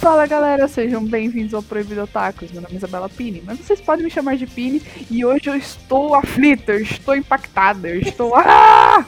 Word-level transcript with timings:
Fala 0.00 0.26
galera, 0.26 0.68
sejam 0.68 1.04
bem-vindos 1.04 1.52
ao 1.52 1.62
Proibido 1.62 2.02
Otakus. 2.02 2.52
Meu 2.52 2.62
nome 2.62 2.74
é 2.74 2.76
Isabela 2.76 3.08
Pini, 3.08 3.42
mas 3.44 3.58
vocês 3.58 3.80
podem 3.80 4.04
me 4.04 4.10
chamar 4.10 4.36
de 4.36 4.46
Pini 4.46 4.80
e 5.10 5.24
hoje 5.24 5.48
eu 5.48 5.56
estou 5.56 6.14
aflita, 6.14 6.70
eu 6.70 6.82
estou 6.82 7.16
impactada, 7.16 7.88
eu 7.88 8.00
estou. 8.00 8.32
Ah! 8.36 9.04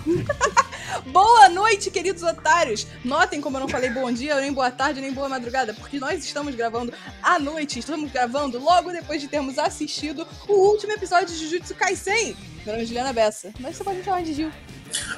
Boa 1.06 1.48
noite, 1.48 1.92
queridos 1.92 2.24
otários! 2.24 2.88
Notem 3.04 3.40
como 3.40 3.56
eu 3.56 3.60
não 3.60 3.68
falei 3.68 3.88
bom 3.90 4.10
dia, 4.10 4.34
nem 4.40 4.52
boa 4.52 4.70
tarde, 4.70 5.00
nem 5.00 5.12
boa 5.12 5.28
madrugada, 5.28 5.72
porque 5.72 6.00
nós 6.00 6.24
estamos 6.24 6.56
gravando 6.56 6.92
à 7.22 7.38
noite, 7.38 7.78
estamos 7.78 8.10
gravando 8.10 8.58
logo 8.58 8.90
depois 8.90 9.20
de 9.20 9.28
termos 9.28 9.58
assistido 9.58 10.26
o 10.48 10.54
último 10.70 10.92
episódio 10.92 11.28
de 11.28 11.36
Jujutsu 11.36 11.74
Kaisen. 11.76 12.36
Meu 12.66 12.74
nome 12.74 12.82
é 12.82 12.86
Juliana 12.86 13.12
Bessa, 13.12 13.52
mas 13.60 13.76
você 13.76 13.84
pode 13.84 13.98
me 13.98 14.04
chamar 14.04 14.22
de 14.24 14.34
Gil. 14.34 14.50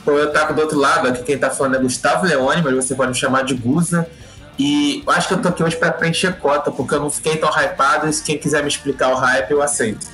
Bom, 0.04 0.12
eu 0.12 0.30
taco 0.32 0.52
do 0.52 0.60
outro 0.60 0.78
lado, 0.78 1.08
aqui 1.08 1.22
quem 1.22 1.38
tá 1.38 1.50
falando 1.50 1.76
é 1.76 1.78
Gustavo 1.78 2.26
Leone, 2.26 2.62
mas 2.62 2.74
você 2.74 2.94
pode 2.94 3.12
me 3.12 3.16
chamar 3.16 3.42
de 3.44 3.54
Guza. 3.54 4.08
E 4.58 5.02
eu 5.06 5.12
acho 5.12 5.28
que 5.28 5.34
eu 5.34 5.42
tô 5.42 5.48
aqui 5.48 5.62
hoje 5.62 5.76
pra 5.76 5.92
preencher 5.92 6.38
cota, 6.38 6.70
porque 6.70 6.94
eu 6.94 7.00
não 7.00 7.10
fiquei 7.10 7.36
tão 7.36 7.50
hypado, 7.50 8.08
e 8.08 8.12
se 8.12 8.22
quem 8.22 8.38
quiser 8.38 8.62
me 8.62 8.68
explicar 8.68 9.10
o 9.10 9.16
hype, 9.16 9.50
eu 9.50 9.62
aceito. 9.62 10.06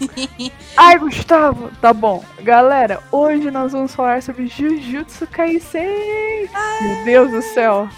Ai, 0.76 0.98
Gustavo! 0.98 1.70
Tá 1.80 1.92
bom. 1.92 2.24
Galera, 2.42 3.00
hoje 3.10 3.50
nós 3.50 3.72
vamos 3.72 3.94
falar 3.94 4.22
sobre 4.22 4.46
Jujutsu 4.46 5.26
Kaisen. 5.26 6.48
Meu 6.82 7.04
Deus 7.04 7.30
do 7.30 7.42
céu. 7.42 7.88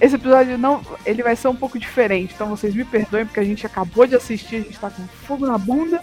Esse 0.00 0.14
episódio 0.14 0.56
não, 0.56 0.80
ele 1.04 1.24
vai 1.24 1.34
ser 1.34 1.48
um 1.48 1.56
pouco 1.56 1.76
diferente, 1.76 2.32
então 2.32 2.48
vocês 2.48 2.72
me 2.72 2.84
perdoem 2.84 3.26
porque 3.26 3.40
a 3.40 3.44
gente 3.44 3.66
acabou 3.66 4.06
de 4.06 4.14
assistir, 4.14 4.56
a 4.56 4.60
gente 4.60 4.78
tá 4.78 4.90
com 4.90 5.06
fogo 5.26 5.44
na 5.44 5.58
bunda. 5.58 6.00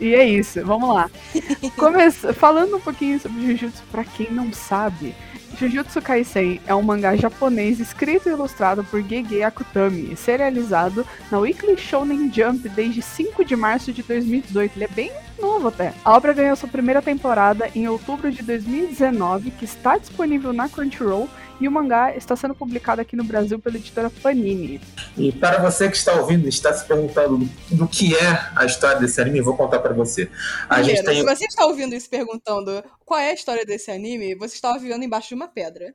E 0.00 0.14
é 0.14 0.24
isso, 0.24 0.64
vamos 0.64 0.92
lá. 0.92 1.08
Começa, 1.76 2.32
falando 2.32 2.76
um 2.76 2.80
pouquinho 2.80 3.20
sobre 3.20 3.46
Jujutsu, 3.46 3.84
pra 3.90 4.02
quem 4.02 4.30
não 4.30 4.52
sabe, 4.52 5.14
Jujutsu 5.58 6.00
Kaisen 6.00 6.60
é 6.66 6.74
um 6.74 6.82
mangá 6.82 7.16
japonês 7.16 7.80
escrito 7.80 8.28
e 8.28 8.32
ilustrado 8.32 8.82
por 8.84 9.02
Gege 9.02 9.42
Akutami, 9.42 10.16
serializado 10.16 11.06
na 11.30 11.38
Weekly 11.38 11.76
Shonen 11.76 12.32
Jump 12.32 12.68
desde 12.68 13.02
5 13.02 13.44
de 13.44 13.56
março 13.56 13.92
de 13.92 14.02
2018. 14.02 14.76
Ele 14.76 14.84
é 14.84 14.88
bem 14.88 15.12
novo 15.40 15.68
até. 15.68 15.92
A 16.04 16.16
obra 16.16 16.32
ganhou 16.32 16.56
sua 16.56 16.68
primeira 16.68 17.02
temporada 17.02 17.70
em 17.74 17.88
outubro 17.88 18.30
de 18.30 18.42
2019, 18.42 19.50
que 19.50 19.64
está 19.64 19.98
disponível 19.98 20.52
na 20.52 20.68
Crunchyroll 20.68 21.28
e 21.60 21.68
o 21.68 21.70
mangá 21.70 22.16
está 22.16 22.34
sendo 22.34 22.54
publicado 22.54 23.00
aqui 23.00 23.14
no 23.14 23.24
Brasil 23.24 23.58
pela 23.58 23.76
editora 23.76 24.10
Panini. 24.10 24.80
E 25.16 25.30
para 25.30 25.58
você 25.60 25.88
que 25.90 25.96
está 25.96 26.14
ouvindo 26.14 26.46
e 26.46 26.48
está 26.48 26.72
se 26.72 26.84
perguntando 26.86 27.48
do, 27.70 27.86
que 27.86 28.16
é 28.16 28.50
a 28.56 28.64
história 28.64 28.98
desse 28.98 29.20
anime, 29.20 29.38
eu 29.38 29.44
vou 29.44 29.56
contar 29.56 29.78
para 29.80 29.92
você. 29.92 30.30
A 30.68 30.76
Primeiro, 30.76 30.96
gente 30.96 31.06
tem... 31.06 31.16
Se 31.18 31.22
você 31.24 31.44
está 31.44 31.66
ouvindo 31.66 31.94
isso 31.94 32.08
perguntando 32.08 32.82
qual 33.04 33.20
é 33.20 33.30
a 33.30 33.34
história 33.34 33.64
desse 33.66 33.90
anime, 33.90 34.34
você 34.34 34.54
estava 34.54 34.78
vivendo 34.78 35.02
embaixo 35.04 35.28
de 35.28 35.34
uma 35.34 35.48
pedra. 35.48 35.94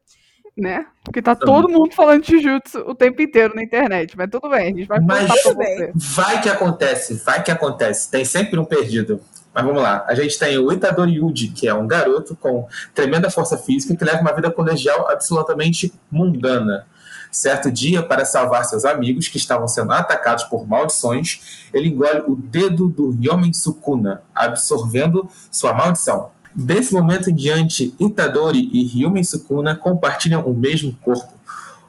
Né? 0.58 0.86
Porque 1.04 1.22
tá 1.22 1.36
todo 1.36 1.68
mundo 1.68 1.94
falando 1.94 2.24
de 2.24 2.40
Jutsu 2.40 2.80
o 2.80 2.96
tempo 2.96 3.22
inteiro 3.22 3.54
na 3.54 3.62
internet, 3.62 4.16
mas 4.16 4.30
tudo 4.30 4.50
bem, 4.50 4.62
a 4.74 4.78
gente 4.78 4.88
vai 4.88 5.02
Mas 5.02 5.28
contar 5.28 5.34
pra 5.34 5.44
tudo 5.44 5.58
bem. 5.58 5.78
você. 5.78 5.92
vai 5.96 6.42
que 6.42 6.48
acontece, 6.50 7.14
vai 7.26 7.44
que 7.44 7.52
acontece. 7.52 8.10
Tem 8.10 8.24
sempre 8.24 8.58
um 8.58 8.64
perdido. 8.64 9.20
Mas 9.56 9.64
vamos 9.64 9.81
lá. 9.81 10.03
A 10.06 10.14
gente 10.14 10.38
tem 10.38 10.58
o 10.58 10.70
Itadori 10.70 11.14
Yuji, 11.14 11.48
que 11.48 11.66
é 11.66 11.73
um 11.73 11.88
garoto 11.88 12.36
com 12.36 12.67
tremenda 12.94 13.30
força 13.30 13.58
física 13.58 13.95
que 13.95 14.03
leva 14.03 14.20
uma 14.20 14.34
vida 14.34 14.52
colegial 14.52 15.09
absolutamente 15.09 15.94
mundana. 16.12 16.86
Certo 17.31 17.72
dia, 17.72 18.03
para 18.03 18.25
salvar 18.25 18.66
seus 18.66 18.84
amigos 18.84 19.30
que 19.30 19.38
estavam 19.38 19.66
sendo 19.66 19.94
atacados 19.94 20.44
por 20.44 20.67
maldições, 20.67 21.70
ele 21.73 21.88
engole 21.88 22.23
o 22.28 22.36
dedo 22.36 22.89
do 22.89 23.17
Yomen 23.22 23.53
Sukuna, 23.53 24.22
absorvendo 24.34 25.30
sua 25.50 25.73
maldição. 25.73 26.31
Desse 26.53 26.94
momento 26.94 27.30
em 27.30 27.36
diante, 27.36 27.94
Itadori 28.00 28.69
e 28.73 28.86
Ryumen 28.86 29.23
Sukuna 29.23 29.75
compartilham 29.75 30.42
o 30.42 30.53
mesmo 30.53 30.97
corpo. 31.02 31.34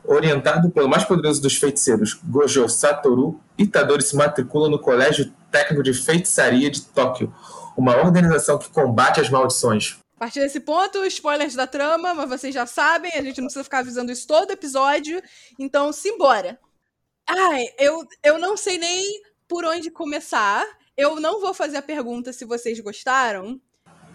Orientado 0.06 0.70
pelo 0.70 0.88
mais 0.88 1.04
poderoso 1.04 1.42
dos 1.42 1.56
feiticeiros, 1.56 2.14
Gojo 2.24 2.68
Satoru, 2.68 3.40
Itadori 3.58 4.02
se 4.02 4.14
matricula 4.14 4.68
no 4.68 4.78
Colégio 4.78 5.32
Técnico 5.50 5.82
de 5.82 5.92
Feitiçaria 5.92 6.70
de 6.70 6.82
Tóquio, 6.82 7.34
uma 7.76 7.96
organização 7.96 8.58
que 8.58 8.68
combate 8.70 9.20
as 9.20 9.28
maldições. 9.28 9.98
A 10.16 10.20
partir 10.20 10.40
desse 10.40 10.60
ponto, 10.60 11.04
spoilers 11.04 11.54
da 11.54 11.66
trama, 11.66 12.14
mas 12.14 12.28
vocês 12.28 12.54
já 12.54 12.64
sabem, 12.64 13.12
a 13.12 13.22
gente 13.22 13.38
não 13.38 13.46
precisa 13.46 13.64
ficar 13.64 13.80
avisando 13.80 14.10
isso 14.10 14.26
todo 14.26 14.50
episódio, 14.50 15.22
então 15.58 15.92
simbora. 15.92 16.58
Ai, 17.28 17.64
eu, 17.78 18.06
eu 18.22 18.38
não 18.38 18.56
sei 18.56 18.78
nem 18.78 19.04
por 19.48 19.64
onde 19.64 19.90
começar. 19.90 20.64
Eu 20.96 21.20
não 21.20 21.40
vou 21.40 21.52
fazer 21.52 21.76
a 21.76 21.82
pergunta 21.82 22.32
se 22.32 22.44
vocês 22.44 22.80
gostaram, 22.80 23.60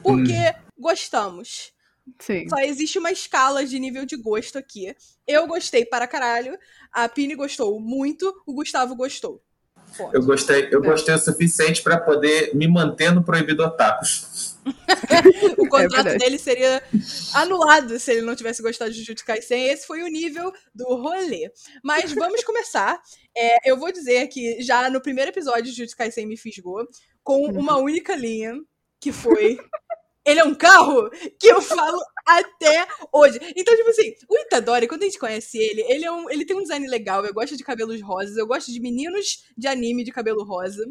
porque 0.02 0.56
gostamos. 0.78 1.72
Sim. 2.20 2.48
Só 2.50 2.58
existe 2.60 3.00
uma 3.00 3.12
escala 3.12 3.66
de 3.66 3.80
nível 3.80 4.06
de 4.06 4.18
gosto 4.18 4.58
aqui. 4.58 4.96
Eu 5.28 5.48
gostei 5.48 5.86
para 5.86 6.08
caralho, 6.08 6.58
a 6.92 7.08
Pini 7.08 7.36
gostou 7.36 7.80
muito, 7.80 8.34
o 8.46 8.54
Gustavo 8.54 8.96
gostou. 8.96 9.42
Ponto. 9.98 10.16
Eu 10.16 10.24
gostei, 10.24 10.70
eu 10.72 10.82
gostei 10.82 11.14
o 11.14 11.20
suficiente 11.20 11.82
para 11.82 12.00
poder 12.00 12.56
me 12.56 12.68
manter 12.68 13.12
no 13.12 13.24
Proibido 13.24 13.64
Otakus. 13.64 14.52
O 15.58 15.68
contrato 15.68 16.04
verdade. 16.04 16.18
dele 16.20 16.38
seria 16.38 16.84
anulado 17.34 17.98
se 17.98 18.12
ele 18.12 18.22
não 18.22 18.36
tivesse 18.36 18.62
gostado 18.62 18.92
de 18.92 19.00
Jujutsu 19.00 19.26
Kaisen. 19.26 19.68
Esse 19.68 19.88
foi 19.88 20.04
o 20.04 20.08
nível 20.08 20.52
do 20.74 20.86
rolê. 20.96 21.52
Mas 21.84 22.12
vamos 22.14 22.44
começar. 22.44 23.00
É, 23.34 23.72
eu 23.72 23.78
vou 23.78 23.94
dizer 23.94 24.28
que 24.28 24.62
já 24.62 24.90
no 24.90 25.02
primeiro 25.02 25.32
episódio 25.32 25.64
de 25.64 25.72
Jujutsu 25.72 25.96
Kaisen 25.96 26.26
me 26.26 26.36
fisgou 26.36 26.86
com 27.24 27.46
uma 27.46 27.78
única 27.78 28.14
linha, 28.14 28.54
que 29.00 29.14
foi... 29.14 29.58
Ele 30.26 30.40
é 30.40 30.44
um 30.44 30.54
carro 30.54 31.10
que 31.40 31.48
eu 31.48 31.62
falo 31.62 32.00
até 32.26 32.88
hoje. 33.12 33.40
Então, 33.56 33.76
tipo 33.76 33.90
assim, 33.90 34.14
o 34.30 34.38
Itadori, 34.38 34.88
quando 34.88 35.02
a 35.02 35.06
gente 35.06 35.20
conhece 35.20 35.58
ele, 35.58 35.82
ele, 35.90 36.06
é 36.06 36.12
um, 36.12 36.30
ele 36.30 36.46
tem 36.46 36.56
um 36.56 36.62
design 36.62 36.88
legal. 36.88 37.26
Eu 37.26 37.34
gosto 37.34 37.58
de 37.58 37.64
cabelos 37.64 38.02
rosas, 38.02 38.38
eu 38.38 38.46
gosto 38.46 38.72
de 38.72 38.80
meninos 38.80 39.44
de 39.58 39.68
anime 39.68 40.04
de 40.04 40.12
cabelo 40.12 40.44
rosa. 40.44 40.86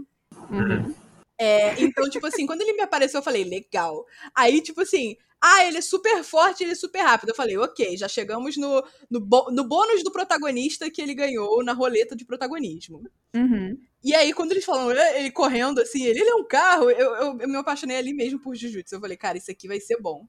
Uhum. 0.51 0.95
É, 1.39 1.81
então, 1.81 2.09
tipo 2.11 2.27
assim, 2.27 2.45
quando 2.45 2.61
ele 2.61 2.75
me 2.75 2.83
apareceu, 2.83 3.19
eu 3.19 3.25
falei, 3.25 3.45
legal. 3.45 4.05
Aí, 4.35 4.61
tipo 4.61 4.83
assim, 4.83 5.17
ah, 5.41 5.65
ele 5.65 5.79
é 5.79 5.81
super 5.81 6.23
forte, 6.23 6.63
ele 6.63 6.73
é 6.73 6.75
super 6.75 7.01
rápido. 7.01 7.31
Eu 7.31 7.35
falei, 7.35 7.57
ok, 7.57 7.97
já 7.97 8.09
chegamos 8.09 8.57
no, 8.59 8.85
no, 9.11 9.21
bo- 9.21 9.51
no 9.51 9.65
bônus 9.65 10.03
do 10.03 10.13
protagonista 10.13 10.91
que 10.91 11.01
ele 11.01 11.15
ganhou 11.15 11.65
na 11.65 11.73
roleta 11.73 12.15
de 12.15 12.27
protagonismo. 12.27 13.09
Uhum. 13.35 13.79
E 14.03 14.15
aí, 14.15 14.33
quando 14.33 14.53
eles 14.53 14.65
falam, 14.65 14.91
"É", 14.93 15.21
ele 15.21 15.31
correndo 15.31 15.81
assim, 15.81 16.05
ele, 16.05 16.21
ele 16.21 16.31
é 16.31 16.35
um 16.35 16.47
carro, 16.47 16.91
eu, 16.91 17.15
eu, 17.17 17.39
eu 17.41 17.49
me 17.49 17.57
apaixonei 17.57 17.97
ali 17.97 18.15
mesmo 18.15 18.41
por 18.41 18.55
Jujutsu. 18.57 18.95
Eu 18.95 19.01
falei, 19.01 19.17
cara, 19.17 19.37
isso 19.39 19.51
aqui 19.51 19.69
vai 19.69 19.79
ser 19.81 20.01
bom. 20.01 20.27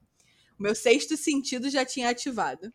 O 0.58 0.62
meu 0.62 0.74
sexto 0.74 1.16
sentido 1.16 1.70
já 1.70 1.84
tinha 1.84 2.10
ativado. 2.10 2.72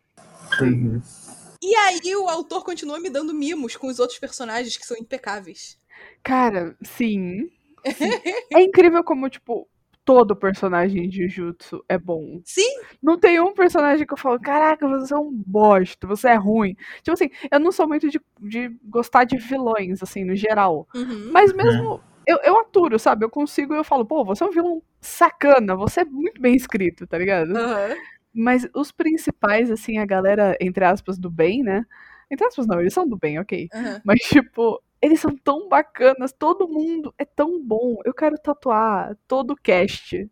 E 1.62 1.74
aí, 1.74 2.16
o 2.16 2.28
autor 2.28 2.64
continua 2.64 2.98
me 3.00 3.10
dando 3.10 3.34
mimos 3.34 3.76
com 3.76 3.86
os 3.88 3.98
outros 3.98 4.18
personagens 4.18 4.76
que 4.76 4.86
são 4.86 4.96
impecáveis. 4.96 5.78
Cara, 6.22 6.76
sim. 6.82 7.48
Sim. 7.96 8.10
É 8.52 8.60
incrível 8.60 9.04
como, 9.04 9.28
tipo, 9.30 9.68
todo 10.08 10.34
personagem 10.34 11.06
de 11.06 11.28
Jujutsu 11.28 11.84
é 11.86 11.98
bom. 11.98 12.40
Sim, 12.42 12.80
Não 13.02 13.18
tem 13.18 13.38
um 13.40 13.52
personagem 13.52 14.06
que 14.06 14.12
eu 14.14 14.16
falo, 14.16 14.40
caraca, 14.40 14.88
você 14.88 15.12
é 15.12 15.18
um 15.18 15.30
bosta, 15.46 16.06
você 16.06 16.28
é 16.30 16.34
ruim. 16.34 16.74
Tipo 17.02 17.12
assim, 17.12 17.28
eu 17.52 17.60
não 17.60 17.70
sou 17.70 17.86
muito 17.86 18.08
de, 18.08 18.18
de 18.40 18.70
gostar 18.84 19.24
de 19.24 19.36
vilões, 19.36 20.02
assim, 20.02 20.24
no 20.24 20.34
geral. 20.34 20.88
uhum. 20.94 21.30
Mas 21.30 21.52
mesmo. 21.52 22.02
Eu, 22.26 22.38
eu 22.42 22.58
aturo, 22.58 22.98
sabe? 22.98 23.24
Eu 23.26 23.30
consigo 23.30 23.74
eu 23.74 23.84
falo, 23.84 24.06
pô, 24.06 24.24
você 24.24 24.44
é 24.44 24.46
um 24.46 24.50
vilão 24.50 24.82
sacana, 25.00 25.76
você 25.76 26.00
é 26.00 26.04
muito 26.06 26.40
bem 26.40 26.54
escrito, 26.56 27.06
tá 27.06 27.18
ligado? 27.18 27.52
aham. 27.54 27.98
Mas 28.34 28.66
os 28.74 28.92
principais, 28.92 29.70
assim, 29.70 29.98
a 29.98 30.06
galera, 30.06 30.56
entre 30.60 30.84
aspas, 30.84 31.18
do 31.18 31.30
bem, 31.30 31.62
né? 31.62 31.84
Entre 32.30 32.46
aspas, 32.46 32.66
não, 32.66 32.80
eles 32.80 32.94
são 32.94 33.06
do 33.08 33.16
bem, 33.18 33.38
ok. 33.38 33.70
aham. 33.74 34.02
Mas, 34.04 34.20
tipo, 34.20 34.82
eles 35.00 35.20
são 35.20 35.36
tão 35.36 35.68
bacanas, 35.68 36.32
todo 36.36 36.68
mundo 36.68 37.14
é 37.16 37.24
tão 37.24 37.62
bom. 37.62 37.98
Eu 38.04 38.12
quero 38.12 38.36
tatuar 38.36 39.16
todo 39.28 39.52
o 39.52 39.56
cast. 39.56 40.28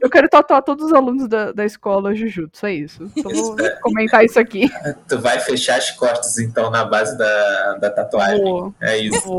Eu 0.00 0.08
quero 0.08 0.28
tatuar 0.28 0.62
todos 0.62 0.86
os 0.86 0.92
alunos 0.92 1.28
da, 1.28 1.52
da 1.52 1.64
escola 1.64 2.14
Jujutsu, 2.14 2.66
é 2.66 2.74
isso. 2.74 3.10
Só 3.20 3.28
vou 3.28 3.56
comentar 3.82 4.24
isso 4.24 4.38
aqui. 4.40 4.70
Tu 5.06 5.18
vai 5.18 5.38
fechar 5.40 5.76
as 5.76 5.90
costas, 5.90 6.38
então, 6.38 6.70
na 6.70 6.84
base 6.84 7.16
da, 7.18 7.74
da 7.74 7.90
tatuagem. 7.90 8.42
Vou, 8.42 8.74
É 8.80 8.96
isso. 8.96 9.36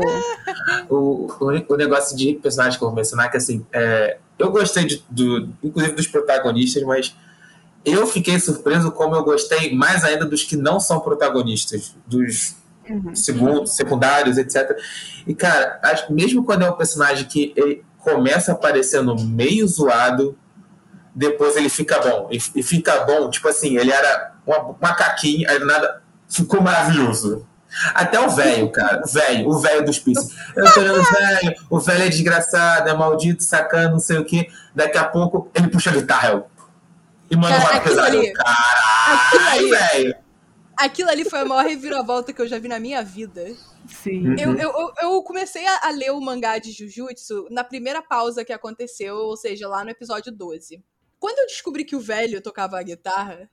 O, 0.88 1.26
o, 1.28 1.64
o 1.68 1.76
negócio 1.76 2.16
de 2.16 2.34
personagem 2.34 2.78
que 2.78 2.84
eu 2.84 2.88
vou 2.88 2.96
mencionar, 2.96 3.30
que 3.30 3.36
assim, 3.36 3.66
é, 3.72 4.18
eu 4.38 4.50
gostei 4.50 4.84
de, 4.84 5.04
do, 5.10 5.48
inclusive 5.62 5.94
dos 5.94 6.06
protagonistas, 6.06 6.82
mas 6.84 7.14
eu 7.84 8.06
fiquei 8.06 8.38
surpreso 8.38 8.92
como 8.92 9.16
eu 9.16 9.24
gostei 9.24 9.74
mais 9.74 10.04
ainda 10.04 10.24
dos 10.24 10.44
que 10.44 10.56
não 10.56 10.78
são 10.78 11.00
protagonistas, 11.00 11.94
dos 12.06 12.59
Uhum. 12.90 13.14
segundos, 13.14 13.76
secundários, 13.76 14.36
etc. 14.38 14.76
E, 15.26 15.34
cara, 15.34 15.80
mesmo 16.10 16.44
quando 16.44 16.64
é 16.64 16.70
um 16.70 16.76
personagem 16.76 17.24
que 17.26 17.52
ele 17.56 17.84
começa 17.98 18.52
aparecendo 18.52 19.14
meio 19.20 19.66
zoado, 19.68 20.36
depois 21.14 21.56
ele 21.56 21.68
fica 21.68 21.98
bom. 22.00 22.28
E, 22.30 22.36
e 22.56 22.62
fica 22.62 23.00
bom, 23.04 23.30
tipo 23.30 23.48
assim, 23.48 23.76
ele 23.76 23.90
era 23.92 24.32
uma 24.46 24.76
macaquinho, 24.80 25.48
aí 25.50 25.58
do 25.58 25.66
nada 25.66 26.02
ficou 26.28 26.60
maravilhoso. 26.60 27.46
Até 27.94 28.18
o 28.18 28.28
velho, 28.30 28.68
cara. 28.72 29.02
O 29.04 29.08
velho, 29.08 29.48
o 29.48 29.58
velho 29.60 29.84
dos 29.84 29.98
píceis. 29.98 30.28
Eu 30.56 30.72
tô 30.72 30.80
olhando 30.80 31.00
o 31.00 31.04
velho, 31.04 31.54
o 31.70 31.78
velho 31.78 32.02
é 32.04 32.08
desgraçado, 32.08 32.88
é 32.88 32.94
maldito, 32.94 33.44
sacana, 33.44 33.90
não 33.90 34.00
sei 34.00 34.18
o 34.18 34.24
quê. 34.24 34.48
Daqui 34.74 34.98
a 34.98 35.04
pouco 35.04 35.48
ele 35.54 35.68
puxa 35.68 35.90
a 35.90 35.92
guitarra. 35.92 36.30
eu, 36.30 36.46
E 37.30 37.36
manda 37.36 37.56
Cara, 37.60 37.76
aquilo 37.76 37.82
pesada. 37.84 38.08
ali- 38.08 38.32
Caralho, 38.32 39.70
velho. 39.70 40.14
Aquilo 40.80 41.10
ali 41.10 41.28
foi 41.28 41.40
a 41.40 41.44
maior 41.44 41.64
reviravolta 41.64 42.32
que 42.32 42.40
eu 42.40 42.48
já 42.48 42.58
vi 42.58 42.66
na 42.66 42.80
minha 42.80 43.02
vida. 43.02 43.54
Sim. 43.86 44.34
Eu, 44.38 44.56
eu, 44.56 44.70
eu, 44.70 44.92
eu 45.02 45.22
comecei 45.22 45.66
a, 45.66 45.88
a 45.88 45.90
ler 45.90 46.10
o 46.10 46.20
mangá 46.20 46.58
de 46.58 46.72
Jujutsu 46.72 47.46
na 47.50 47.62
primeira 47.62 48.00
pausa 48.00 48.44
que 48.44 48.52
aconteceu, 48.52 49.14
ou 49.14 49.36
seja, 49.36 49.68
lá 49.68 49.84
no 49.84 49.90
episódio 49.90 50.32
12. 50.32 50.82
Quando 51.18 51.38
eu 51.38 51.46
descobri 51.46 51.84
que 51.84 51.94
o 51.94 52.00
velho 52.00 52.40
tocava 52.40 52.78
a 52.78 52.82
guitarra, 52.82 53.50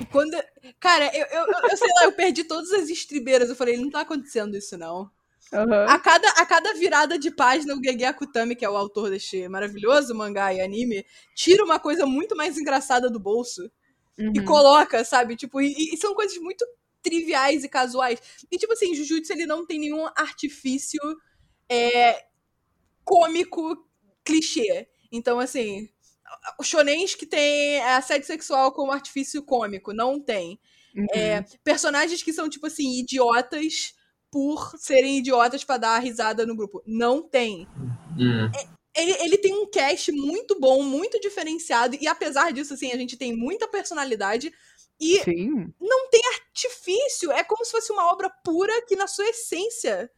e 0.00 0.06
quando. 0.06 0.36
Cara, 0.78 1.06
eu, 1.14 1.26
eu, 1.26 1.46
eu, 1.46 1.70
eu 1.70 1.76
sei 1.76 1.88
lá, 1.96 2.04
eu 2.04 2.12
perdi 2.12 2.44
todas 2.44 2.70
as 2.72 2.88
estribeiras. 2.88 3.48
Eu 3.48 3.56
falei, 3.56 3.76
não 3.76 3.90
tá 3.90 4.00
acontecendo 4.00 4.56
isso, 4.56 4.78
não. 4.78 5.10
Aham. 5.52 5.86
A 5.86 5.98
cada, 5.98 6.28
a 6.30 6.46
cada 6.46 6.72
virada 6.74 7.18
de 7.18 7.30
página, 7.30 7.74
o 7.74 7.82
Gege 7.82 8.04
Akutami, 8.04 8.56
que 8.56 8.64
é 8.64 8.70
o 8.70 8.76
autor 8.76 9.10
deste 9.10 9.48
maravilhoso 9.48 10.14
mangá 10.14 10.54
e 10.54 10.60
anime, 10.60 11.04
tira 11.34 11.62
uma 11.64 11.78
coisa 11.78 12.06
muito 12.06 12.34
mais 12.34 12.56
engraçada 12.56 13.10
do 13.10 13.20
bolso 13.20 13.70
e 14.18 14.38
Uhum. 14.38 14.44
coloca, 14.44 15.04
sabe? 15.04 15.36
Tipo, 15.36 15.60
e, 15.60 15.72
e 15.92 15.96
são 15.96 16.14
coisas 16.14 16.36
muito 16.38 16.64
triviais 17.02 17.64
e 17.64 17.68
casuais. 17.68 18.20
E, 18.50 18.58
tipo 18.58 18.72
assim, 18.72 18.94
Jujutsu, 18.94 19.32
ele 19.32 19.46
não 19.46 19.66
tem 19.66 19.78
nenhum 19.78 20.06
artifício 20.16 21.00
é, 21.68 22.24
cômico 23.04 23.88
clichê. 24.24 24.88
Então, 25.10 25.38
assim, 25.40 25.88
os 26.58 26.66
shonens 26.66 27.14
que 27.14 27.26
tem 27.26 27.82
assédio 27.82 28.26
sexual 28.26 28.72
como 28.72 28.92
artifício 28.92 29.42
cômico, 29.42 29.92
não 29.92 30.20
tem. 30.20 30.60
Uhum. 30.94 31.06
É, 31.14 31.44
personagens 31.64 32.22
que 32.22 32.32
são, 32.32 32.48
tipo 32.48 32.66
assim, 32.66 32.98
idiotas 33.00 33.94
por 34.30 34.74
serem 34.78 35.18
idiotas 35.18 35.64
pra 35.64 35.76
dar 35.76 35.98
risada 35.98 36.46
no 36.46 36.56
grupo. 36.56 36.82
Não 36.86 37.22
tem. 37.22 37.66
Hum. 38.18 38.50
Ele, 38.94 39.12
ele 39.20 39.38
tem 39.38 39.54
um 39.54 39.66
cast 39.70 40.12
muito 40.12 40.58
bom, 40.60 40.82
muito 40.82 41.18
diferenciado, 41.20 41.96
e 42.00 42.06
apesar 42.06 42.52
disso, 42.52 42.74
assim, 42.74 42.92
a 42.92 42.96
gente 42.96 43.16
tem 43.16 43.34
muita 43.34 43.66
personalidade 43.66 44.52
e 45.00 45.18
Sim. 45.24 45.72
não 45.80 46.10
tem 46.10 46.20
artifício. 46.34 47.32
É 47.32 47.42
como 47.42 47.64
se 47.64 47.70
fosse 47.72 47.90
uma 47.92 48.12
obra 48.12 48.30
pura 48.44 48.72
que, 48.86 48.94
na 48.94 49.06
sua 49.06 49.24
essência, 49.24 50.10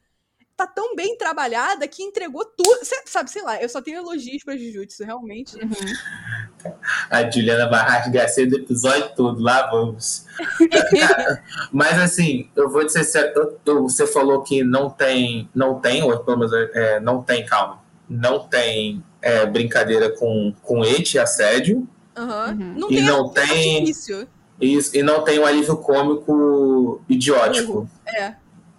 tá 0.57 0.67
tão 0.67 0.95
bem 0.95 1.17
trabalhada 1.17 1.87
que 1.89 2.03
entregou 2.03 2.45
tudo. 2.45 2.85
Cê- 2.85 3.03
sabe, 3.07 3.31
sei 3.31 3.43
lá, 3.43 3.61
eu 3.63 3.69
só 3.69 3.81
tenho 3.81 3.99
elogios 3.99 4.43
pra 4.45 4.57
Jujutsu, 4.57 5.05
realmente. 5.05 5.57
Uhum. 5.57 6.73
A 7.11 7.31
Juliana 7.31 7.69
vai 7.69 7.81
rasgar 7.83 8.29
cedo 8.29 8.55
o 8.55 8.59
episódio 8.59 9.15
todo, 9.15 9.41
lá 9.43 9.69
vamos. 9.71 10.27
Mas 11.73 11.99
assim, 11.99 12.51
eu 12.57 12.69
vou 12.69 12.85
dizer 12.85 13.05
sério, 13.05 13.33
eu- 13.65 13.83
você 13.83 14.07
falou 14.07 14.43
que 14.43 14.63
não 14.65 14.91
tem, 14.91 15.49
não 15.55 15.81
tem, 15.81 16.03
ou 16.03 16.19
pelo 16.25 16.39
menos 16.39 16.53
é, 16.75 17.01
não 17.01 17.23
tem, 17.23 17.45
calma, 17.45 17.84
não 18.09 18.41
tem 18.49 19.03
é, 19.23 19.47
brincadeira 19.47 20.11
com, 20.11 20.53
com 20.63 20.85
ete 20.85 21.15
e 21.15 21.19
assédio, 21.19 21.89
Aham. 22.17 22.57
Uhum. 22.61 22.75
Não 22.79 22.91
E 22.93 22.95
tem 22.97 23.05
não 23.05 23.29
tem- 23.31 23.79
artifício. 23.81 24.29
isso, 24.61 24.97
e 24.97 25.03
não 25.03 25.23
tem 25.25 25.39
um 25.41 25.45
alívio 25.47 25.77
cômico 25.79 27.03
idiótico. 27.09 27.89
É. 28.07 28.35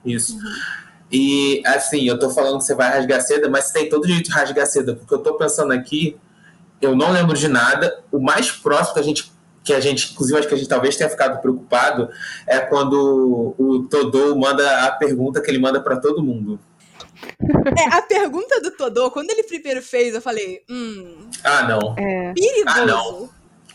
Isso. 0.06 0.38
E 1.12 1.62
assim, 1.66 2.04
eu 2.08 2.18
tô 2.18 2.30
falando 2.30 2.58
que 2.60 2.64
você 2.64 2.74
vai 2.76 2.90
rasgar 2.90 3.22
seda, 3.22 3.50
mas 3.50 3.66
você 3.66 3.74
tem 3.74 3.90
todo 3.90 4.08
jeito 4.08 4.24
de 4.26 4.32
rasgar 4.32 4.66
seda, 4.66 4.96
porque 4.96 5.14
eu 5.14 5.20
tô 5.20 5.34
pensando 5.36 5.72
aqui, 5.74 6.18
eu 6.82 6.96
não 6.96 7.12
lembro 7.12 7.36
de 7.38 7.48
nada. 7.48 8.04
O 8.12 8.20
mais 8.20 8.52
próximo 8.52 8.94
que 8.96 9.00
a 9.00 9.04
gente, 9.04 9.32
que 9.64 9.74
a 9.74 9.80
gente, 9.80 10.14
inclusive 10.14 10.40
acho 10.40 10.48
que 10.48 10.54
a 10.54 10.58
gente 10.58 10.70
talvez 10.70 10.96
tenha 10.96 11.10
ficado 11.10 11.42
preocupado, 11.42 12.10
é 12.48 12.60
quando 12.60 13.54
o 13.58 13.84
Todô 13.90 14.36
manda 14.36 14.86
a 14.86 14.92
pergunta 14.92 15.42
que 15.42 15.50
ele 15.52 15.60
manda 15.60 15.82
pra 15.82 15.98
todo 15.98 16.24
mundo. 16.24 16.60
É, 17.78 17.96
a 17.96 18.02
pergunta 18.02 18.60
do 18.62 18.72
Todô, 18.72 19.10
quando 19.12 19.30
ele 19.30 19.44
primeiro 19.44 19.82
fez, 19.82 20.14
eu 20.14 20.22
falei, 20.22 20.64
hum, 20.70 21.30
Ah, 21.44 21.64
não. 21.68 21.96
É. 21.98 22.34
perigoso. 22.34 22.68
Ah, 22.78 22.86
não. 22.86 23.30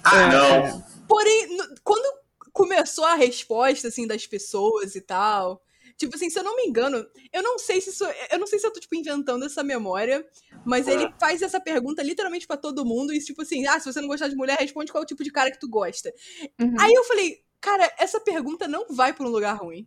Ah, 0.05 0.23
É, 0.23 0.29
não. 0.73 0.85
Porém, 1.09 1.57
no- 1.57 1.75
quando 1.85 2.21
começou 2.53 3.05
a 3.05 3.15
resposta, 3.15 3.89
assim, 3.89 4.07
das 4.07 4.27
pessoas 4.27 4.95
e 4.95 5.01
tal, 5.01 5.63
tipo 5.97 6.15
assim, 6.17 6.31
se 6.31 6.39
eu 6.39 6.43
não 6.43 6.57
me 6.57 6.65
engano, 6.65 7.07
eu 7.33 7.43
não 7.43 7.59
sei 7.59 7.81
se 7.81 7.91
isso, 7.91 8.05
eu 8.31 8.39
não 8.39 8.47
sei 8.47 8.59
se 8.59 8.67
eu 8.67 8.73
tô, 8.73 8.81
tipo, 8.81 8.95
inventando 8.95 9.45
essa 9.45 9.63
memória, 9.63 10.25
mas 10.65 10.89
ele 10.89 11.13
faz 11.19 11.43
essa 11.43 11.61
pergunta 11.61 12.03
literalmente 12.03 12.47
pra 12.47 12.57
todo 12.57 12.85
mundo 12.85 13.13
e, 13.13 13.19
tipo 13.21 13.43
assim, 13.43 13.67
ah, 13.67 13.79
se 13.79 13.93
você 13.93 14.01
não 14.01 14.09
gostar 14.09 14.29
de 14.29 14.37
mulher, 14.37 14.59
responde 14.59 14.91
qual 14.91 15.03
é 15.03 15.05
o 15.05 15.07
tipo 15.07 15.23
de 15.25 15.31
cara 15.31 15.51
que 15.51 15.61
tu 15.61 15.69
gosta. 15.69 16.13
Uhum. 16.61 16.75
Aí 16.81 16.93
eu 16.93 17.05
falei, 17.05 17.39
cara, 17.61 17.91
essa 17.99 18.19
pergunta 18.21 18.67
não 18.67 18.87
vai 18.91 19.13
pra 19.13 19.27
um 19.27 19.31
lugar 19.31 19.55
ruim. 19.55 19.87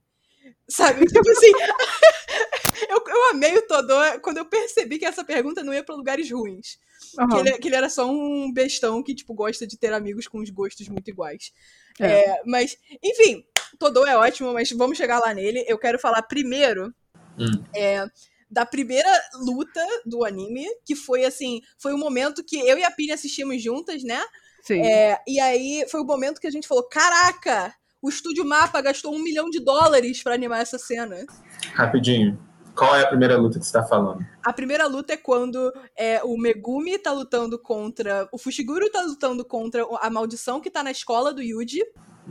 Sabe? 0.69 1.05
Tipo 1.07 1.29
assim, 1.29 1.51
eu, 2.89 3.03
eu 3.07 3.29
amei 3.31 3.57
o 3.57 3.67
Todô 3.67 3.95
quando 4.21 4.37
eu 4.37 4.45
percebi 4.45 4.97
que 4.97 5.05
essa 5.05 5.23
pergunta 5.23 5.63
não 5.63 5.73
ia 5.73 5.83
pra 5.83 5.95
lugares 5.95 6.29
ruins. 6.31 6.77
Que 7.11 7.21
Aham. 7.21 7.39
ele, 7.39 7.57
que 7.57 7.67
ele 7.67 7.75
era 7.75 7.89
só 7.89 8.09
um 8.09 8.51
bestão 8.51 9.03
que, 9.03 9.13
tipo, 9.13 9.33
gosta 9.33 9.67
de 9.67 9.77
ter 9.77 9.93
amigos 9.93 10.27
com 10.27 10.39
os 10.39 10.49
gostos 10.49 10.87
muito 10.87 11.09
iguais. 11.09 11.51
É. 11.99 12.05
É, 12.05 12.41
mas, 12.45 12.77
enfim, 13.03 13.45
Todô 13.77 14.05
é 14.05 14.17
ótimo, 14.17 14.53
mas 14.53 14.71
vamos 14.71 14.97
chegar 14.97 15.19
lá 15.19 15.33
nele. 15.33 15.63
Eu 15.67 15.77
quero 15.77 15.99
falar 15.99 16.23
primeiro 16.23 16.93
Hum. 17.37 17.63
é, 17.75 18.05
da 18.49 18.65
primeira 18.65 19.09
luta 19.33 19.83
do 20.05 20.23
anime, 20.23 20.65
que 20.85 20.95
foi 20.95 21.25
assim, 21.25 21.61
foi 21.79 21.93
o 21.93 21.97
momento 21.97 22.43
que 22.43 22.57
eu 22.57 22.77
e 22.77 22.83
a 22.83 22.91
Pini 22.91 23.11
assistimos 23.11 23.61
juntas, 23.61 24.03
né? 24.03 24.23
Sim. 24.61 24.81
É, 24.81 25.19
e 25.27 25.39
aí 25.39 25.85
foi 25.89 26.01
o 26.01 26.05
momento 26.05 26.39
que 26.39 26.47
a 26.47 26.51
gente 26.51 26.67
falou: 26.67 26.87
caraca, 26.87 27.75
o 28.03 28.09
Estúdio 28.09 28.43
Mapa 28.43 28.81
gastou 28.81 29.15
um 29.15 29.23
milhão 29.23 29.49
de 29.49 29.61
dólares 29.61 30.21
pra 30.21 30.33
animar 30.33 30.61
essa 30.61 30.77
cena. 30.77 31.25
Rapidinho. 31.73 32.37
Qual 32.75 32.93
é 32.95 33.03
a 33.03 33.07
primeira 33.07 33.37
luta 33.37 33.59
que 33.59 33.65
você 33.65 33.71
tá 33.71 33.83
falando? 33.83 34.25
A 34.43 34.51
primeira 34.51 34.87
luta 34.87 35.13
é 35.13 35.17
quando 35.17 35.71
é, 35.97 36.21
o 36.23 36.37
Megumi 36.37 36.97
tá 36.97 37.13
lutando 37.13 37.57
contra. 37.57 38.27
O 38.31 38.37
Fushiguro 38.37 38.91
tá 38.91 39.03
lutando 39.03 39.45
contra 39.45 39.85
a 40.01 40.09
maldição 40.09 40.59
que 40.59 40.69
tá 40.69 40.83
na 40.83 40.91
escola 40.91 41.33
do 41.33 41.41
Yuji. 41.41 41.81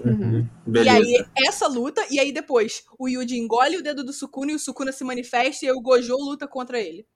Uhum. 0.04 0.46
Beleza. 0.66 0.98
E 0.98 1.16
aí, 1.16 1.26
essa 1.46 1.66
luta, 1.68 2.04
e 2.10 2.18
aí 2.18 2.32
depois, 2.32 2.84
o 2.98 3.08
Yuji 3.08 3.38
engole 3.38 3.78
o 3.78 3.82
dedo 3.82 4.04
do 4.04 4.12
Sukuna 4.12 4.52
e 4.52 4.54
o 4.56 4.58
Sukuna 4.58 4.92
se 4.92 5.04
manifesta 5.04 5.64
e 5.64 5.68
aí 5.68 5.74
o 5.74 5.80
Gojo 5.80 6.16
luta 6.16 6.46
contra 6.46 6.78
ele. 6.78 7.06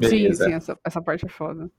Beleza. 0.00 0.44
Sim, 0.44 0.50
sim, 0.50 0.56
essa, 0.56 0.78
essa 0.84 1.02
parte 1.02 1.26
é 1.26 1.28
foda. 1.28 1.70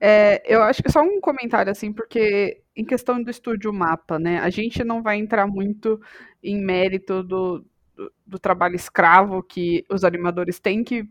É, 0.00 0.42
eu 0.46 0.62
acho 0.62 0.82
que 0.82 0.90
só 0.90 1.02
um 1.02 1.20
comentário, 1.20 1.70
assim, 1.70 1.92
porque 1.92 2.60
em 2.76 2.84
questão 2.84 3.22
do 3.22 3.30
estúdio 3.30 3.72
mapa, 3.72 4.18
né, 4.18 4.38
a 4.38 4.50
gente 4.50 4.82
não 4.84 5.02
vai 5.02 5.18
entrar 5.18 5.46
muito 5.46 6.00
em 6.42 6.60
mérito 6.60 7.22
do, 7.22 7.64
do, 7.96 8.12
do 8.26 8.38
trabalho 8.38 8.76
escravo 8.76 9.42
que 9.42 9.84
os 9.90 10.04
animadores 10.04 10.58
têm 10.58 10.82
que 10.82 11.08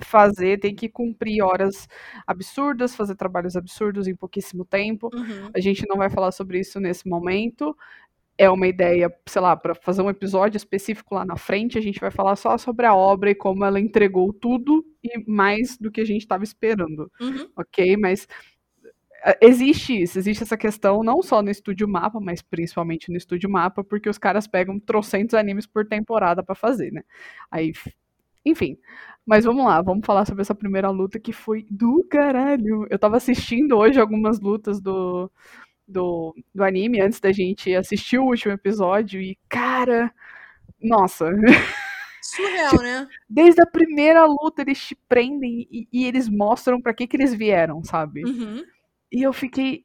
fazer, 0.00 0.58
têm 0.58 0.74
que 0.74 0.88
cumprir 0.88 1.42
horas 1.42 1.88
absurdas, 2.26 2.96
fazer 2.96 3.14
trabalhos 3.14 3.56
absurdos 3.56 4.06
em 4.08 4.14
pouquíssimo 4.14 4.64
tempo. 4.64 5.08
Uhum. 5.14 5.50
A 5.54 5.60
gente 5.60 5.86
não 5.88 5.96
vai 5.96 6.10
falar 6.10 6.32
sobre 6.32 6.58
isso 6.58 6.80
nesse 6.80 7.08
momento. 7.08 7.76
É 8.36 8.50
uma 8.50 8.66
ideia, 8.66 9.12
sei 9.28 9.40
lá, 9.40 9.56
para 9.56 9.74
fazer 9.76 10.02
um 10.02 10.10
episódio 10.10 10.56
específico 10.56 11.14
lá 11.14 11.24
na 11.24 11.36
frente, 11.36 11.78
a 11.78 11.80
gente 11.80 12.00
vai 12.00 12.10
falar 12.10 12.34
só 12.36 12.58
sobre 12.58 12.84
a 12.86 12.94
obra 12.94 13.30
e 13.30 13.34
como 13.34 13.64
ela 13.64 13.78
entregou 13.78 14.32
tudo 14.32 14.84
e 15.04 15.22
mais 15.30 15.78
do 15.78 15.90
que 15.90 16.00
a 16.00 16.04
gente 16.04 16.22
estava 16.22 16.42
esperando, 16.42 17.10
Uhum. 17.20 17.48
ok? 17.56 17.96
Mas 17.96 18.26
eh, 19.24 19.38
existe 19.42 20.02
isso, 20.02 20.18
existe 20.18 20.42
essa 20.42 20.56
questão 20.56 21.02
não 21.02 21.22
só 21.22 21.42
no 21.42 21.50
Estúdio 21.50 21.88
Mapa, 21.88 22.20
mas 22.20 22.42
principalmente 22.42 23.10
no 23.10 23.16
Estúdio 23.16 23.48
Mapa, 23.50 23.82
porque 23.84 24.08
os 24.08 24.18
caras 24.18 24.46
pegam 24.46 24.78
trocentos 24.78 25.34
animes 25.34 25.66
por 25.66 25.86
temporada 25.86 26.42
para 26.42 26.54
fazer, 26.54 26.92
né? 26.92 27.02
Aí, 27.50 27.72
enfim. 28.44 28.76
Mas 29.26 29.44
vamos 29.44 29.64
lá, 29.64 29.80
vamos 29.82 30.04
falar 30.06 30.26
sobre 30.26 30.42
essa 30.42 30.54
primeira 30.54 30.90
luta 30.90 31.18
que 31.18 31.32
foi 31.32 31.66
do 31.70 32.04
caralho. 32.10 32.86
Eu 32.90 32.98
tava 32.98 33.16
assistindo 33.16 33.76
hoje 33.76 33.98
algumas 34.00 34.40
lutas 34.40 34.80
do, 34.80 35.30
do, 35.86 36.34
do 36.54 36.64
anime 36.64 37.00
antes 37.00 37.20
da 37.20 37.32
gente 37.32 37.74
assistir 37.74 38.18
o 38.18 38.24
último 38.24 38.54
episódio 38.54 39.20
e, 39.20 39.38
cara, 39.48 40.12
nossa, 40.80 41.30
Surreal, 42.24 42.76
né? 42.82 43.06
desde 43.28 43.60
a 43.60 43.66
primeira 43.66 44.24
luta 44.24 44.62
eles 44.62 44.78
te 44.78 44.94
prendem 45.08 45.68
e, 45.70 45.88
e 45.92 46.06
eles 46.06 46.28
mostram 46.28 46.80
pra 46.80 46.94
que 46.94 47.06
que 47.06 47.16
eles 47.16 47.34
vieram, 47.34 47.84
sabe? 47.84 48.24
Uhum. 48.24 48.64
E 49.12 49.22
eu 49.22 49.32
fiquei. 49.32 49.84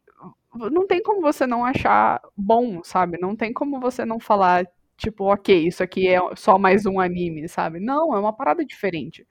Não 0.71 0.87
tem 0.87 1.03
como 1.03 1.21
você 1.21 1.45
não 1.45 1.63
achar 1.63 2.21
bom, 2.35 2.81
sabe? 2.83 3.19
Não 3.19 3.35
tem 3.35 3.53
como 3.53 3.79
você 3.79 4.03
não 4.03 4.19
falar, 4.19 4.65
tipo, 4.97 5.25
ok, 5.31 5.67
isso 5.67 5.83
aqui 5.83 6.07
é 6.07 6.19
só 6.35 6.57
mais 6.57 6.85
um 6.85 6.99
anime, 6.99 7.47
sabe? 7.47 7.79
Não, 7.79 8.15
é 8.15 8.19
uma 8.19 8.33
parada 8.33 8.65
diferente. 8.65 9.27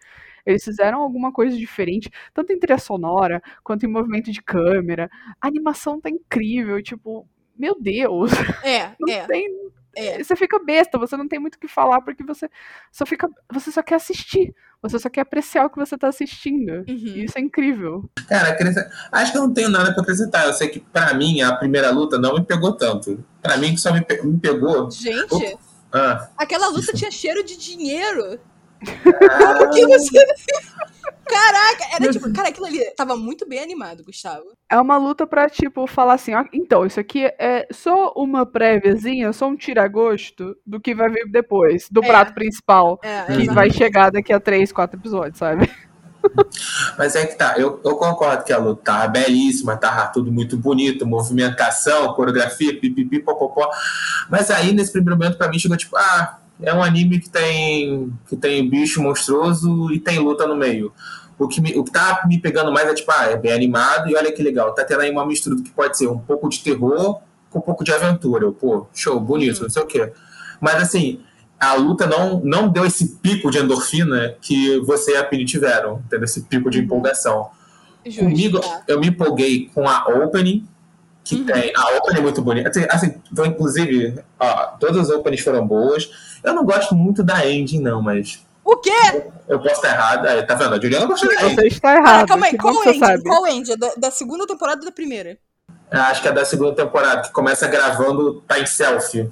Eles 0.49 0.65
fizeram 0.65 1.01
alguma 1.03 1.31
coisa 1.33 1.57
diferente, 1.57 2.11
tanto 2.33 2.53
em 2.53 2.59
trilha 2.59 2.79
sonora, 2.79 3.43
quanto 3.63 3.85
em 3.85 3.89
movimento 3.89 4.31
de 4.33 4.41
câmera. 4.43 5.11
A 5.41 5.47
animação 5.47 6.01
tá 6.01 6.09
incrível, 6.09 6.83
tipo, 6.83 7.29
meu 7.57 7.77
Deus, 7.81 8.33
É, 8.65 8.93
não 8.99 9.13
é, 9.13 9.27
tem. 9.27 9.47
é. 9.97 10.23
Você 10.23 10.35
fica 10.37 10.59
besta, 10.65 10.99
você 10.99 11.17
não 11.17 11.29
tem 11.29 11.39
muito 11.39 11.57
o 11.57 11.59
que 11.59 11.69
falar, 11.69 12.01
porque 12.01 12.23
você 12.25 12.49
só 12.91 13.05
fica. 13.05 13.29
Você 13.53 13.71
só 13.71 13.83
quer 13.83 13.97
assistir. 13.97 14.55
Você 14.81 14.97
só 14.97 15.09
quer 15.11 15.23
apreciar 15.23 15.67
o 15.67 15.71
que 15.71 15.77
você 15.77 15.99
tá 15.99 16.07
assistindo. 16.07 16.85
E 16.87 16.93
Uhum. 16.93 17.25
isso 17.25 17.37
é 17.37 17.41
incrível. 17.41 18.09
Cara, 18.29 18.57
acho 19.11 19.33
que 19.33 19.37
eu 19.39 19.43
não 19.43 19.53
tenho 19.53 19.69
nada 19.69 19.93
pra 19.93 20.03
acrescentar. 20.03 20.47
Eu 20.47 20.53
sei 20.53 20.69
que 20.69 20.79
pra 20.79 21.13
mim 21.15 21.41
a 21.43 21.53
primeira 21.57 21.91
luta 21.91 22.17
não 22.17 22.35
me 22.35 22.45
pegou 22.45 22.73
tanto. 22.77 23.25
Pra 23.43 23.57
mim 23.57 23.73
que 23.75 23.81
só 23.81 23.93
me, 23.93 24.01
pe- 24.05 24.23
me 24.23 24.39
pegou. 24.39 24.89
Gente, 24.89 25.59
Ah, 25.93 26.29
aquela 26.37 26.69
luta 26.69 26.93
tinha 26.93 27.11
cheiro 27.11 27.43
de 27.45 27.57
dinheiro. 27.59 28.39
Como 28.85 29.71
que 29.71 29.87
você. 29.87 30.19
Caraca, 31.29 31.85
era 31.95 32.11
tipo, 32.11 32.33
cara, 32.33 32.49
aquilo 32.49 32.65
ali 32.67 32.83
tava 32.97 33.15
muito 33.15 33.47
bem 33.47 33.59
animado, 33.59 34.03
Gustavo. 34.03 34.45
É 34.71 34.81
uma 34.81 34.97
luta 34.97 35.27
pra, 35.27 35.47
tipo, 35.49 35.87
falar 35.87 36.15
assim, 36.15 36.35
ó, 36.35 36.43
então, 36.55 36.87
isso 36.87 36.99
aqui 36.99 37.27
é 37.39 37.67
só 37.71 38.13
uma 38.17 38.47
préviazinha, 38.47 39.31
só 39.35 39.47
um 39.47 39.55
tira-gosto 39.57 40.57
do 40.67 40.81
que 40.81 40.95
vai 40.95 41.11
vir 41.11 41.31
depois, 41.31 41.87
do 41.91 42.03
É. 42.03 42.07
prato 42.07 42.33
principal, 42.33 42.99
É, 43.03 43.25
que 43.25 43.33
exatamente. 43.33 43.55
vai 43.55 43.71
chegar 43.71 44.11
daqui 44.11 44.33
a 44.33 44.41
três, 44.41 44.73
quatro 44.73 44.99
episódios, 44.99 45.37
sabe? 45.39 45.71
Mas 46.97 47.15
é 47.15 47.27
que 47.27 47.37
tá, 47.37 47.55
eu, 47.59 47.81
eu 47.85 47.97
concordo 47.97 48.45
que 48.45 48.53
a 48.53 48.59
luta 48.59 48.83
tava 48.83 49.09
belíssima, 49.09 49.77
tava 49.77 50.07
tudo 50.11 50.33
muito 50.33 50.57
bonito, 50.57 51.07
movimentação, 51.07 52.13
coreografia, 52.15 52.79
pipipi, 52.81 53.21
popopó. 53.21 53.71
Mas 54.31 54.51
aí, 54.51 54.73
nesse 54.73 54.93
primeiro 54.93 55.19
momento, 55.19 55.37
pra 55.37 55.49
mim, 55.49 55.59
chegou 55.59 55.77
tipo, 55.77 55.97
ah, 55.97 56.39
é 56.63 56.75
um 56.75 56.83
anime 56.83 57.21
que 57.21 57.29
tem, 57.29 58.13
que 58.29 58.37
tem 58.37 58.69
bicho 58.69 59.03
monstruoso 59.03 59.93
e 59.93 60.01
tem 60.01 60.19
luta 60.19 60.47
no 60.47 60.57
meio. 60.57 60.93
O 61.39 61.47
que, 61.47 61.61
me, 61.61 61.77
o 61.79 61.85
que 61.85 61.93
tá 61.93 62.23
me 62.27 62.39
pegando 62.41 62.73
mais 62.73 62.89
é 62.89 62.95
tipo, 62.95 63.13
ah, 63.13 63.27
é 63.27 63.37
bem 63.37 63.53
animado 63.53 64.11
e 64.11 64.17
olha 64.17 64.33
que 64.33 64.43
legal, 64.43 64.75
tá 64.75 64.85
tendo 64.85 65.03
aí 65.03 65.11
uma 65.11 65.25
mistura 65.25 65.55
do 65.55 65.63
que 65.63 65.71
pode 65.71 65.97
ser 65.97 66.09
um 66.09 66.19
pouco 66.19 66.49
de 66.49 66.61
terror 66.61 67.21
com 67.49 67.61
um 67.61 67.63
pouco 67.63 67.85
de 67.85 67.93
aventura. 67.93 68.45
Eu, 68.45 68.53
Pô, 68.53 68.87
show, 68.93 69.19
bonito, 69.21 69.63
não 69.63 69.71
sei 69.71 69.83
o 69.83 69.87
quê. 69.87 70.13
Mas 70.61 70.83
assim, 70.83 71.21
a 71.59 71.75
luta 71.75 72.07
não, 72.07 72.41
não 72.41 72.69
deu 72.69 72.85
esse 72.85 73.17
pico 73.17 73.51
de 73.51 73.59
endorfina 73.59 74.37
que 74.41 74.79
você 74.81 75.13
e 75.13 75.17
a 75.17 75.25
Pini 75.25 75.45
tiveram, 75.45 76.03
tendo 76.11 76.25
esse 76.25 76.43
pico 76.43 76.71
de 76.71 76.81
empolgação. 76.81 77.51
Justo, 78.05 78.25
Comigo, 78.25 78.61
tá. 78.61 78.83
eu 78.89 79.01
me 79.01 79.09
empolguei 79.09 79.71
com 79.75 79.89
a 79.89 80.05
opening, 80.07 80.67
que 81.29 81.37
Uhum. 81.37 81.47
tem. 81.47 81.73
A 81.77 81.97
opening 81.99 82.19
é 82.19 82.23
muito 82.23 82.43
bonita. 82.43 82.69
Assim, 82.71 82.87
assim, 82.91 83.21
então, 83.31 83.45
inclusive, 83.47 84.19
ó, 84.39 84.67
todas 84.79 84.97
as 84.99 85.11
openings 85.17 85.43
foram 85.45 85.67
boas. 85.67 86.09
Eu 86.43 86.55
não 86.55 86.65
gosto 86.65 86.95
muito 86.95 87.23
da 87.23 87.47
ending, 87.47 87.81
não, 87.81 88.01
mas 88.03 88.43
O 88.65 88.77
quê? 88.77 88.91
eu 89.49 89.59
posso 89.61 89.75
estar 89.77 89.89
errada. 89.91 90.31
Aí, 90.31 90.43
Tá 90.47 90.55
vendo? 90.55 90.75
A 90.75 90.81
Juliana 90.81 91.07
gosta 91.07 91.27
da 91.27 91.35
ending. 91.45 91.55
Você 91.55 91.67
está 91.69 91.89
Cara, 91.95 91.99
errado. 92.09 92.29
calma 92.29 92.47
aí, 92.47 92.57
qual 92.57 92.75
que 92.77 92.83
você 92.85 92.91
end? 92.91 92.99
sabe. 92.99 93.23
Qual 93.23 93.47
end? 93.47 93.77
Da, 93.77 93.93
da 93.97 94.11
segunda 94.11 94.47
temporada 94.47 94.81
ou 94.81 94.85
da 94.87 94.93
primeira? 94.93 95.39
Eu 95.91 96.01
Acho 96.03 96.21
que 96.23 96.29
é 96.29 96.33
da 96.33 96.45
segunda 96.45 96.75
temporada, 96.75 97.23
que 97.23 97.33
começa 97.33 97.67
gravando, 97.67 98.43
tá 98.47 98.59
em 98.59 98.67
selfie. 98.67 99.31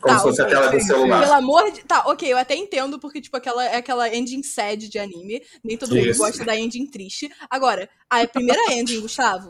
Como 0.00 0.14
Tá, 0.14 0.18
se 0.20 0.26
fosse 0.26 0.42
ok, 0.42 0.52
a 0.52 0.58
tela 0.58 0.72
do 0.72 0.80
celular. 0.80 1.20
Pelo 1.22 1.32
amor 1.34 1.70
de. 1.70 1.84
Tá, 1.84 2.02
ok, 2.06 2.32
eu 2.32 2.36
até 2.36 2.56
entendo, 2.56 2.98
porque, 2.98 3.20
tipo, 3.20 3.36
aquela 3.36 3.64
é 3.64 3.76
aquela 3.76 4.12
ending 4.12 4.42
sad 4.42 4.88
de 4.88 4.98
anime. 4.98 5.40
Nem 5.62 5.76
todo 5.78 5.94
mundo 5.94 6.08
Isso. 6.08 6.18
gosta 6.18 6.44
da 6.44 6.56
ending 6.56 6.86
triste. 6.86 7.30
Agora, 7.48 7.88
a 8.10 8.26
primeira 8.26 8.60
ending, 8.72 9.00
Gustavo. 9.00 9.48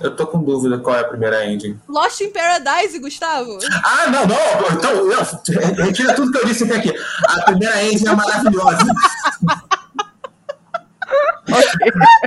Eu 0.00 0.14
tô 0.14 0.26
com 0.26 0.42
dúvida 0.42 0.78
qual 0.78 0.96
é 0.96 1.00
a 1.00 1.04
primeira 1.04 1.46
ending. 1.46 1.78
Lost 1.88 2.20
in 2.20 2.30
Paradise, 2.30 2.98
Gustavo. 2.98 3.58
Ah, 3.82 4.06
não, 4.10 4.26
não. 4.26 4.76
Então, 4.76 5.04
não, 5.04 5.84
retira 5.84 6.14
tudo 6.14 6.32
que 6.32 6.38
eu 6.38 6.46
disse 6.46 6.64
até 6.64 6.76
aqui. 6.76 6.94
A 7.24 7.42
primeira 7.42 7.84
ending 7.84 8.08
é 8.08 8.14
maravilhosa. 8.14 8.86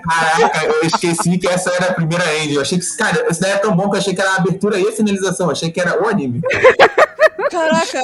Caraca, 0.07 0.65
eu 0.65 0.81
esqueci 0.83 1.37
que 1.37 1.47
essa 1.47 1.71
era 1.71 1.87
a 1.87 1.93
primeira 1.93 2.37
ending. 2.37 2.53
Eu 2.55 2.61
achei 2.61 2.79
que, 2.79 2.97
cara, 2.97 3.25
esse 3.29 3.39
daí 3.39 3.51
é 3.51 3.57
tão 3.57 3.75
bom 3.75 3.89
que 3.89 3.95
eu 3.95 3.99
achei 3.99 4.13
que 4.13 4.21
era 4.21 4.31
a 4.31 4.35
abertura 4.37 4.79
e 4.79 4.87
a 4.87 4.91
finalização. 4.91 5.47
Eu 5.47 5.51
achei 5.51 5.71
que 5.71 5.79
era 5.79 6.01
o 6.01 6.07
anime. 6.07 6.41
Caraca, 7.49 7.99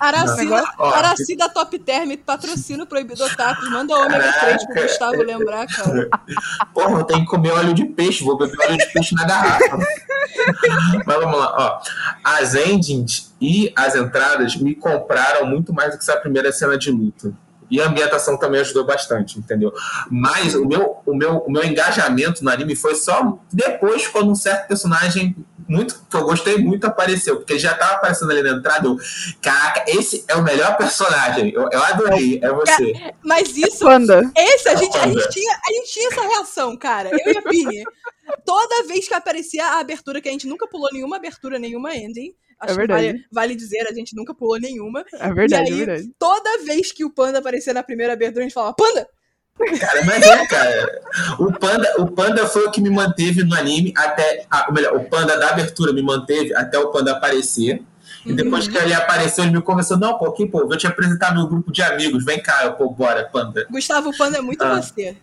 Araci, 0.00 0.44
Não. 0.44 0.64
Ó. 0.78 0.90
Araci 0.90 1.36
da 1.36 1.48
Top 1.48 1.78
Term 1.78 2.16
patrocina 2.26 2.82
o 2.82 2.86
Proibido 2.86 3.24
Otakus. 3.24 3.70
Manda 3.70 3.96
ômega 3.96 4.32
3 4.32 4.66
pro. 4.66 4.82
Gustavo 4.82 5.22
lembrar, 5.22 5.66
cara. 5.66 6.08
Porra, 6.74 6.98
eu 6.98 7.04
tenho 7.04 7.20
que 7.20 7.26
comer 7.26 7.52
óleo 7.52 7.72
de 7.72 7.84
peixe. 7.84 8.24
Vou 8.24 8.36
beber 8.36 8.58
óleo 8.60 8.78
de 8.78 8.86
peixe 8.86 9.14
na 9.14 9.24
garrafa. 9.24 9.78
Mas 11.06 11.16
vamos 11.16 11.38
lá, 11.38 11.54
ó. 11.56 11.80
As 12.24 12.54
endings 12.54 13.32
e 13.40 13.72
as 13.76 13.94
entradas 13.94 14.56
me 14.56 14.74
compraram 14.74 15.46
muito 15.46 15.72
mais 15.72 15.92
do 15.92 15.98
que 15.98 16.02
essa 16.02 16.16
primeira 16.16 16.50
cena 16.52 16.76
de 16.76 16.90
luta. 16.90 17.32
E 17.70 17.80
a 17.80 17.86
ambientação 17.86 18.36
também 18.36 18.60
ajudou 18.60 18.84
bastante, 18.84 19.38
entendeu? 19.38 19.72
Mas 20.10 20.54
o 20.54 20.66
meu, 20.66 20.98
o 21.06 21.14
meu, 21.14 21.38
o 21.38 21.50
meu 21.50 21.64
engajamento 21.64 22.42
no 22.42 22.50
anime 22.50 22.74
foi 22.74 22.94
só 22.94 23.38
depois, 23.52 24.06
quando 24.08 24.30
um 24.30 24.34
certo 24.34 24.68
personagem 24.68 25.36
muito 25.70 26.04
que 26.10 26.16
eu 26.16 26.24
gostei 26.24 26.58
muito 26.58 26.84
apareceu, 26.84 27.36
porque 27.36 27.56
já 27.56 27.72
tava 27.74 27.92
aparecendo 27.92 28.32
ali 28.32 28.42
na 28.42 28.56
entrada. 28.56 28.88
Eu, 28.88 28.96
Caraca, 29.40 29.84
esse 29.86 30.24
é 30.26 30.34
o 30.34 30.42
melhor 30.42 30.76
personagem. 30.76 31.52
Eu, 31.54 31.68
eu 31.70 31.82
adorei, 31.84 32.40
é 32.42 32.52
você. 32.52 32.92
Mas 33.24 33.56
isso, 33.56 33.84
Panda. 33.84 34.30
esse 34.36 34.68
a 34.68 34.72
É 34.72 34.76
gente, 34.76 34.98
a, 34.98 35.06
gente 35.06 35.28
tinha, 35.28 35.52
a 35.52 35.72
gente 35.72 35.92
tinha 35.92 36.08
essa 36.08 36.22
reação, 36.22 36.76
cara. 36.76 37.10
Eu 37.12 37.32
e 37.32 37.38
a 37.38 37.42
Pini. 37.42 37.84
Toda 38.44 38.86
vez 38.88 39.06
que 39.06 39.14
aparecia 39.14 39.64
a 39.64 39.80
abertura, 39.80 40.20
que 40.20 40.28
a 40.28 40.32
gente 40.32 40.48
nunca 40.48 40.66
pulou 40.66 40.88
nenhuma 40.92 41.16
abertura, 41.16 41.58
nenhuma 41.58 41.94
ending. 41.94 42.34
Acho 42.60 42.72
É 42.72 42.74
que 42.74 42.78
verdade. 42.78 43.06
vale, 43.06 43.24
vale 43.32 43.54
dizer, 43.56 43.86
a 43.88 43.92
gente 43.94 44.14
nunca 44.14 44.34
pulou 44.34 44.58
nenhuma. 44.60 45.04
É 45.14 45.32
verdade, 45.32 45.70
E 45.70 45.74
aí, 45.74 45.82
é 45.82 45.86
verdade. 45.86 46.12
Toda 46.18 46.62
vez 46.64 46.92
que 46.92 47.04
o 47.04 47.10
Panda 47.10 47.38
aparecia 47.38 47.72
na 47.72 47.82
primeira 47.82 48.12
abertura, 48.12 48.40
a 48.40 48.42
gente 48.44 48.52
falava, 48.54 48.74
Panda! 48.74 49.08
Cara, 49.78 50.04
mas 50.06 50.22
é, 50.22 50.46
cara. 50.46 51.02
O 51.38 51.52
Panda, 51.52 51.94
o 51.98 52.06
Panda 52.10 52.46
foi 52.46 52.64
o 52.66 52.70
que 52.70 52.80
me 52.80 52.88
manteve 52.88 53.44
no 53.44 53.54
anime 53.54 53.92
até. 53.96 54.46
ah, 54.50 54.64
ou 54.68 54.74
melhor, 54.74 54.96
o 54.96 55.04
Panda 55.04 55.38
da 55.38 55.50
abertura 55.50 55.92
me 55.92 56.02
manteve 56.02 56.54
até 56.54 56.78
o 56.78 56.88
Panda 56.90 57.12
aparecer. 57.12 57.82
E 58.24 58.32
depois 58.34 58.66
Uhum. 58.66 58.72
que 58.72 58.78
ele 58.78 58.92
apareceu, 58.94 59.44
ele 59.44 59.54
me 59.56 59.62
conversou: 59.62 59.98
não, 59.98 60.18
pô, 60.18 60.26
aqui, 60.26 60.46
pô, 60.46 60.66
vou 60.66 60.76
te 60.78 60.86
apresentar 60.86 61.34
meu 61.34 61.46
grupo 61.46 61.70
de 61.72 61.82
amigos. 61.82 62.24
Vem 62.24 62.42
cá, 62.42 62.64
eu, 62.64 62.72
pô, 62.74 62.88
bora, 62.90 63.28
Panda. 63.30 63.66
Gustavo, 63.70 64.10
o 64.10 64.16
Panda 64.16 64.38
é 64.38 64.40
muito 64.42 64.62
Ah. 64.62 64.80
você. 64.80 65.16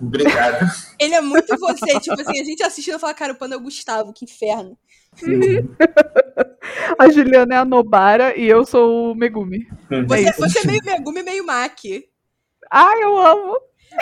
Obrigado. 0.00 0.68
Ele 0.98 1.14
é 1.14 1.20
muito 1.20 1.56
você. 1.58 1.98
tipo 2.00 2.20
assim, 2.20 2.40
a 2.40 2.44
gente 2.44 2.62
assistindo 2.62 2.96
e 2.96 2.98
fala, 2.98 3.14
cara, 3.14 3.32
o 3.32 3.36
Panda 3.36 3.54
é 3.54 3.58
o 3.58 3.60
Gustavo, 3.60 4.12
que 4.12 4.24
inferno. 4.24 4.76
A 6.98 7.08
Juliana 7.10 7.54
é 7.54 7.58
a 7.58 7.64
Nobara 7.64 8.36
e 8.36 8.46
eu 8.46 8.64
sou 8.64 9.12
o 9.12 9.14
Megumi. 9.14 9.68
Você, 10.06 10.30
isso. 10.30 10.40
você 10.40 10.58
é 10.60 10.66
meio 10.66 10.84
Megumi, 10.84 11.22
meio 11.22 11.46
Maki. 11.46 12.04
Ai, 12.70 13.02
eu 13.02 13.16
amo. 13.18 13.58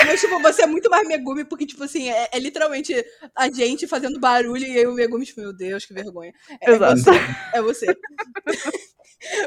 Mas, 0.06 0.20
tipo, 0.20 0.40
você 0.40 0.62
é 0.62 0.66
muito 0.66 0.90
mais 0.90 1.06
Megumi, 1.06 1.44
porque, 1.44 1.66
tipo 1.66 1.84
assim, 1.84 2.10
é, 2.10 2.28
é 2.32 2.38
literalmente 2.38 2.94
a 3.36 3.50
gente 3.50 3.86
fazendo 3.86 4.18
barulho 4.18 4.66
e 4.66 4.78
aí 4.78 4.86
o 4.86 4.94
Megumi, 4.94 5.24
tipo, 5.24 5.40
meu 5.40 5.52
Deus, 5.52 5.84
que 5.84 5.94
vergonha. 5.94 6.32
É, 6.60 6.70
é 6.70 6.74
Exato. 6.74 6.96
você. 6.96 7.10
É 7.52 7.62
você. 7.62 7.86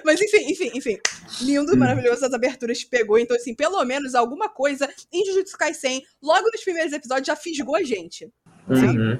Mas 0.04 0.22
enfim, 0.22 0.52
enfim, 0.52 0.72
enfim. 0.74 0.98
Lindo, 1.42 1.76
maravilhoso, 1.78 2.26
as 2.26 2.34
aberturas 2.34 2.84
pegou. 2.84 3.20
Então, 3.20 3.36
assim, 3.36 3.54
pelo 3.54 3.84
menos 3.86 4.16
alguma 4.16 4.50
coisa 4.50 4.90
em 5.12 5.26
Jujutsu 5.26 5.58
Kaisen, 5.58 6.04
logo 6.22 6.50
nos 6.52 6.64
primeiros 6.64 6.94
episódios, 6.94 7.28
já 7.28 7.36
fisgou 7.36 7.76
a 7.76 7.84
gente. 7.84 8.32
Uhum. 8.68 9.20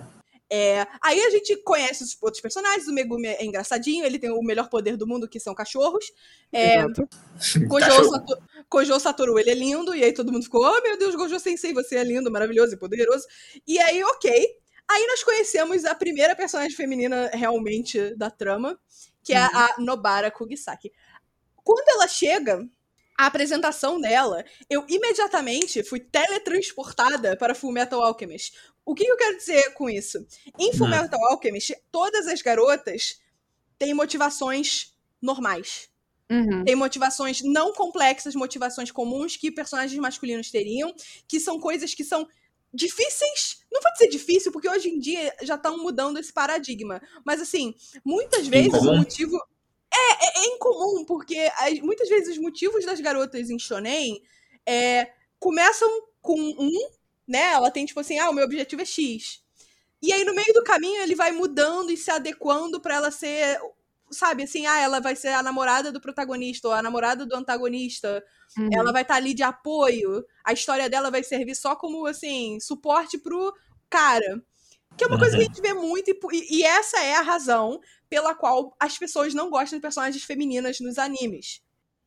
É, 0.50 0.88
aí 1.02 1.20
a 1.20 1.30
gente 1.30 1.58
conhece 1.58 2.04
os 2.04 2.18
outros 2.22 2.42
personagens. 2.42 2.88
O 2.88 2.94
Megumi 2.94 3.28
é 3.28 3.46
engraçadinho, 3.46 4.06
ele 4.06 4.18
tem 4.18 4.32
o 4.32 4.42
melhor 4.42 4.70
poder 4.70 4.96
do 4.96 5.06
mundo, 5.06 5.28
que 5.28 5.40
são 5.40 5.54
cachorros. 5.54 6.06
É. 6.52 6.84
Gojo, 7.68 7.86
Cachorro. 7.86 8.12
Satoru, 8.12 8.42
Gojo 8.70 9.00
Satoru, 9.00 9.40
ele 9.40 9.52
é 9.52 9.54
lindo, 9.54 9.94
e 9.94 10.04
aí 10.04 10.14
todo 10.14 10.32
mundo 10.32 10.44
ficou, 10.44 10.64
oh 10.64 10.82
meu 10.82 10.98
Deus, 10.98 11.16
Gojo 11.16 11.40
Sensei, 11.40 11.74
você 11.74 11.98
é 11.98 12.04
lindo, 12.04 12.32
maravilhoso 12.32 12.74
e 12.74 12.78
poderoso. 12.78 13.26
E 13.68 13.78
aí, 13.80 14.04
ok. 14.04 14.48
Aí 14.90 15.06
nós 15.08 15.22
conhecemos 15.24 15.84
a 15.84 15.94
primeira 15.94 16.36
personagem 16.36 16.76
feminina 16.76 17.30
realmente 17.34 18.16
da 18.16 18.32
trama, 18.32 18.80
que 19.22 19.34
é 19.34 19.38
a 19.38 19.76
Nobara 19.80 20.32
Kugisaki. 20.32 20.94
Quando 21.62 21.90
ela 21.90 22.08
chega, 22.08 22.66
a 23.18 23.26
apresentação 23.26 24.00
dela, 24.00 24.46
eu 24.70 24.86
imediatamente 24.88 25.84
fui 25.84 26.00
teletransportada 26.00 27.36
para 27.36 27.56
Fullmetal 27.56 28.02
Alchemist. 28.04 28.54
O 28.88 28.96
que 28.96 29.06
eu 29.06 29.18
quero 29.18 29.36
dizer 29.38 29.74
com 29.74 29.90
isso? 29.90 30.26
Em 30.58 30.72
Fullmetal 30.72 31.22
Alchemist, 31.26 31.76
todas 31.92 32.26
as 32.26 32.42
garotas 32.42 33.20
têm 33.78 33.94
motivações 33.94 34.94
normais. 35.22 35.90
Uhum. 36.32 36.64
Tem 36.64 36.74
motivações 36.74 37.42
não 37.42 37.74
complexas, 37.74 38.34
motivações 38.34 38.90
comuns 38.90 39.36
que 39.36 39.52
personagens 39.52 40.00
masculinos 40.00 40.50
teriam, 40.50 40.94
que 41.28 41.38
são 41.38 41.60
coisas 41.60 41.94
que 41.94 42.04
são 42.06 42.26
difíceis. 42.74 43.60
Não 43.70 43.82
vou 43.82 43.92
dizer 43.92 44.08
difícil, 44.08 44.54
porque 44.54 44.70
hoje 44.70 44.90
em 44.90 45.00
dia 45.00 45.36
já 45.42 45.56
estão 45.56 45.78
mudando 45.78 46.18
esse 46.18 46.32
paradigma. 46.32 47.02
Mas 47.26 47.42
assim, 47.42 47.76
muitas 48.06 48.48
vezes 48.48 48.74
o 48.74 48.78
Incomum? 48.78 48.98
motivo. 49.00 49.38
É, 49.94 50.26
é, 50.26 50.44
é 50.44 50.56
incomum, 50.56 51.04
porque 51.06 51.38
as- 51.58 51.80
muitas 51.80 52.08
vezes 52.08 52.38
os 52.38 52.42
motivos 52.42 52.86
das 52.86 53.02
garotas 53.02 53.50
em 53.50 53.60
Shonen 53.60 54.22
é, 54.66 55.12
começam 55.40 55.90
com 56.22 56.40
um, 56.40 56.90
né? 57.28 57.52
Ela 57.52 57.72
tem 57.72 57.86
tipo 57.86 58.00
assim, 58.00 58.18
ah, 58.20 58.30
o 58.30 58.34
meu 58.34 58.46
objetivo 58.46 58.82
é 58.82 58.86
X. 58.86 59.42
E 60.02 60.14
aí, 60.14 60.24
no 60.24 60.34
meio 60.34 60.54
do 60.54 60.64
caminho, 60.64 61.02
ele 61.02 61.16
vai 61.16 61.32
mudando 61.32 61.92
e 61.92 61.98
se 61.98 62.12
adequando 62.12 62.80
pra 62.80 62.96
ela 62.96 63.12
ser 63.12 63.60
sabe, 64.10 64.44
assim, 64.44 64.66
ah, 64.66 64.80
ela 64.80 65.00
vai 65.00 65.16
ser 65.16 65.30
a 65.30 65.44
namorada 65.44 65.92
do 65.92 66.00
protagonista 66.00 66.68
ou 66.68 66.74
a 66.74 66.82
namorada 66.82 67.26
do 67.26 67.36
antagonista. 67.36 68.24
Uhum. 68.58 68.70
Ela 68.72 68.92
vai 68.92 69.02
estar 69.02 69.16
ali 69.16 69.34
de 69.34 69.44
apoio. 69.44 70.26
A 70.46 70.54
história 70.54 70.90
dela 70.90 71.12
vai 71.12 71.24
servir 71.24 71.56
só 71.56 71.76
como, 71.76 72.06
assim, 72.06 72.60
suporte 72.60 73.18
pro 73.18 73.54
cara. 73.90 74.42
Que 74.98 75.04
é 75.04 75.08
uma 75.08 75.20
coisa 75.20 75.36
que 75.36 75.44
a 75.44 75.46
gente 75.46 75.62
vê 75.62 75.74
muito, 75.74 76.10
e 76.10 76.20
e, 76.34 76.60
e 76.60 76.64
essa 76.64 77.00
é 77.00 77.16
a 77.16 77.22
razão 77.22 77.80
pela 78.10 78.34
qual 78.34 78.76
as 78.80 78.98
pessoas 78.98 79.34
não 79.34 79.50
gostam 79.50 79.78
de 79.78 79.82
personagens 79.82 80.24
femininas 80.24 80.80
nos 80.80 80.98
animes. 80.98 81.62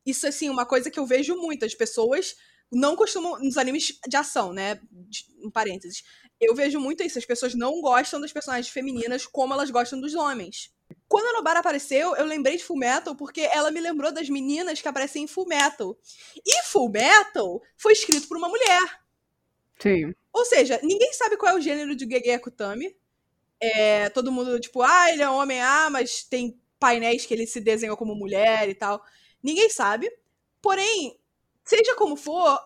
Isso, 0.05 0.27
assim, 0.27 0.49
uma 0.49 0.65
coisa 0.65 0.89
que 0.89 0.99
eu 0.99 1.05
vejo 1.05 1.35
muito. 1.37 1.63
As 1.63 1.75
pessoas 1.75 2.35
não 2.71 2.95
costumam. 2.95 3.39
Nos 3.39 3.57
animes 3.57 3.99
de 4.07 4.17
ação, 4.17 4.53
né? 4.53 4.79
De- 4.91 5.25
Um 5.43 5.49
parênteses. 5.51 6.03
Eu 6.39 6.55
vejo 6.55 6.79
muito 6.79 7.03
isso. 7.03 7.19
As 7.19 7.25
pessoas 7.25 7.53
não 7.53 7.81
gostam 7.81 8.19
das 8.21 8.31
personagens 8.31 8.69
femininas 8.71 9.25
como 9.25 9.53
elas 9.53 9.69
gostam 9.69 9.99
dos 9.99 10.15
homens. 10.15 10.73
Quando 11.07 11.27
a 11.27 11.33
Nobara 11.33 11.59
apareceu, 11.59 12.15
eu 12.15 12.25
lembrei 12.25 12.57
de 12.57 12.63
Full 12.63 12.77
Metal 12.77 13.15
porque 13.15 13.41
ela 13.41 13.71
me 13.71 13.79
lembrou 13.79 14.11
das 14.11 14.29
meninas 14.29 14.81
que 14.81 14.87
aparecem 14.87 15.23
em 15.23 15.27
Full 15.27 15.47
Metal. 15.47 15.97
E 16.45 16.63
Full 16.63 16.89
Metal 16.89 17.61
foi 17.77 17.93
escrito 17.93 18.27
por 18.27 18.37
uma 18.37 18.49
mulher. 18.49 19.01
Sim. 19.79 20.13
Ou 20.33 20.45
seja, 20.45 20.79
ninguém 20.83 21.11
sabe 21.13 21.37
qual 21.37 21.53
é 21.53 21.57
o 21.57 21.61
gênero 21.61 21.95
de 21.95 22.07
Gege 22.09 22.31
Akutami. 22.31 22.95
É, 23.59 24.09
todo 24.09 24.31
mundo, 24.31 24.59
tipo, 24.59 24.81
ah, 24.81 25.11
ele 25.11 25.21
é 25.21 25.29
um 25.29 25.35
homem, 25.35 25.61
ah, 25.61 25.89
mas 25.91 26.23
tem 26.23 26.59
painéis 26.79 27.25
que 27.25 27.33
ele 27.33 27.45
se 27.45 27.59
desenhou 27.59 27.95
como 27.95 28.15
mulher 28.15 28.67
e 28.69 28.73
tal. 28.73 29.03
Ninguém 29.43 29.69
sabe. 29.69 30.11
Porém, 30.61 31.19
seja 31.63 31.95
como 31.95 32.15
for, 32.15 32.59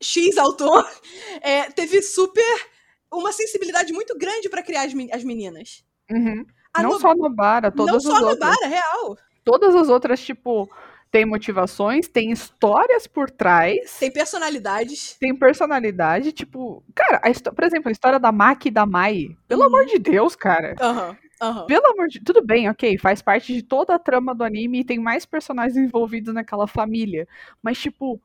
X 0.00 0.36
autor 0.36 0.88
é, 1.40 1.70
teve 1.70 2.02
super 2.02 2.66
uma 3.12 3.32
sensibilidade 3.32 3.92
muito 3.92 4.16
grande 4.16 4.48
para 4.48 4.62
criar 4.62 4.82
as, 4.82 4.92
as 5.12 5.24
meninas. 5.24 5.84
Uhum. 6.10 6.44
Não 6.76 6.90
no... 6.90 7.00
só 7.00 7.14
no 7.14 7.30
Bara, 7.34 7.70
todas 7.70 7.90
Não 7.90 7.96
as 7.96 8.02
só 8.02 8.26
outras. 8.26 8.34
no 8.34 8.38
Bara, 8.38 8.66
real. 8.66 9.18
Todas 9.44 9.74
as 9.74 9.88
outras, 9.88 10.20
tipo, 10.20 10.68
tem 11.10 11.24
motivações, 11.24 12.08
tem 12.08 12.30
histórias 12.30 13.06
por 13.06 13.30
trás. 13.30 13.96
Tem 13.98 14.10
personalidades. 14.10 15.16
Tem 15.18 15.34
personalidade, 15.34 16.32
tipo. 16.32 16.84
Cara, 16.94 17.20
a, 17.22 17.52
por 17.52 17.64
exemplo, 17.64 17.88
a 17.88 17.92
história 17.92 18.18
da 18.18 18.32
Maki 18.32 18.68
e 18.68 18.72
da 18.72 18.84
Mai. 18.84 19.28
Pelo 19.48 19.62
uhum. 19.62 19.68
amor 19.68 19.86
de 19.86 19.98
Deus, 19.98 20.36
cara. 20.36 20.74
Aham. 20.80 21.10
Uhum. 21.10 21.25
Uhum. 21.42 21.66
Pelo 21.66 21.86
amor 21.88 22.08
de 22.08 22.20
Tudo 22.20 22.44
bem, 22.44 22.68
ok, 22.68 22.96
faz 22.98 23.20
parte 23.20 23.52
de 23.52 23.62
toda 23.62 23.94
a 23.94 23.98
trama 23.98 24.34
do 24.34 24.44
anime 24.44 24.80
e 24.80 24.84
tem 24.84 24.98
mais 24.98 25.26
personagens 25.26 25.76
envolvidos 25.76 26.32
naquela 26.32 26.66
família. 26.66 27.28
Mas, 27.62 27.78
tipo, 27.78 28.20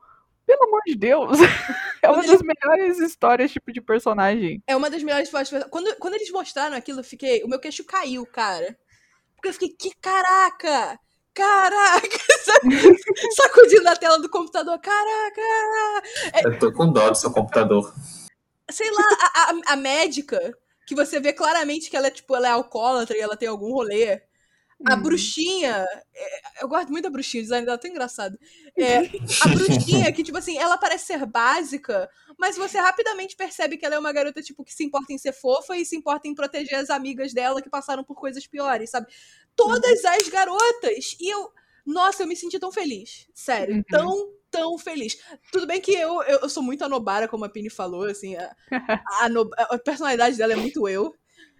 pelo 0.46 0.64
amor 0.64 0.80
de 0.86 0.94
Deus, 0.94 1.38
é 2.02 2.10
uma 2.10 2.22
das 2.22 2.40
melhores 2.42 2.98
histórias, 2.98 3.52
tipo, 3.52 3.72
de 3.72 3.80
personagem. 3.80 4.62
É 4.66 4.74
uma 4.74 4.90
das 4.90 5.02
melhores 5.02 5.28
histórias. 5.28 5.64
Quando, 5.70 5.94
quando 5.96 6.14
eles 6.14 6.30
mostraram 6.30 6.76
aquilo, 6.76 7.00
eu 7.00 7.04
fiquei. 7.04 7.42
O 7.42 7.48
meu 7.48 7.58
queixo 7.58 7.84
caiu, 7.84 8.26
cara. 8.26 8.76
Porque 9.36 9.48
eu 9.48 9.52
fiquei, 9.52 9.70
que 9.70 9.92
caraca! 10.00 10.98
Caraca! 11.34 12.08
Sacudindo 13.34 13.88
a 13.88 13.96
tela 13.96 14.20
do 14.20 14.28
computador, 14.28 14.78
caraca! 14.78 15.40
É... 16.34 16.46
Eu 16.46 16.58
tô 16.58 16.72
com 16.72 16.92
dó 16.92 17.10
do 17.10 17.16
seu 17.16 17.30
computador. 17.30 17.92
Sei 18.70 18.90
lá, 18.90 19.04
a, 19.20 19.50
a, 19.50 19.72
a 19.72 19.76
médica 19.76 20.56
que 20.92 21.06
você 21.06 21.18
vê 21.18 21.32
claramente 21.32 21.88
que 21.88 21.96
ela 21.96 22.08
é, 22.08 22.10
tipo, 22.10 22.36
ela 22.36 22.48
é 22.48 22.50
alcoólatra 22.50 23.16
e 23.16 23.20
ela 23.20 23.36
tem 23.36 23.48
algum 23.48 23.72
rolê. 23.72 24.20
A 24.84 24.94
hum. 24.94 25.02
bruxinha. 25.02 25.86
É, 26.14 26.64
eu 26.64 26.68
gosto 26.68 26.90
muito 26.90 27.04
da 27.04 27.10
bruxinha, 27.10 27.40
o 27.40 27.44
design 27.44 27.64
dela 27.64 27.76
é 27.76 27.80
tão 27.80 27.90
engraçado. 27.90 28.38
É, 28.76 28.98
a 28.98 29.48
bruxinha, 29.54 30.12
que, 30.12 30.22
tipo 30.22 30.36
assim, 30.36 30.58
ela 30.58 30.76
parece 30.76 31.06
ser 31.06 31.24
básica, 31.24 32.10
mas 32.38 32.56
você 32.56 32.78
rapidamente 32.78 33.36
percebe 33.36 33.76
que 33.76 33.86
ela 33.86 33.94
é 33.94 33.98
uma 33.98 34.12
garota, 34.12 34.42
tipo, 34.42 34.64
que 34.64 34.74
se 34.74 34.84
importa 34.84 35.12
em 35.12 35.18
ser 35.18 35.32
fofa 35.32 35.76
e 35.76 35.84
se 35.84 35.96
importa 35.96 36.28
em 36.28 36.34
proteger 36.34 36.78
as 36.78 36.90
amigas 36.90 37.32
dela 37.32 37.62
que 37.62 37.70
passaram 37.70 38.04
por 38.04 38.16
coisas 38.16 38.46
piores, 38.46 38.90
sabe? 38.90 39.06
Todas 39.54 40.02
uhum. 40.02 40.10
as 40.10 40.28
garotas. 40.28 41.16
E 41.20 41.32
eu. 41.32 41.50
Nossa, 41.86 42.22
eu 42.22 42.26
me 42.26 42.36
senti 42.36 42.58
tão 42.58 42.70
feliz. 42.70 43.28
Sério, 43.34 43.76
uhum. 43.76 43.82
tão 43.88 44.41
tão 44.52 44.78
feliz. 44.78 45.18
Tudo 45.50 45.66
bem 45.66 45.80
que 45.80 45.92
eu, 45.92 46.22
eu, 46.22 46.40
eu 46.40 46.48
sou 46.48 46.62
muito 46.62 46.84
anobara, 46.84 47.26
como 47.26 47.44
a 47.44 47.48
Pini 47.48 47.70
falou, 47.70 48.04
assim, 48.04 48.36
a, 48.36 48.54
a, 49.24 49.74
a, 49.74 49.78
personalidade 49.78 50.36
dela 50.36 50.52
é 50.52 50.56
muito 50.56 50.86
eu. 50.86 51.12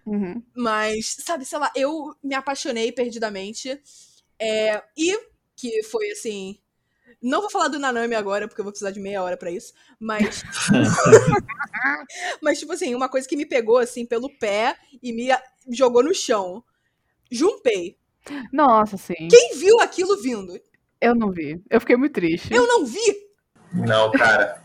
Uhum. 0.05 0.41
Mas, 0.55 1.17
sabe, 1.19 1.43
sei 1.43 1.57
lá, 1.57 1.71
eu 1.75 2.15
me 2.23 2.35
apaixonei 2.35 2.91
perdidamente. 2.91 3.81
É, 4.39 4.81
e 4.95 5.17
que 5.55 5.83
foi 5.83 6.11
assim. 6.11 6.59
Não 7.21 7.41
vou 7.41 7.49
falar 7.49 7.69
do 7.69 7.79
Nanami 7.79 8.15
agora, 8.15 8.47
porque 8.47 8.59
eu 8.59 8.65
vou 8.65 8.71
precisar 8.71 8.91
de 8.91 8.99
meia 8.99 9.23
hora 9.23 9.37
para 9.37 9.49
isso. 9.49 9.73
Mas. 9.99 10.43
mas, 12.41 12.59
tipo 12.59 12.73
assim, 12.73 12.93
uma 12.93 13.09
coisa 13.09 13.27
que 13.27 13.37
me 13.37 13.45
pegou, 13.45 13.77
assim, 13.77 14.05
pelo 14.05 14.29
pé 14.37 14.77
e 15.01 15.11
me 15.11 15.29
jogou 15.69 16.03
no 16.03 16.13
chão. 16.13 16.63
Junpei. 17.31 17.97
Nossa, 18.51 18.97
sim. 18.97 19.27
Quem 19.29 19.55
viu 19.55 19.79
aquilo 19.79 20.21
vindo? 20.21 20.59
Eu 21.03 21.13
não 21.13 21.31
vi. 21.31 21.61
Eu 21.69 21.79
fiquei 21.81 21.97
muito 21.97 22.13
triste. 22.13 22.53
Eu 22.53 22.65
não 22.65 22.85
vi! 22.85 23.23
Não, 23.73 24.11
cara. 24.11 24.61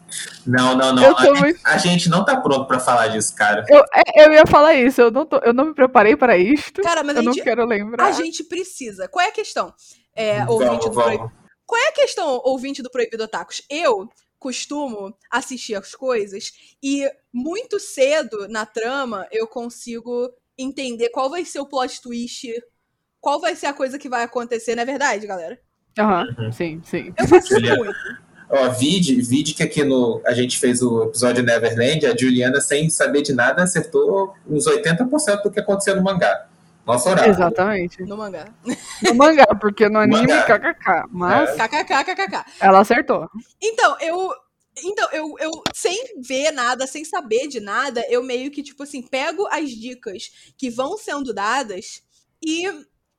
Não, 0.47 0.77
não, 0.77 0.95
não. 0.95 1.17
A, 1.17 1.35
muito... 1.35 1.61
a, 1.65 1.79
gente 1.79 2.09
não 2.09 2.25
tá 2.25 2.41
pronto 2.41 2.67
para 2.67 2.79
falar 2.79 3.09
disso, 3.09 3.35
cara. 3.35 3.65
Eu, 3.69 3.83
é, 3.95 4.27
eu 4.27 4.33
ia 4.33 4.47
falar 4.47 4.75
isso. 4.75 5.01
Eu 5.01 5.11
não, 5.11 5.27
tô, 5.27 5.39
eu 5.39 5.53
não 5.53 5.67
me 5.67 5.75
preparei 5.75 6.17
para 6.17 6.37
isto. 6.37 6.81
Cara, 6.83 7.03
mas 7.03 7.17
eu 7.17 7.23
gente, 7.23 7.37
não 7.37 7.45
quero 7.45 7.65
lembrar. 7.67 8.07
A 8.07 8.13
gente 8.13 8.45
precisa. 8.45 9.09
Qual 9.09 9.25
é 9.25 9.29
a 9.29 9.33
questão? 9.33 9.75
É, 10.15 10.45
ouvinte 10.49 10.89
vamos, 10.91 11.19
do 11.19 11.33
Qual 11.67 11.81
é 11.81 11.89
a 11.89 11.93
questão, 11.93 12.41
ouvinte 12.45 12.83
do 12.83 12.91
Proibido 12.91 13.25
Otakus? 13.25 13.63
Eu 13.69 14.09
costumo 14.39 15.15
assistir 15.31 15.75
as 15.75 15.95
coisas 15.95 16.53
e 16.83 17.11
muito 17.33 17.81
cedo 17.81 18.49
na 18.49 18.65
trama 18.65 19.27
eu 19.33 19.49
consigo 19.49 20.31
entender 20.57 21.09
qual 21.11 21.29
vai 21.29 21.45
ser 21.45 21.61
o 21.61 21.67
plot 21.67 22.01
twist, 22.01 22.49
qual 23.21 23.41
vai 23.41 23.57
ser 23.57 23.67
a 23.67 23.73
coisa 23.73 23.99
que 23.99 24.09
vai 24.09 24.23
acontecer, 24.23 24.75
não 24.75 24.83
é 24.83 24.87
verdade, 24.87 25.27
galera? 25.27 25.61
Uhum, 25.99 26.53
sim, 26.53 26.81
sim. 26.85 27.13
Eu 27.19 27.29
faço 27.29 27.55
muito. 27.55 27.95
Ó, 28.51 28.69
vide, 28.71 29.21
vide 29.21 29.53
que 29.53 29.63
aqui 29.63 29.85
no. 29.85 30.23
A 30.25 30.33
gente 30.33 30.59
fez 30.59 30.81
o 30.81 31.05
episódio 31.05 31.43
Neverland, 31.45 32.07
a 32.07 32.17
Juliana, 32.17 32.61
sem 32.61 32.89
saber 32.89 33.23
de 33.23 33.35
nada, 33.35 33.63
acertou 33.63 34.35
uns 34.49 34.67
80% 34.67 35.43
do 35.43 35.51
que 35.51 35.61
aconteceu 35.61 35.95
no 35.95 36.03
mangá. 36.03 36.47
Nossa 36.87 37.11
oráculo. 37.11 37.35
Exatamente. 37.35 38.03
No 38.05 38.17
mangá. 38.17 38.49
No 39.03 39.15
mangá, 39.15 39.47
porque 39.61 39.91
no 39.91 39.99
anime, 39.99 40.33
kkk. 40.45 41.05
Mas. 41.11 41.51
É. 41.51 41.69
KKK, 41.69 42.05
KKK. 42.05 42.45
Ela 42.59 42.81
acertou. 42.81 43.29
Então, 43.61 43.97
eu. 44.01 44.33
Então, 44.83 45.09
eu, 45.13 45.35
eu, 45.41 45.51
sem 45.75 45.99
ver 46.23 46.53
nada, 46.53 46.87
sem 46.87 47.05
saber 47.05 47.49
de 47.49 47.59
nada, 47.59 48.01
eu 48.09 48.23
meio 48.23 48.49
que, 48.51 48.63
tipo 48.63 48.85
assim, 48.85 49.03
pego 49.03 49.47
as 49.49 49.71
dicas 49.71 50.31
que 50.57 50.71
vão 50.71 50.97
sendo 50.97 51.35
dadas 51.35 52.01
e 52.41 52.63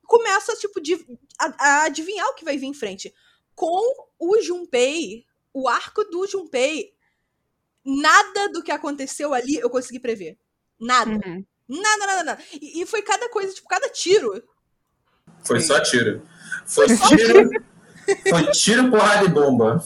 começa, 0.06 0.56
tipo, 0.56 0.80
de, 0.80 0.98
a, 1.40 1.54
a 1.58 1.84
adivinhar 1.84 2.26
o 2.28 2.34
que 2.34 2.44
vai 2.44 2.56
vir 2.56 2.66
em 2.66 2.74
frente. 2.74 3.14
Com 3.54 4.08
o 4.18 4.40
Junpei, 4.40 5.24
o 5.52 5.68
arco 5.68 6.04
do 6.04 6.26
Junpei, 6.26 6.94
nada 7.84 8.48
do 8.52 8.62
que 8.62 8.70
aconteceu 8.70 9.34
ali 9.34 9.56
eu 9.56 9.70
consegui 9.70 9.98
prever. 9.98 10.38
Nada. 10.78 11.10
Uhum. 11.10 11.44
Nada, 11.68 12.06
nada, 12.06 12.24
nada. 12.24 12.42
E, 12.60 12.82
e, 12.82 12.86
foi 12.86 13.00
cada 13.02 13.28
coisa, 13.28 13.54
tipo, 13.54 13.68
cada 13.68 13.88
tiro. 13.88 14.42
Foi 15.44 15.60
só 15.60 15.80
tiro. 15.80 16.22
Foi, 16.66 16.88
foi 16.88 17.16
tiro. 17.16 17.50
foi 18.28 18.50
tiro, 18.50 18.90
porrada 18.90 19.24
e 19.24 19.28
bomba. 19.28 19.84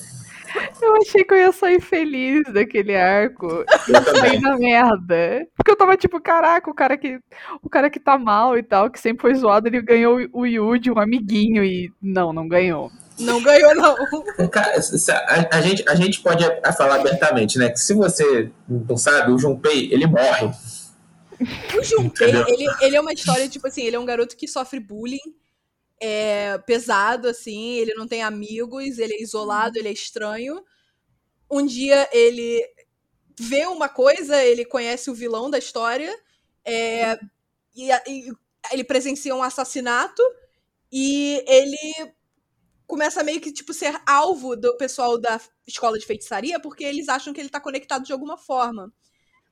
Eu 0.81 0.97
achei 0.97 1.25
que 1.25 1.35
eu 1.35 1.38
ia 1.38 1.53
sair 1.53 1.81
feliz 1.81 2.43
daquele 2.53 2.95
arco. 2.97 3.47
Eu 3.88 4.03
saí 4.17 4.38
na 4.40 4.57
merda. 4.57 5.47
Porque 5.57 5.71
eu 5.71 5.77
tava 5.77 5.97
tipo, 5.97 6.21
caraca, 6.21 6.71
o 6.71 6.75
cara 6.75 6.97
que 6.97 7.19
o 7.62 7.69
cara 7.69 7.90
que 7.90 7.99
tá 7.99 8.19
mal 8.19 8.57
e 8.57 8.62
tal, 8.62 8.90
que 8.90 9.01
sempre 9.01 9.23
foi 9.23 9.35
zoado, 9.35 9.69
ele 9.69 9.83
ganhou 9.83 10.19
o 10.33 10.47
Yuji, 10.47 10.90
um 10.90 10.99
amiguinho, 10.99 11.64
e 11.64 11.93
não, 12.01 12.33
não 12.33 12.47
ganhou. 12.47 12.90
Não 13.19 13.43
ganhou, 13.43 13.75
não. 13.75 13.97
Cara, 14.49 14.75
a, 14.77 15.57
a, 15.57 15.61
gente, 15.61 15.85
a 15.88 15.95
gente 15.95 16.21
pode 16.21 16.45
falar 16.77 16.97
abertamente, 16.97 17.59
né? 17.59 17.71
Que 17.71 17.79
se 17.79 17.95
você 17.95 18.51
não 18.69 18.97
sabe, 18.97 19.33
o 19.33 19.38
Junpei, 19.38 19.93
ele 19.93 20.07
morre. 20.07 20.51
O 21.77 21.83
Junpei, 21.83 22.31
ele, 22.31 22.67
ele 22.81 22.97
é 22.97 23.01
uma 23.01 23.12
história, 23.12 23.49
tipo 23.49 23.67
assim, 23.67 23.83
ele 23.83 23.97
é 23.97 24.01
um 24.01 24.05
garoto 24.05 24.37
que 24.37 24.49
sofre 24.49 24.81
bullying 24.81 25.19
é 26.05 26.59
pesado, 26.59 27.29
assim, 27.29 27.77
ele 27.77 27.95
não 27.95 28.07
tem 28.07 28.23
amigos, 28.23 28.99
ele 28.99 29.14
é 29.14 29.23
isolado, 29.23 29.79
ele 29.79 29.88
é 29.88 29.93
estranho. 29.93 30.62
Um 31.51 31.64
dia 31.64 32.07
ele 32.12 32.62
vê 33.40 33.64
uma 33.67 33.88
coisa, 33.88 34.43
ele 34.45 34.67
conhece 34.67 35.11
o 35.11 35.14
vilão 35.14 35.49
da 35.49 35.57
história, 35.57 36.14
é, 36.62 37.19
e, 37.75 37.90
e 38.07 38.33
ele 38.71 38.85
presencia 38.85 39.35
um 39.35 39.43
assassinato 39.43 40.23
e 40.93 41.43
ele 41.47 42.12
começa 42.87 43.25
meio 43.25 43.40
que 43.40 43.51
tipo 43.51 43.73
ser 43.73 43.99
alvo 44.07 44.55
do 44.55 44.77
pessoal 44.77 45.19
da 45.19 45.40
escola 45.67 45.99
de 45.99 46.05
feitiçaria 46.05 46.61
porque 46.61 46.85
eles 46.85 47.09
acham 47.09 47.33
que 47.33 47.40
ele 47.40 47.49
tá 47.49 47.61
conectado 47.61 48.05
de 48.05 48.12
alguma 48.12 48.37
forma. 48.37 48.93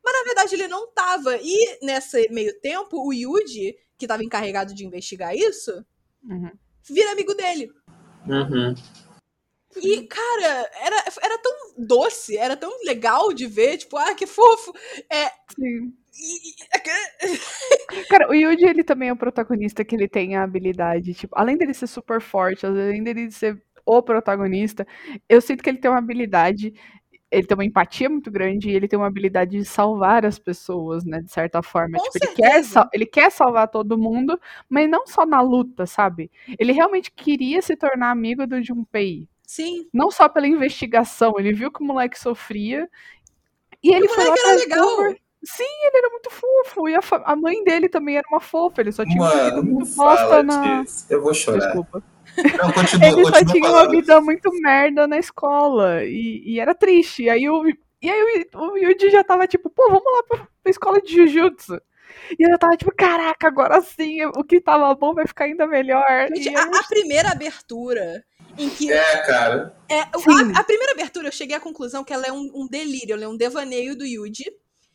Mas 0.05 0.15
na 0.15 0.25
verdade 0.25 0.55
ele 0.55 0.69
não 0.69 0.93
tava. 0.93 1.38
E 1.41 1.79
nesse 1.81 2.29
meio 2.31 2.61
tempo, 2.61 3.07
o 3.07 3.12
Yuji, 3.12 3.75
que 3.97 4.05
estava 4.05 4.23
encarregado 4.23 4.75
de 4.75 4.85
investigar 4.85 5.35
isso, 5.35 5.85
Uhum. 6.25 6.51
Vira 6.89 7.13
amigo 7.13 7.35
dele. 7.35 7.71
Uhum. 8.27 8.75
E, 9.77 10.07
cara, 10.07 10.71
era, 10.81 11.05
era 11.23 11.39
tão 11.39 11.53
doce, 11.79 12.37
era 12.37 12.57
tão 12.57 12.71
legal 12.85 13.33
de 13.33 13.47
ver, 13.47 13.79
tipo, 13.79 13.97
ah, 13.97 14.15
que 14.15 14.27
fofo. 14.27 14.73
É. 15.11 15.31
Sim. 15.55 15.93
Cara, 18.11 18.29
o 18.29 18.35
Yuji, 18.35 18.67
ele 18.67 18.85
também 18.85 19.09
é 19.09 19.13
o 19.13 19.17
protagonista 19.17 19.83
que 19.83 19.97
ele 19.97 20.07
tem 20.07 20.37
a 20.37 20.43
habilidade, 20.43 21.15
tipo, 21.15 21.35
além 21.39 21.57
dele 21.57 21.73
ser 21.73 21.87
super 21.87 22.21
forte, 22.21 22.67
além 22.67 23.03
dele 23.03 23.31
ser 23.31 23.63
o 23.85 24.03
protagonista, 24.03 24.87
eu 25.29 25.41
sinto 25.41 25.63
que 25.63 25.71
ele 25.71 25.79
tem 25.79 25.91
uma 25.91 25.99
habilidade 25.99 26.73
ele 27.33 27.47
tem 27.47 27.57
uma 27.57 27.64
empatia 27.64 28.11
muito 28.11 28.31
grande 28.31 28.68
e 28.68 28.75
ele 28.75 28.87
tem 28.87 28.99
uma 28.99 29.07
habilidade 29.07 29.57
de 29.57 29.64
salvar 29.64 30.27
as 30.27 30.38
pessoas, 30.38 31.05
né? 31.05 31.23
De 31.23 31.33
certa 31.33 31.62
forma. 31.62 31.99
Tipo, 31.99 32.18
ele 32.23 32.35
quer, 32.35 32.62
ele 32.92 33.07
quer 33.07 33.33
salvar 33.33 33.68
todo 33.68 33.97
mundo, 33.97 34.38
mas 34.68 34.88
não 34.88 35.07
só 35.07 35.25
na 35.25 35.40
luta, 35.40 35.87
sabe? 35.87 36.31
Ele 36.59 36.73
realmente 36.73 37.11
queria 37.11 37.62
se 37.62 37.75
tornar 37.75 38.11
amigo 38.11 38.47
do 38.47 38.62
Junpei. 38.62 39.27
Sim. 39.47 39.88
Não 39.92 40.11
só 40.11 40.29
pela 40.29 40.47
investigação, 40.47 41.35
ele 41.38 41.55
viu 41.55 41.73
que 41.73 41.83
o 41.83 41.87
moleque 41.87 42.18
sofria. 42.18 42.88
E 43.83 43.95
ele 43.95 44.07
o 44.07 44.11
foi 44.11 44.25
lá 44.27 44.35
era 44.38 44.57
legal. 44.57 45.14
Sim, 45.45 45.64
ele 45.87 45.97
era 45.97 46.11
muito 46.11 46.31
fofo. 46.31 46.88
E 46.88 46.95
a, 46.95 47.01
a, 47.25 47.35
mãe 47.35 47.64
dele 47.64 47.88
também 47.88 48.16
era 48.16 48.27
uma 48.31 48.40
fofa. 48.40 48.81
Ele 48.81 48.92
só 48.92 49.05
tinha 49.05 49.18
Mano, 49.18 49.35
uma 49.35 49.45
vida 49.45 49.62
muito 49.62 49.97
bosta 49.97 50.42
na. 50.42 50.83
Disso. 50.83 51.07
Eu 51.11 51.23
vou 51.23 51.35
chorar. 51.35 51.59
Desculpa. 51.59 52.03
Não, 52.37 52.73
continua, 52.73 53.07
ele 53.07 53.23
continua 53.23 53.38
só 53.38 53.45
tinha 53.45 53.64
falando. 53.64 53.85
uma 53.87 53.90
vida 53.90 54.21
muito 54.21 54.51
merda 54.61 55.07
na 55.07 55.18
escola. 55.18 56.05
E, 56.05 56.42
e 56.47 56.61
era 56.61 56.75
triste. 56.75 57.25
E 57.25 57.31
aí 57.31 57.49
o, 57.49 57.64
E 58.01 58.11
aí 58.11 58.47
o, 58.55 58.59
o 58.59 58.77
Yuji 58.79 59.11
já 59.11 59.23
tava 59.23 59.47
tipo, 59.47 59.71
pô, 59.71 59.87
vamos 59.88 60.05
lá 60.05 60.23
pra, 60.25 60.38
pra 60.62 60.71
escola 60.71 61.01
de 61.01 61.12
Jujutsu. 61.14 61.81
E 62.38 62.42
eu 62.42 62.59
tava 62.59 62.77
tipo, 62.77 62.92
caraca, 62.95 63.47
agora 63.47 63.81
sim, 63.81 64.25
o 64.27 64.45
que 64.45 64.61
tava 64.61 64.95
bom 64.95 65.14
vai 65.14 65.27
ficar 65.27 65.45
ainda 65.45 65.66
melhor. 65.66 66.05
Gente, 66.35 66.51
E 66.51 66.57
a, 66.57 66.62
a 66.62 66.83
primeira 66.85 67.31
abertura 67.31 68.23
em 68.59 68.68
que 68.68 68.92
É, 68.92 69.18
cara. 69.18 69.75
É, 69.88 70.01
a, 70.01 70.61
a 70.61 70.64
primeira 70.64 70.92
abertura, 70.92 71.29
eu 71.29 71.33
cheguei 71.33 71.57
à 71.57 71.61
conclusão 71.61 72.05
que 72.05 72.12
ela 72.12 72.27
é 72.27 72.33
um, 72.33 72.51
um 72.55 72.66
delírio, 72.68 73.14
ela 73.14 73.25
é 73.25 73.29
um 73.29 73.37
devaneio 73.37 73.97
do 73.97 74.05
Yuji, 74.05 74.45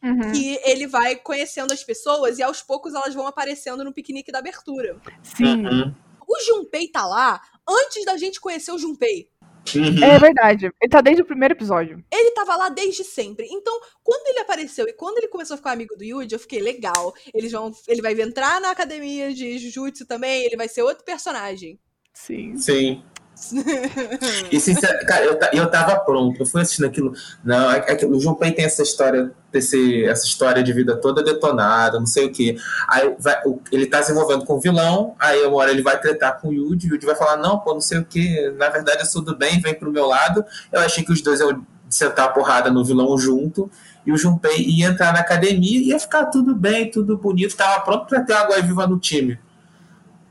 Uhum, 0.04 0.32
que 0.32 0.60
ele 0.64 0.86
vai 0.86 1.16
conhecendo 1.16 1.74
as 1.74 1.84
pessoas 1.84 2.38
e 2.38 2.44
aos 2.44 2.62
poucos 2.62 2.94
elas 2.94 3.16
vão 3.16 3.26
aparecendo 3.26 3.84
no 3.84 3.92
piquenique 3.92 4.32
da 4.32 4.38
abertura. 4.38 4.96
Sim, 5.24 5.66
Uhum. 5.66 5.96
O 6.28 6.40
Junpei 6.46 6.88
tá 6.90 7.06
lá 7.06 7.42
antes 7.68 8.04
da 8.06 8.18
gente 8.18 8.42
conhecer 8.42 8.72
o 8.72 8.78
Junpei. 8.78 9.30
Uhum. 9.76 10.04
é 10.04 10.20
verdade. 10.20 10.72
Ele 10.82 10.90
tá 10.90 11.02
desde 11.02 11.22
o 11.22 11.26
primeiro 11.26 11.54
episódio. 11.54 12.04
Ele 12.12 12.32
tava 12.32 12.56
lá 12.56 12.70
desde 12.70 13.04
sempre. 13.04 13.48
Então, 13.50 13.78
quando 14.04 14.28
ele 14.28 14.40
apareceu 14.40 14.88
e 14.88 14.94
quando 14.94 15.18
ele 15.18 15.28
começou 15.28 15.56
a 15.56 15.58
ficar 15.58 15.72
amigo 15.72 15.96
do 15.96 16.04
Yuji, 16.04 16.34
eu 16.34 16.40
fiquei 16.40 16.60
legal. 16.60 17.14
Eles 17.34 17.52
vão, 17.52 17.72
ele 17.88 18.02
vai 18.02 18.14
entrar 18.22 18.62
na 18.62 18.72
academia 18.72 19.34
de 19.34 19.58
Jujutsu 19.58 20.06
também, 20.06 20.44
ele 20.44 20.56
vai 20.56 20.68
ser 20.68 20.84
outro 20.84 21.04
personagem. 21.04 21.80
Sim. 22.14 22.58
Sim. 22.58 23.04
E 24.52 25.06
cara, 25.06 25.26
eu, 25.26 25.40
eu 25.54 25.70
tava 25.70 25.98
pronto, 26.00 26.40
eu 26.42 26.46
fui 26.46 26.62
assistindo 26.62 26.86
aquilo. 26.86 27.14
Não, 27.44 27.72
é, 27.72 27.78
é 27.88 27.96
que 27.96 28.06
o 28.06 28.20
Junpei 28.20 28.52
tem 28.52 28.66
essa 28.66 28.82
história, 28.82 29.32
desse, 29.52 30.06
essa 30.06 30.26
história 30.26 30.64
de 30.64 30.74
vida 30.74 30.96
toda 30.98 31.24
detonada, 31.24 32.00
não 32.00 32.06
sei 32.06 32.26
o 32.26 32.32
quê. 32.32 32.58
Aí 32.88 33.16
vai- 33.20 33.42
ele 33.72 33.86
tá 33.86 34.02
se 34.02 34.12
envolvendo 34.12 34.46
com 34.46 34.54
o 34.56 34.60
vilão, 34.60 35.16
aí 35.20 35.46
uma 35.46 35.58
hora 35.58 35.72
ele 35.72 35.82
vai 35.82 36.00
tretar 36.00 36.40
com 36.40 36.50
o 36.50 36.54
Yuji, 36.54 36.90
o 36.90 36.96
Yuji 36.96 37.06
vai 37.06 37.16
falar, 37.16 37.38
não, 37.38 37.60
pô, 37.60 37.74
não 37.74 37.82
sei 37.82 38.00
o 38.00 38.06
quê, 38.06 38.54
na 38.58 38.70
verdade 38.70 39.00
eu 39.02 39.06
sou 39.06 39.22
do 39.22 39.36
bem, 39.36 39.60
vem 39.60 39.74
pro 39.74 39.92
meu 39.92 40.06
lado. 40.08 40.44
Eu 40.72 40.80
achei 40.82 41.04
que 41.04 41.12
os 41.12 41.22
dois 41.22 41.40
iam 41.40 41.66
sentar 41.90 42.26
a 42.26 42.30
porrada 42.30 42.70
no 42.70 42.84
vilão 42.84 43.18
junto, 43.18 43.70
e 44.06 44.12
o 44.12 44.18
Junpei 44.18 44.58
ia 44.64 44.88
entrar 44.88 45.14
na 45.14 45.20
academia 45.20 45.80
ia 45.80 46.00
ficar 46.00 46.26
tudo 46.28 46.56
bem, 46.56 46.90
tudo 46.90 47.18
bonito, 47.18 47.56
tava 47.56 47.82
pronto 47.82 48.08
pra 48.08 48.22
ter 48.22 48.34
água 48.34 48.60
viva 48.62 48.88
no 48.88 48.98
time. 49.00 49.38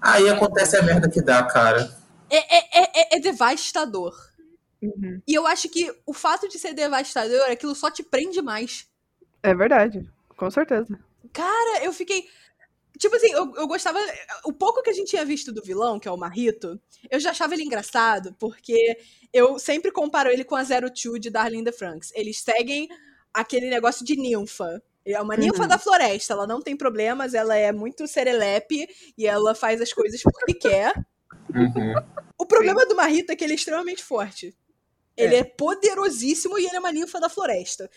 Aí 0.01 0.29
acontece 0.29 0.77
a 0.77 0.83
merda 0.83 1.09
que 1.09 1.21
dá, 1.23 1.43
cara. 1.43 1.91
É, 2.31 2.37
é, 2.59 2.59
é, 2.83 3.01
é- 3.01 3.17
é 3.17 3.21
devastador. 3.21 4.15
Uhum. 4.83 5.21
E 5.27 5.35
eu 5.35 5.47
acho 5.47 5.69
que 5.69 5.93
o 6.05 6.13
fato 6.13 6.49
de 6.49 6.59
ser 6.59 6.75
devastador, 6.75 7.51
aquilo 7.51 7.75
só 7.75 7.91
te 7.91 8.03
prende 8.03 8.43
mais. 8.43 8.87
É 9.43 9.55
verdade. 9.55 10.09
Com 10.37 10.51
certeza. 10.51 10.99
Cara, 11.33 11.85
eu 11.85 11.93
fiquei. 11.93 12.29
Tipo 12.99 13.17
assim, 13.17 13.31
eu, 13.31 13.55
eu 13.57 13.67
gostava. 13.67 13.99
O 14.45 14.53
pouco 14.53 14.83
que 14.83 14.91
a 14.91 14.93
gente 14.93 15.09
tinha 15.11 15.25
visto 15.25 15.53
do 15.53 15.63
vilão, 15.63 15.99
que 15.99 16.09
é 16.09 16.11
o 16.11 16.17
Marrito, 16.17 16.81
eu 17.11 17.21
já 17.21 17.31
achava 17.31 17.55
ele 17.55 17.63
engraçado, 17.65 18.35
porque 18.39 18.99
eu 19.33 19.59
sempre 19.59 19.91
comparo 19.91 20.31
ele 20.31 20.45
com 20.45 20.57
a 20.57 20.65
Zero 20.65 20.91
Two 20.91 21.19
de 21.19 21.31
Darling 21.31 21.59
in 21.61 21.65
the 21.65 21.73
Franks. 21.73 22.11
Eles 22.15 22.41
seguem 22.41 22.89
aquele 23.33 23.69
negócio 23.71 24.05
de 24.05 24.17
ninfa. 24.17 24.83
É 25.05 25.21
uma 25.21 25.37
ninfa 25.37 25.63
Uhum. 25.63 25.69
da 25.69 25.79
floresta, 25.79 26.33
ela 26.33 26.47
não 26.47 26.61
tem 26.61 26.77
problemas, 26.77 27.33
ela 27.33 27.55
é 27.55 27.71
muito 27.71 28.09
serelepe 28.09 28.89
e 29.17 29.25
ela 29.27 29.55
faz 29.55 29.81
as 29.81 29.93
coisas 29.93 30.21
porque 30.23 30.55
quer. 30.55 30.93
Uhum. 31.55 31.95
O 32.39 32.47
problema 32.47 32.85
do 32.87 32.95
Marrito 32.95 33.33
é 33.33 33.37
que 33.37 33.45
ele 33.45 33.53
é 33.53 33.57
extremamente 33.57 34.03
forte. 34.03 34.57
Ele 35.17 35.37
é. 35.37 35.45
poderosíssimo 35.45 36.59
e 36.59 36.67
ele 36.67 36.77
é 36.77 36.79
uma 36.79 36.93
ninfa 36.93 37.19
da 37.19 37.29
floresta. 37.29 37.91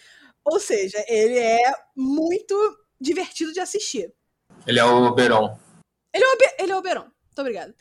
Ou 0.46 0.60
seja, 0.60 1.04
ele 1.08 1.38
é 1.38 1.74
muito 1.96 2.56
divertido 3.00 3.52
de 3.52 3.60
assistir. 3.60 4.14
Ele 4.66 4.80
é 4.80 4.86
o 4.86 5.06
Oberon. 5.06 5.58
Ele 6.14 6.24
é 6.24 6.28
o, 6.28 6.34
Obe- 6.34 6.56
ele 6.60 6.72
é 6.72 6.76
o 6.76 6.80
Oberon. 6.80 7.04
Muito 7.04 7.40
obrigada. 7.40 7.76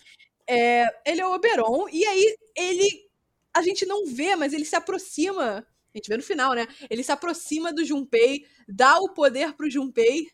É, 0.46 0.84
ele 1.06 1.20
é 1.20 1.26
o 1.26 1.32
Oberon, 1.32 1.88
e 1.90 2.04
aí 2.04 2.36
ele. 2.56 3.08
A 3.54 3.62
gente 3.62 3.86
não 3.86 4.06
vê, 4.06 4.36
mas 4.36 4.52
ele 4.52 4.64
se 4.64 4.76
aproxima. 4.76 5.66
A 5.94 5.98
gente 5.98 6.08
vê 6.08 6.16
no 6.16 6.22
final, 6.22 6.54
né? 6.54 6.66
Ele 6.90 7.02
se 7.02 7.12
aproxima 7.12 7.72
do 7.72 7.84
Junpei, 7.84 8.46
dá 8.68 8.98
o 8.98 9.10
poder 9.10 9.54
pro 9.54 9.70
Junpei, 9.70 10.28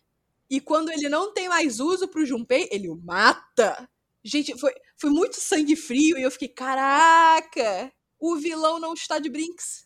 e 0.51 0.61
quando 0.61 0.91
ele 0.91 1.09
não 1.09 1.33
tem 1.33 1.49
mais 1.49 1.81
uso 1.81 2.09
pro 2.09 2.27
Junpei, 2.27 2.69
ele 2.71 2.89
o 2.89 2.97
mata. 2.97 3.89
Gente, 4.23 4.59
foi, 4.59 4.73
foi 4.97 5.11
muito 5.11 5.41
sangue 5.41 5.77
frio 5.77 6.19
e 6.19 6.23
eu 6.23 6.31
fiquei, 6.31 6.49
caraca! 6.49 7.93
O 8.19 8.37
vilão 8.37 8.81
não 8.81 8.95
está 8.95 9.19
de 9.19 9.29
brinks. 9.29 9.85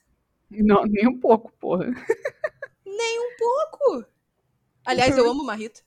Não, 0.50 0.84
nem 0.84 1.08
um 1.08 1.18
pouco, 1.18 1.52
porra. 1.58 1.86
Pouco! 3.38 4.04
Aliás, 4.84 5.16
eu 5.16 5.30
amo 5.30 5.42
o 5.42 5.46
Marrito. 5.46 5.80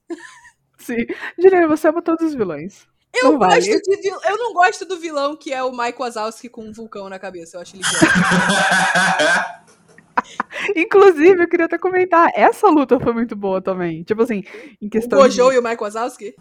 Sim. 0.78 1.06
Juliana, 1.38 1.68
você 1.68 1.90
ama 1.90 2.02
todos 2.02 2.26
os 2.26 2.34
vilões. 2.34 2.88
Eu 3.14 3.34
Não 3.34 3.40
vale. 3.40 3.56
gosto 3.56 3.82
de 3.82 4.02
vil... 4.02 4.18
Eu 4.24 4.38
não 4.38 4.54
gosto 4.54 4.86
do 4.86 4.98
vilão 4.98 5.36
que 5.36 5.52
é 5.52 5.62
o 5.62 5.76
Mike 5.76 6.00
Wazowski 6.00 6.48
com 6.48 6.64
um 6.64 6.72
vulcão 6.72 7.10
na 7.10 7.20
cabeça. 7.20 7.58
Eu 7.58 7.62
acho 7.62 7.76
ele. 7.76 7.84
Inclusive, 10.76 11.44
eu 11.44 11.50
queria 11.50 11.66
até 11.66 11.78
comentar, 11.78 12.32
essa 12.34 12.70
luta 12.70 13.00
foi 13.00 13.12
muito 13.12 13.36
boa 13.36 13.62
também. 13.62 14.04
Tipo 14.04 14.22
assim, 14.22 14.44
em 14.80 14.88
o 14.88 14.90
questão 14.90 15.20
Gojo 15.20 15.50
de... 15.50 15.56
e 15.56 15.60
o 15.60 15.64
Mike 15.64 15.82
Wazowski? 15.82 16.36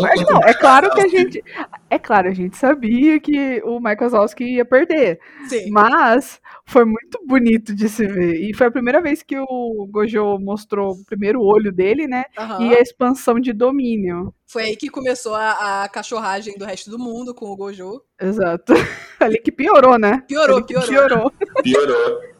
Mas 0.00 0.22
não, 0.22 0.40
é 0.42 0.54
claro 0.54 0.90
que 0.90 1.00
a 1.00 1.08
gente... 1.08 1.42
É 1.88 1.98
claro, 1.98 2.28
a 2.28 2.34
gente 2.34 2.56
sabia 2.56 3.18
que 3.20 3.62
o 3.64 3.78
Michael 3.78 4.10
Wazowski 4.10 4.44
ia 4.44 4.64
perder. 4.64 5.18
Sim. 5.48 5.70
Mas 5.70 6.40
foi 6.66 6.84
muito 6.84 7.18
bonito 7.24 7.74
de 7.74 7.88
se 7.88 8.06
ver. 8.06 8.40
E 8.40 8.52
foi 8.54 8.66
a 8.66 8.70
primeira 8.70 9.00
vez 9.00 9.22
que 9.22 9.38
o 9.38 9.88
Gojo 9.88 10.38
mostrou 10.38 10.92
o 10.92 11.04
primeiro 11.04 11.40
olho 11.40 11.72
dele, 11.72 12.06
né? 12.06 12.24
Aham. 12.36 12.62
E 12.62 12.74
a 12.74 12.80
expansão 12.80 13.38
de 13.38 13.52
domínio. 13.52 14.34
Foi 14.46 14.64
aí 14.64 14.76
que 14.76 14.88
começou 14.88 15.34
a, 15.34 15.84
a 15.84 15.88
cachorragem 15.88 16.58
do 16.58 16.64
resto 16.64 16.90
do 16.90 16.98
mundo 16.98 17.34
com 17.34 17.46
o 17.46 17.56
Gojo. 17.56 18.02
Exato. 18.20 18.72
Ali 19.20 19.38
que 19.38 19.52
piorou, 19.52 19.98
né? 19.98 20.22
Piorou, 20.26 20.62
piorou. 20.64 20.88
piorou. 20.88 21.32
Piorou. 21.62 22.35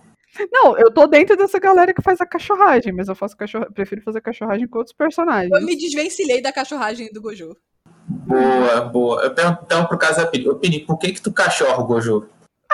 Não, 0.51 0.77
eu 0.79 0.93
tô 0.93 1.07
dentro 1.07 1.37
dessa 1.37 1.59
galera 1.59 1.95
que 1.95 2.03
faz 2.03 2.21
a 2.21 2.27
cachorragem, 2.27 2.93
mas 2.93 3.09
eu 3.09 3.15
faço 3.15 3.37
cachorra... 3.37 3.71
prefiro 3.73 4.03
fazer 4.03 4.21
cachorragem 4.21 4.67
com 4.67 4.79
outros 4.79 4.95
personagens. 4.95 5.53
Eu 5.53 5.65
me 5.65 5.77
desvencilhei 5.77 6.43
da 6.43 6.53
cachorragem 6.53 7.11
do 7.13 7.21
Gojo. 7.21 7.57
Boa, 8.09 8.81
boa. 8.83 9.23
Eu 9.23 9.35
pergunto 9.35 9.63
então 9.65 9.87
pro 9.87 9.99
caso 9.99 10.19
da 10.19 10.27
Pini. 10.27 10.49
Ô, 10.49 10.57
Pini, 10.57 10.81
por 10.81 10.99
que 10.99 11.13
que 11.13 11.23
tu 11.23 11.33
cachorra 11.33 11.81
o 11.81 11.87
Gojo? 11.87 12.29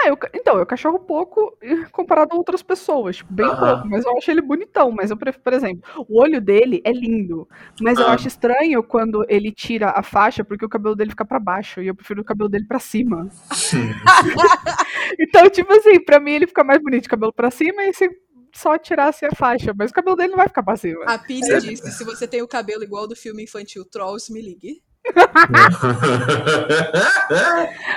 Ah, 0.05 0.09
eu, 0.09 0.19
então, 0.35 0.59
eu 0.59 0.67
cachorro 0.67 0.99
pouco 0.99 1.57
comparado 1.93 2.33
a 2.33 2.37
outras 2.37 2.63
pessoas, 2.63 3.17
tipo, 3.19 3.33
bem 3.33 3.47
Aham. 3.49 3.57
pouco, 3.75 3.89
mas 3.89 4.05
eu 4.05 4.17
acho 4.19 4.31
ele 4.31 4.41
bonitão, 4.41 4.91
mas 4.91 5.11
eu 5.11 5.17
prefiro, 5.17 5.45
por 5.45 5.53
exemplo, 5.53 5.83
o 6.09 6.21
olho 6.21 6.41
dele 6.41 6.81
é 6.85 6.91
lindo, 6.93 7.49
mas 7.81 7.99
eu 7.99 8.07
Ah. 8.07 8.13
acho 8.15 8.27
estranho 8.29 8.83
quando 8.83 9.25
ele 9.29 9.53
tira 9.53 9.91
a 9.95 10.03
faixa 10.03 10.43
porque 10.45 10.65
o 10.65 10.69
cabelo 10.69 10.97
dele 10.97 11.11
fica 11.11 11.25
pra 11.25 11.39
baixo 11.39 11.81
e 11.81 11.87
eu 11.87 11.95
prefiro 11.95 12.21
o 12.23 12.25
cabelo 12.25 12.49
dele 12.51 12.67
pra 12.67 12.79
cima. 12.79 13.29
Então, 15.19 15.49
tipo 15.51 15.73
assim, 15.73 16.01
pra 16.03 16.19
mim 16.21 16.33
ele 16.33 16.47
fica 16.47 16.65
mais 16.65 16.81
bonito 16.83 17.03
de 17.03 17.09
cabelo 17.09 17.33
pra 17.33 17.51
cima 17.51 17.85
e 17.85 17.93
se 17.95 18.09
só 18.55 18.77
tirasse 18.79 19.25
a 19.25 19.31
faixa, 19.35 19.73
mas 19.77 19.91
o 19.91 19.95
cabelo 19.95 20.17
dele 20.17 20.31
não 20.31 20.37
vai 20.37 20.49
ficar 20.49 20.63
pra 20.63 20.77
cima. 20.77 21.05
A 21.07 21.19
Pini 21.19 21.41
disse: 21.61 21.91
se 21.93 22.05
você 22.05 22.27
tem 22.27 22.43
o 22.43 22.49
cabelo 22.49 22.83
igual 22.83 23.07
do 23.07 23.17
filme 23.17 23.43
infantil 23.45 23.85
Trolls, 23.85 24.33
me 24.33 24.41
ligue. 24.43 24.83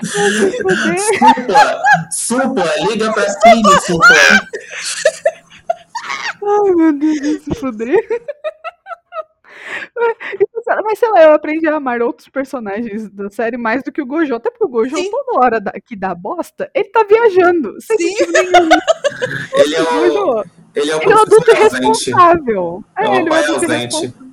Supla, 0.03 1.81
supla, 2.11 2.65
liga 2.89 3.11
pra 3.13 3.25
Pini, 3.43 3.81
supla. 3.81 4.15
Ai, 6.43 6.71
meu 6.75 6.93
Deus, 6.93 7.41
se 7.43 7.55
fuder. 7.55 8.21
Mas, 9.95 10.15
Mas 10.83 10.99
sei 10.99 11.09
lá, 11.09 11.23
eu 11.23 11.33
aprendi 11.33 11.67
a 11.67 11.75
amar 11.75 12.01
outros 12.01 12.29
personagens 12.29 13.09
da 13.09 13.29
série 13.29 13.57
mais 13.57 13.81
do 13.83 13.91
que 13.91 14.01
o 14.01 14.05
Gojo. 14.05 14.35
Até 14.35 14.49
porque 14.51 14.65
o 14.65 14.69
Gojo, 14.69 14.95
Sim. 14.95 15.09
toda 15.09 15.39
hora 15.39 15.59
da- 15.59 15.71
que 15.71 15.95
dá 15.95 16.13
bosta, 16.13 16.69
ele 16.73 16.89
tá 16.89 17.03
viajando. 17.03 17.75
Sem 17.81 17.97
Sim. 17.97 18.31
nenhum. 18.31 18.69
Ele 19.53 19.75
é 19.75 19.81
O 19.81 19.85
o, 19.85 19.87
Gojo, 19.87 20.43
ele 20.75 20.91
é 20.91 20.95
o 20.95 21.01
ele 21.01 21.11
é 21.11 21.15
um 21.15 21.19
adulto 21.19 21.51
ausente. 21.51 21.63
irresponsável. 22.09 22.83
É 22.97 23.05
ele 23.05 23.15
é 23.15 23.21
um 23.21 23.25
pai 23.25 23.43
adulto 23.43 23.63
ausente. 23.65 23.95
irresponsável. 23.95 24.24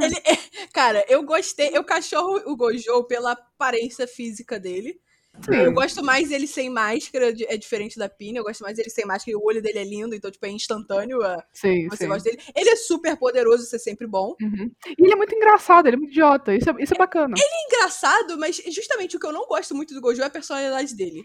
Ele 0.00 0.16
é- 0.24 0.40
Cara, 0.72 1.04
eu 1.08 1.22
gostei. 1.22 1.70
Eu 1.72 1.84
cachorro 1.84 2.40
o 2.46 2.56
Gojo 2.56 3.04
pela 3.04 3.32
aparência 3.32 4.06
física 4.06 4.58
dele. 4.58 5.00
Eu 5.48 5.72
gosto 5.72 6.02
mais 6.02 6.30
ele 6.32 6.46
sem 6.46 6.68
máscara, 6.68 7.28
é 7.48 7.56
diferente 7.56 7.96
da 7.98 8.08
Pini. 8.08 8.38
Eu 8.38 8.42
gosto 8.44 8.62
mais 8.62 8.76
ele 8.78 8.90
sem 8.90 9.06
máscara 9.06 9.30
e 9.30 9.36
o 9.36 9.42
olho 9.44 9.62
dele 9.62 9.78
é 9.78 9.84
lindo, 9.84 10.14
então, 10.14 10.30
tipo, 10.30 10.44
é 10.44 10.50
instantâneo. 10.50 11.22
a- 11.22 11.42
Sim, 11.52 11.88
Você 11.88 11.98
sim. 12.04 12.08
gosta 12.08 12.28
dele. 12.30 12.42
Ele 12.54 12.68
é 12.70 12.76
super 12.76 13.16
poderoso, 13.16 13.62
isso 13.62 13.76
é 13.76 13.78
sempre 13.78 14.06
bom. 14.08 14.34
Uhum. 14.42 14.70
E 14.86 15.02
ele 15.04 15.12
é 15.12 15.16
muito 15.16 15.34
engraçado, 15.34 15.86
ele 15.86 15.96
é 15.96 15.98
muito 15.98 16.10
idiota. 16.10 16.54
Isso 16.54 16.68
é, 16.68 16.74
isso 16.82 16.92
é 16.94 16.98
bacana. 16.98 17.34
É 17.38 17.66
engraçado, 17.66 18.36
mas 18.38 18.56
justamente 18.68 19.16
o 19.16 19.20
que 19.20 19.26
eu 19.26 19.32
não 19.32 19.46
gosto 19.46 19.74
muito 19.74 19.94
do 19.94 20.00
Gojo 20.00 20.20
é 20.20 20.24
a 20.26 20.30
personalidade 20.30 20.94
dele. 20.96 21.24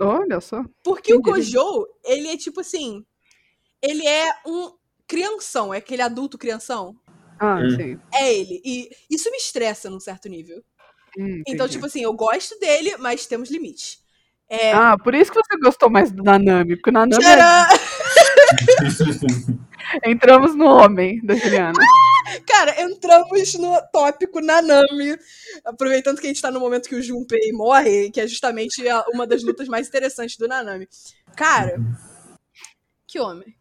Olha 0.00 0.40
só. 0.40 0.62
Porque 0.82 1.14
o 1.14 1.18
Entendi. 1.20 1.52
Gojo, 1.54 1.86
ele 2.04 2.28
é 2.28 2.36
tipo 2.36 2.60
assim. 2.60 3.06
Ele 3.80 4.06
é 4.06 4.30
um 4.46 4.72
crianção, 5.06 5.72
é 5.72 5.78
aquele 5.78 6.02
adulto 6.02 6.36
crianção. 6.36 6.96
Ah, 7.38 7.58
Hum. 7.62 7.70
sim. 7.76 7.98
É 8.14 8.32
ele. 8.34 8.60
E 8.64 8.90
isso 9.10 9.30
me 9.30 9.36
estressa 9.36 9.90
num 9.90 10.00
certo 10.00 10.28
nível. 10.28 10.62
Hum, 11.18 11.42
Então, 11.46 11.68
tipo 11.68 11.86
assim, 11.86 12.02
eu 12.02 12.12
gosto 12.12 12.58
dele, 12.58 12.96
mas 12.98 13.26
temos 13.26 13.50
limites. 13.50 13.98
É. 14.48 14.72
Ah, 14.72 14.96
por 14.96 15.14
isso 15.14 15.32
que 15.32 15.38
você 15.42 15.58
gostou 15.58 15.90
mais 15.90 16.12
do 16.12 16.22
Nanami, 16.22 16.76
porque 16.76 16.90
o 16.90 16.92
Nanami 16.92 17.24
é... 17.24 17.36
Entramos 20.04 20.54
no 20.54 20.66
homem 20.66 21.20
da 21.24 21.34
Juliana. 21.34 21.78
Cara, 22.46 22.80
entramos 22.82 23.54
no 23.54 23.80
tópico 23.92 24.40
Nanami. 24.40 25.16
Aproveitando 25.64 26.20
que 26.20 26.26
a 26.26 26.30
gente 26.30 26.42
tá 26.42 26.50
no 26.50 26.60
momento 26.60 26.88
que 26.88 26.94
o 26.96 27.02
Junpei 27.02 27.52
morre, 27.52 28.10
que 28.10 28.20
é 28.20 28.26
justamente 28.26 28.82
uma 29.12 29.26
das 29.26 29.42
lutas 29.42 29.68
mais 29.68 29.88
interessantes 29.88 30.36
do 30.36 30.48
Nanami. 30.48 30.88
Cara, 31.36 31.76
Que 33.06 33.20
homem. 33.20 33.54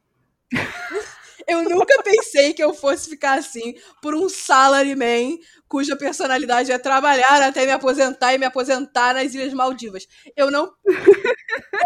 Eu 1.48 1.64
nunca 1.64 2.02
pensei 2.04 2.54
que 2.54 2.64
eu 2.64 2.74
fosse 2.74 3.10
ficar 3.10 3.38
assim 3.40 3.76
por 4.02 4.16
um 4.16 4.30
salaryman 4.30 5.40
cuja 5.68 5.96
personalidade 5.96 6.72
é 6.72 6.78
trabalhar 6.78 7.42
até 7.42 7.66
me 7.66 7.72
aposentar 7.72 8.34
e 8.34 8.38
me 8.38 8.46
aposentar 8.46 9.14
nas 9.14 9.34
Ilhas 9.34 9.54
Maldivas. 9.54 10.08
Eu 10.36 10.52
não 10.52 10.72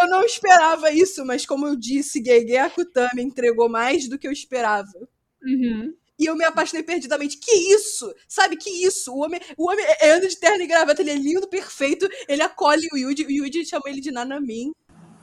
eu 0.01 0.07
não 0.09 0.23
esperava 0.23 0.91
isso, 0.91 1.25
mas 1.25 1.45
como 1.45 1.67
eu 1.67 1.75
disse, 1.75 2.23
Gege 2.23 2.57
Akutami 2.57 3.21
entregou 3.21 3.69
mais 3.69 4.07
do 4.07 4.17
que 4.17 4.27
eu 4.27 4.31
esperava. 4.31 4.91
Uhum. 5.43 5.93
E 6.19 6.25
eu 6.25 6.35
me 6.35 6.43
apaixonei 6.43 6.83
perdidamente. 6.83 7.37
Que 7.37 7.51
isso? 7.73 8.13
Sabe, 8.27 8.57
que 8.57 8.69
isso? 8.69 9.13
O 9.13 9.23
homem, 9.23 9.39
o 9.57 9.69
homem 9.71 9.85
é- 10.01 10.11
anda 10.11 10.27
de 10.27 10.37
terno 10.37 10.61
e 10.61 10.67
gravata, 10.67 11.01
ele 11.01 11.11
é 11.11 11.15
lindo, 11.15 11.47
perfeito. 11.47 12.09
Ele 12.27 12.41
acolhe 12.41 12.87
o 12.91 12.97
Yuji. 12.97 13.25
O 13.25 13.31
Yuji 13.31 13.65
chama 13.65 13.83
ele 13.87 14.01
de 14.01 14.11
Nanamin. 14.11 14.73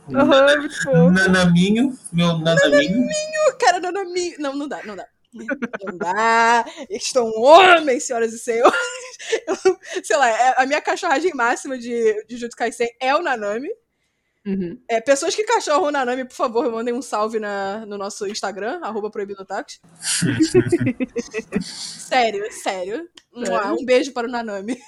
Muito 0.09 0.83
fofo. 0.83 1.11
Nanaminho, 1.11 1.99
meu 2.13 2.39
nanaminho. 2.39 3.07
Cara, 3.61 3.81
Nanamin. 3.81 4.35
Não, 4.39 4.55
não 4.55 4.69
dá, 4.69 4.83
não 4.85 4.95
dá. 4.97 5.07
Não 5.85 5.99
dá. 5.99 6.65
Estou 6.89 7.27
um 7.29 7.43
homem, 7.43 7.99
senhoras 8.01 8.33
e 8.33 8.39
senhores. 8.39 8.73
Eu- 9.47 9.77
sei 10.05 10.17
lá, 10.17 10.29
é- 10.29 10.55
a 10.63 10.67
minha 10.67 10.81
cachorragem 10.81 11.33
máxima 11.35 11.77
de, 11.77 12.25
de 12.27 12.37
Jutsu 12.37 12.57
Kaisen 12.57 12.89
é 13.01 13.15
o 13.15 13.23
Nanami. 13.23 13.69
Uhum. 14.47 14.81
É, 14.89 15.01
pessoas 15.01 15.35
que 15.35 15.43
cachorram 15.43 15.83
o 15.85 15.91
Nanami, 15.91 16.25
por 16.25 16.35
favor, 16.37 16.71
mandem 16.71 16.95
um 16.95 17.03
salve 17.03 17.41
na, 17.41 17.85
no 17.85 17.99
nosso 17.99 18.29
Instagram, 18.29 18.79
arroba 18.83 19.11
proibido 19.11 19.45
táxi. 19.45 19.81
sério, 21.61 22.45
sério. 22.53 23.09
Mua, 23.35 23.73
Um 23.73 23.85
beijo 23.85 24.13
para 24.13 24.29
o 24.29 24.31
Nanami. 24.31 24.79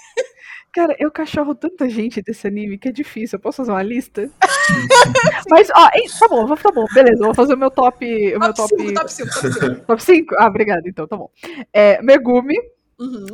Cara, 0.72 0.94
eu 0.98 1.10
cachorro 1.10 1.54
tanta 1.54 1.88
gente 1.88 2.20
desse 2.22 2.46
anime 2.46 2.78
que 2.78 2.88
é 2.88 2.92
difícil. 2.92 3.36
Eu 3.36 3.40
posso 3.40 3.56
fazer 3.56 3.70
uma 3.72 3.82
lista? 3.82 4.30
Mas, 5.50 5.68
ó, 5.74 5.88
hein, 5.94 6.04
tá 6.20 6.28
bom, 6.28 6.54
tá 6.54 6.70
bom, 6.70 6.84
beleza. 6.92 7.24
Vou 7.24 7.34
fazer 7.34 7.54
o 7.54 7.58
meu 7.58 7.70
top. 7.70 8.04
O 8.04 8.38
meu 8.40 8.52
Top 8.54 8.68
top. 8.68 8.76
5, 8.76 8.94
top 8.94 9.12
5, 9.12 9.30
top 9.32 9.52
5. 9.52 9.74
Top 9.86 10.02
5? 10.02 10.34
Ah, 10.38 10.46
obrigada, 10.46 10.82
então, 10.86 11.06
tá 11.06 11.16
bom. 11.16 11.30
É, 11.72 12.00
Megumi, 12.02 12.54
Uhum, 13.00 13.26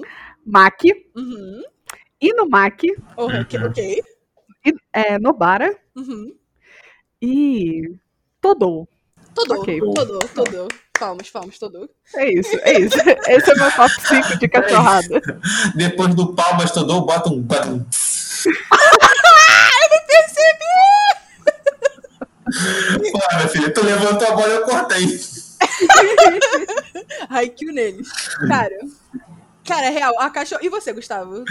Maki, 0.47 0.93
uhum. 1.17 1.63
Inumaki, 2.21 2.95
Ok, 3.17 3.59
ok. 3.67 4.03
I- 4.67 4.75
é, 4.93 5.19
Nobara 5.19 5.77
Uhum. 5.97 6.35
e 7.21 7.95
Todou. 8.41 8.89
Todo, 9.35 9.61
Ok. 9.61 9.81
todo, 9.81 10.19
todo. 10.35 10.69
Palmas, 10.99 11.29
palmas, 11.29 11.59
todo. 11.59 11.91
É 12.15 12.33
isso, 12.33 12.57
é 12.63 12.79
isso. 12.79 12.97
Esse 13.29 13.51
é 13.51 13.55
o 13.55 13.59
meu 13.59 13.73
top 13.73 13.91
5 14.07 14.39
de 14.39 14.49
cachorrada. 14.49 15.21
Depois 15.75 16.15
do 16.15 16.35
palmas 16.35 16.71
todo, 16.71 17.01
bota 17.05 17.31
um. 17.31 17.43
bota 17.43 17.69
um- 17.69 17.85
Pô, 23.11 23.19
minha 23.37 23.49
filha, 23.49 23.73
tu 23.73 23.85
levantou 23.85 24.29
a 24.29 24.33
bola 24.33 24.49
e 24.49 24.57
eu 24.57 24.63
cortei. 24.65 25.07
Haikyuu 27.29 27.73
neles. 27.73 28.09
Cara, 28.47 28.79
cara, 29.65 29.87
é 29.87 29.91
real, 29.91 30.15
a 30.21 30.31
cachorro... 30.31 30.61
E 30.63 30.69
você, 30.69 30.93
Gustavo? 30.93 31.45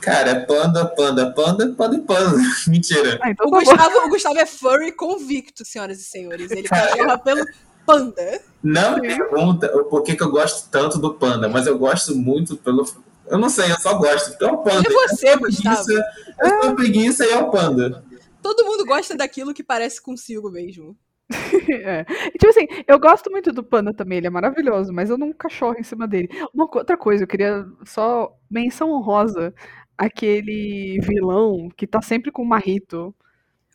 Cara, 0.00 0.30
é 0.30 0.40
panda, 0.40 0.84
panda, 0.86 1.32
panda, 1.32 1.72
panda 1.74 1.96
e 1.96 2.00
panda. 2.00 2.36
Mentira. 2.66 3.18
Ah, 3.22 3.30
então 3.30 3.46
O 3.46 3.50
tá. 3.50 3.58
Gustavo, 3.60 3.98
o 3.98 4.08
Gustavo 4.08 4.38
é 4.38 4.46
furry 4.46 4.92
convicto, 4.92 5.64
senhoras 5.64 6.00
e 6.00 6.04
senhores. 6.04 6.50
Ele 6.50 6.64
cachorra 6.68 7.16
pelo 7.18 7.46
panda. 7.86 8.40
Não 8.62 8.98
me 8.98 9.08
pergunta 9.08 9.74
o 9.76 9.84
porquê 9.84 10.16
que 10.16 10.22
eu 10.22 10.30
gosto 10.30 10.70
tanto 10.70 10.98
do 10.98 11.14
panda, 11.14 11.48
mas 11.48 11.66
eu 11.66 11.78
gosto 11.78 12.14
muito 12.14 12.56
pelo. 12.56 12.84
Eu 13.26 13.38
não 13.38 13.48
sei, 13.48 13.70
eu 13.70 13.78
só 13.78 13.94
gosto. 13.94 14.30
Porque 14.30 14.44
é 14.44 14.52
o 14.52 14.58
panda. 14.58 14.88
E 14.88 14.92
você, 14.92 15.28
Eu 15.28 15.32
sou 15.32 15.40
Gustavo? 15.40 15.84
preguiça, 15.84 16.04
Eu 16.40 16.62
sou 16.62 16.74
preguiça 16.74 17.26
e 17.26 17.30
é 17.30 17.38
o 17.38 17.50
panda. 17.50 18.04
Todo 18.42 18.64
mundo 18.64 18.84
gosta 18.84 19.16
daquilo 19.16 19.54
que 19.54 19.62
parece 19.62 20.00
consigo 20.00 20.50
mesmo. 20.50 20.96
É. 21.70 22.04
E, 22.26 22.38
Tipo 22.38 22.48
assim, 22.48 22.66
eu 22.86 22.98
gosto 22.98 23.30
muito 23.30 23.50
do 23.50 23.64
Panda 23.64 23.94
também, 23.94 24.18
ele 24.18 24.26
é 24.26 24.30
maravilhoso, 24.30 24.92
mas 24.92 25.08
eu 25.08 25.16
não 25.16 25.32
cachorro 25.32 25.76
em 25.78 25.82
cima 25.82 26.06
dele. 26.06 26.28
Uma 26.52 26.68
outra 26.70 26.96
coisa, 26.96 27.24
eu 27.24 27.28
queria 27.28 27.64
só 27.86 28.30
menção 28.50 28.90
honrosa 28.90 29.54
aquele 29.96 30.98
vilão 31.00 31.68
que 31.76 31.86
tá 31.86 32.02
sempre 32.02 32.30
com 32.30 32.42
o 32.42 32.46
marrito 32.46 33.14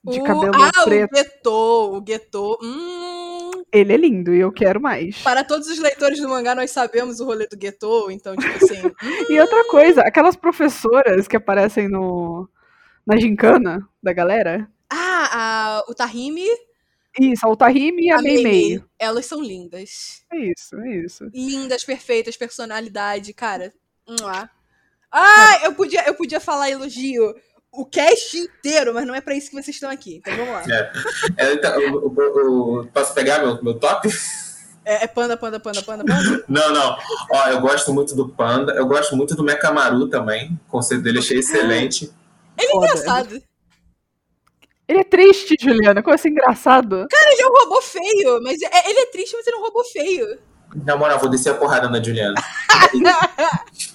de 0.03 0.19
o... 0.19 0.23
cabelo 0.23 0.53
ah, 0.55 0.83
preto. 0.83 1.11
o 1.11 1.17
Geto, 1.17 1.51
o 1.51 2.03
Geto. 2.05 2.57
Hum, 2.61 3.18
Ele 3.71 3.93
é 3.93 3.97
lindo 3.97 4.33
e 4.33 4.39
eu 4.39 4.51
quero 4.51 4.81
mais. 4.81 5.17
para 5.21 5.43
todos 5.43 5.67
os 5.67 5.79
leitores 5.79 6.19
do 6.19 6.27
mangá, 6.29 6.55
nós 6.55 6.71
sabemos 6.71 7.19
o 7.19 7.25
rolê 7.25 7.47
do 7.47 7.57
Geto, 7.61 8.09
então, 8.11 8.35
tipo 8.35 8.63
assim. 8.63 8.81
E 9.29 9.39
outra 9.39 9.67
coisa, 9.69 10.01
aquelas 10.01 10.35
professoras 10.35 11.27
que 11.27 11.37
aparecem 11.37 11.87
no 11.87 12.49
na 13.05 13.17
gincana 13.17 13.87
da 14.01 14.13
galera. 14.13 14.69
ah, 14.91 15.29
a, 15.31 15.91
o 15.91 15.95
Tahimi, 15.95 16.47
Isso, 17.19 17.45
a 17.45 17.49
Utahime 17.49 18.05
e 18.05 18.11
a, 18.11 18.19
a 18.19 18.21
Mei 18.21 18.43
Mei. 18.43 18.83
Elas 18.99 19.25
são 19.25 19.41
lindas. 19.41 20.23
É 20.31 20.37
isso, 20.37 20.79
é 20.79 20.97
isso. 20.97 21.25
lindas, 21.33 21.83
perfeitas, 21.83 22.37
personalidade, 22.37 23.33
cara. 23.33 23.73
Ah, 25.11 25.61
eu 25.63 25.73
podia, 25.73 26.07
eu 26.07 26.13
podia 26.13 26.39
falar 26.39 26.69
elogio 26.69 27.35
o 27.71 27.85
cast 27.85 28.37
inteiro, 28.37 28.93
mas 28.93 29.05
não 29.05 29.13
é 29.15 29.21
pra 29.21 29.35
isso 29.35 29.49
que 29.49 29.55
vocês 29.55 29.75
estão 29.75 29.89
aqui. 29.89 30.17
Então 30.17 30.35
vamos 30.35 30.53
lá. 30.53 30.63
É, 31.37 31.53
então, 31.53 31.77
o- 31.93 32.07
o- 32.07 32.79
o- 32.81 32.87
posso 32.87 33.13
pegar 33.13 33.39
meu, 33.39 33.61
meu 33.63 33.73
top? 33.79 34.09
É, 34.85 35.03
é 35.03 35.07
panda, 35.07 35.37
panda, 35.37 35.59
panda, 35.59 35.81
panda, 35.83 36.03
panda. 36.03 36.43
Não, 36.49 36.73
não. 36.73 36.97
Ó, 37.31 37.47
eu 37.49 37.61
gosto 37.61 37.93
muito 37.93 38.15
do 38.15 38.27
Panda. 38.29 38.73
Eu 38.73 38.87
gosto 38.87 39.15
muito 39.15 39.35
do 39.35 39.43
Mekamaru 39.43 40.07
também. 40.09 40.59
O 40.67 40.71
conceito 40.71 41.03
dele 41.03 41.19
achei 41.19 41.37
excelente. 41.39 42.11
Ele 42.57 42.67
é 42.67 42.71
Foda. 42.71 42.85
engraçado. 42.87 43.43
Ele 44.87 44.99
é 45.01 45.03
triste, 45.03 45.55
Juliana, 45.61 46.01
como 46.01 46.15
assim 46.15 46.29
engraçado? 46.29 47.05
Ele 47.11 47.41
é 47.41 47.45
um 47.47 47.51
robô 47.51 47.79
feio, 47.83 48.41
mas 48.41 48.59
é- 48.63 48.89
ele 48.89 48.99
é 49.01 49.05
triste, 49.11 49.35
mas 49.35 49.45
ele 49.45 49.57
é 49.57 49.59
um 49.59 49.63
robô 49.63 49.83
feio. 49.83 50.39
Na 50.83 50.97
moral, 50.97 51.19
vou 51.19 51.29
descer 51.29 51.51
a 51.51 51.55
porrada 51.55 51.87
na 51.87 52.01
Juliana. 52.01 52.33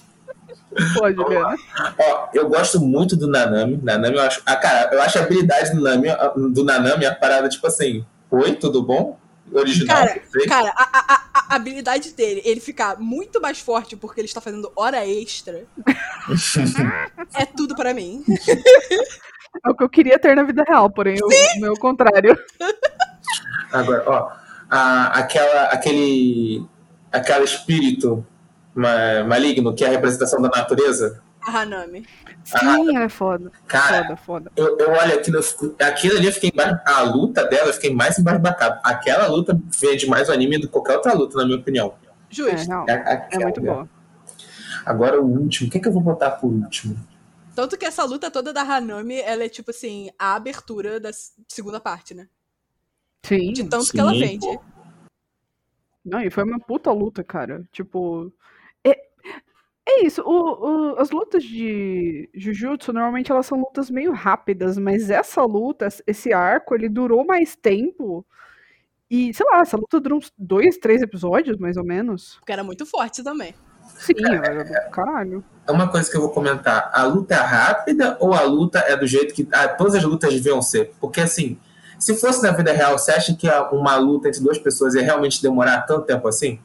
Pô, 0.97 1.11
Juliana. 1.11 1.55
Ó, 1.99 2.27
eu 2.33 2.47
gosto 2.49 2.79
muito 2.79 3.15
do 3.15 3.27
Nanami. 3.27 3.79
Nanami, 3.81 4.15
eu 4.17 4.21
acho. 4.21 4.41
Ah, 4.45 4.55
cara, 4.55 4.89
eu 4.93 5.01
acho 5.01 5.17
a 5.17 5.21
habilidade 5.21 5.73
do 5.73 5.81
Nanami, 5.81 6.07
do 6.53 6.63
Nanami 6.63 7.05
a 7.05 7.15
parada, 7.15 7.47
tipo 7.49 7.65
assim. 7.67 8.05
Oi, 8.31 8.55
tudo 8.55 8.81
bom? 8.83 9.17
Original, 9.53 9.95
Cara, 9.97 10.13
perfeito. 10.13 10.49
Cara, 10.49 10.73
a, 10.75 10.83
a- 10.83 11.21
a- 11.33 11.55
habilidade 11.55 12.11
dele, 12.13 12.41
ele 12.43 12.59
ficar 12.59 12.99
muito 12.99 13.39
mais 13.39 13.59
forte 13.59 13.95
porque 13.95 14.19
ele 14.19 14.27
está 14.27 14.41
fazendo 14.41 14.71
hora 14.75 15.05
extra, 15.07 15.65
é 17.35 17.45
tudo 17.45 17.75
pra 17.75 17.93
mim. 17.93 18.23
É 19.63 19.69
o 19.69 19.75
que 19.75 19.83
eu 19.83 19.89
queria 19.89 20.17
ter 20.19 20.35
na 20.35 20.43
vida 20.43 20.63
real, 20.67 20.89
porém 20.89 21.15
o 21.21 21.27
o 21.27 21.61
meu 21.61 21.75
contrário. 21.75 22.35
Agora, 23.71 24.03
ó, 24.07 24.31
a- 24.69 25.19
aquela, 25.19 25.63
aquele, 25.65 26.65
aquele 27.11 27.43
espírito 27.45 28.25
ma- 28.75 29.23
maligno 29.23 29.73
que 29.73 29.83
é 29.83 29.87
a 29.87 29.91
representação 29.91 30.41
da 30.41 30.49
natureza, 30.49 31.23
A 31.41 31.61
Hanami. 31.61 32.05
Sim, 32.43 32.95
ela 32.95 33.03
é 33.05 33.09
foda. 33.09 33.51
cara, 33.67 34.03
Foda, 34.03 34.17
foda. 34.17 34.51
eu, 34.55 34.77
eu 34.77 34.89
olho 34.91 35.13
aquilo, 35.15 35.37
eu 35.37 35.43
fico- 35.43 35.75
aquilo 35.81 36.17
ali 36.17 36.27
eu 36.27 36.31
fiquei 36.33 36.51
embaixo, 36.53 36.79
a 36.85 37.01
luta 37.01 37.43
dela 37.45 37.69
eu 37.69 37.73
fiquei 37.73 37.93
mais 37.93 38.17
embasbacado. 38.19 38.79
Aquela 38.83 39.27
luta 39.27 39.59
vende 39.79 40.05
mais 40.07 40.29
o 40.29 40.31
anime 40.31 40.57
do 40.59 40.67
que 40.67 40.73
qualquer 40.73 40.95
outra 40.97 41.13
luta, 41.13 41.37
na 41.37 41.45
minha 41.45 41.57
opinião. 41.57 41.95
É, 42.03 42.13
Justo. 42.29 42.67
não, 42.69 42.83
A- 42.83 42.91
é 42.91 42.93
aquela- 43.13 43.43
muito 43.43 43.61
boa. 43.61 43.89
Agora 44.85 45.19
o 45.21 45.25
último, 45.25 45.67
o 45.67 45.71
que, 45.71 45.79
que 45.79 45.87
eu 45.87 45.91
vou 45.93 46.01
botar 46.01 46.31
por 46.31 46.51
último? 46.51 46.95
Tanto 47.55 47.77
que 47.77 47.85
essa 47.85 48.03
luta 48.03 48.29
toda 48.29 48.51
da 48.51 48.61
Hanami, 48.61 49.19
ela 49.21 49.43
é 49.45 49.49
tipo 49.49 49.71
assim, 49.71 50.09
a 50.19 50.35
abertura 50.35 50.99
da 50.99 51.09
segunda 51.47 51.79
parte, 51.79 52.13
né? 52.13 52.27
Sim. 53.25 53.53
De 53.53 53.63
tanto 53.63 53.85
Sim, 53.85 53.91
que 53.93 53.99
ela 53.99 54.11
vende. 54.11 54.59
Não, 56.03 56.21
e 56.21 56.29
foi 56.29 56.43
uma 56.43 56.59
puta 56.59 56.91
luta, 56.91 57.23
cara. 57.23 57.63
Tipo. 57.71 58.31
É, 59.87 60.01
é 60.01 60.05
isso. 60.07 60.21
o- 60.21 60.93
o- 60.93 60.99
as 60.99 61.11
lutas 61.11 61.43
de 61.43 62.29
Jujutsu, 62.33 62.91
normalmente 62.93 63.31
elas 63.31 63.45
são 63.45 63.59
lutas 63.59 63.89
meio 63.89 64.11
rápidas, 64.11 64.77
mas 64.77 65.09
essa 65.09 65.43
luta, 65.43 65.87
esse 66.07 66.33
arco, 66.33 66.73
ele 66.75 66.89
durou 66.89 67.25
mais 67.25 67.55
tempo. 67.55 68.25
E, 69.09 69.33
sei 69.33 69.45
lá, 69.45 69.59
essa 69.59 69.77
luta 69.77 69.99
durou 69.99 70.17
uns 70.17 70.31
dois, 70.37 70.77
três 70.77 71.01
episódios, 71.01 71.57
mais 71.57 71.77
ou 71.77 71.85
menos. 71.85 72.35
Porque 72.39 72.51
era 72.51 72.63
muito 72.63 72.85
forte 72.85 73.23
também. 73.23 73.53
Sim, 73.83 74.13
era 74.43 74.63
do 74.63 74.89
caralho. 74.91 75.43
É 75.67 75.71
uma 75.71 75.87
coisa 75.87 76.09
que 76.09 76.17
eu 76.17 76.21
vou 76.21 76.31
comentar. 76.31 76.89
A 76.91 77.03
luta 77.05 77.35
é 77.35 77.37
rápida 77.37 78.17
ou 78.19 78.33
a 78.33 78.41
luta 78.41 78.79
é 78.79 78.97
do 78.97 79.05
jeito 79.05 79.33
que 79.33 79.47
ah, 79.51 79.67
todas 79.67 79.93
as 79.95 80.03
lutas 80.03 80.33
deviam 80.33 80.61
ser? 80.61 80.91
Porque 80.99 81.21
assim, 81.21 81.57
se 81.99 82.15
fosse 82.15 82.41
na 82.43 82.51
vida 82.51 82.71
real, 82.73 82.97
você 82.97 83.11
acha 83.11 83.35
que 83.35 83.47
uma 83.71 83.95
luta 83.95 84.27
entre 84.27 84.41
duas 84.41 84.57
pessoas 84.57 84.95
ia 84.95 85.03
realmente 85.03 85.41
demorar 85.41 85.81
tanto 85.81 86.05
tempo 86.05 86.27
assim? 86.27 86.59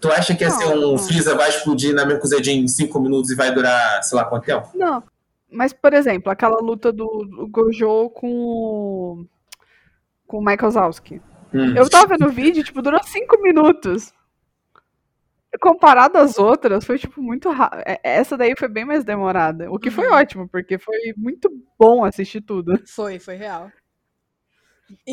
Tu 0.00 0.08
acha 0.10 0.34
que 0.34 0.44
ia 0.44 0.50
ser 0.50 0.74
Não. 0.74 0.94
um 0.94 0.98
Freeza 0.98 1.34
vai 1.34 1.48
explodir 1.50 1.94
na 1.94 2.06
Mercuzedin 2.06 2.60
em 2.62 2.68
5 2.68 2.98
minutos 3.00 3.30
e 3.30 3.34
vai 3.34 3.52
durar, 3.52 4.02
sei 4.02 4.16
lá 4.16 4.24
quanto 4.24 4.44
tempo? 4.46 4.68
Não. 4.74 5.02
Mas, 5.50 5.72
por 5.72 5.92
exemplo, 5.92 6.30
aquela 6.30 6.58
luta 6.60 6.92
do, 6.92 7.06
do 7.06 7.48
Gojo 7.48 8.08
com 8.10 8.28
o. 8.32 9.26
com 10.26 10.38
o 10.38 10.44
Michael 10.44 10.70
Zalski. 10.70 11.20
Hum. 11.52 11.74
Eu 11.76 11.90
tava 11.90 12.06
vendo 12.06 12.26
o 12.26 12.32
vídeo, 12.32 12.62
tipo, 12.62 12.80
durou 12.80 13.02
cinco 13.02 13.40
minutos. 13.42 14.12
Comparado 15.60 16.16
às 16.16 16.38
outras, 16.38 16.84
foi, 16.84 16.96
tipo, 16.96 17.20
muito 17.20 17.50
rápido. 17.50 17.82
Essa 18.04 18.36
daí 18.36 18.54
foi 18.56 18.68
bem 18.68 18.84
mais 18.84 19.02
demorada. 19.04 19.68
O 19.70 19.80
que 19.80 19.90
foi 19.90 20.06
Uhum. 20.06 20.14
ótimo, 20.14 20.48
porque 20.48 20.78
foi 20.78 21.12
muito 21.16 21.50
bom 21.76 22.04
assistir 22.04 22.40
tudo. 22.40 22.80
Foi, 22.86 23.18
foi 23.18 23.34
real. 23.34 23.68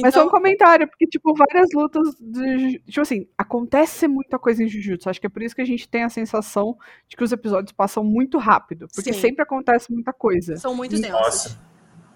Mas 0.02 0.13
só 0.13 0.22
um 0.22 0.24
Então, 0.24 0.30
comentário, 0.30 0.88
porque, 0.88 1.08
tipo, 1.08 1.34
várias 1.36 1.70
lutas. 1.74 2.16
De, 2.20 2.80
tipo 2.80 3.02
assim, 3.02 3.28
acontece 3.38 4.08
muita 4.08 4.38
coisa 4.40 4.63
em 4.63 4.68
Jujutsu. 4.68 5.10
Acho 5.10 5.20
que 5.20 5.28
é 5.28 5.30
por 5.30 5.42
isso 5.42 5.56
que 5.56 5.62
a 5.62 5.66
gente 5.66 5.88
tem 5.88 6.04
a 6.04 6.10
sensação 6.10 6.78
de 7.08 7.16
que 7.16 7.24
os 7.24 7.32
episódios 7.32 7.72
passam 7.72 8.04
muito 8.04 8.38
rápido. 8.38 8.88
Porque 8.94 9.13
Sim. 9.13 9.20
sempre 9.20 9.44
acontece 9.44 9.92
muita 9.92 10.13
coisa. 10.13 10.56
são 10.58 10.76
muito 10.76 10.96
densos. 10.96 11.12
Nossa. 11.12 11.68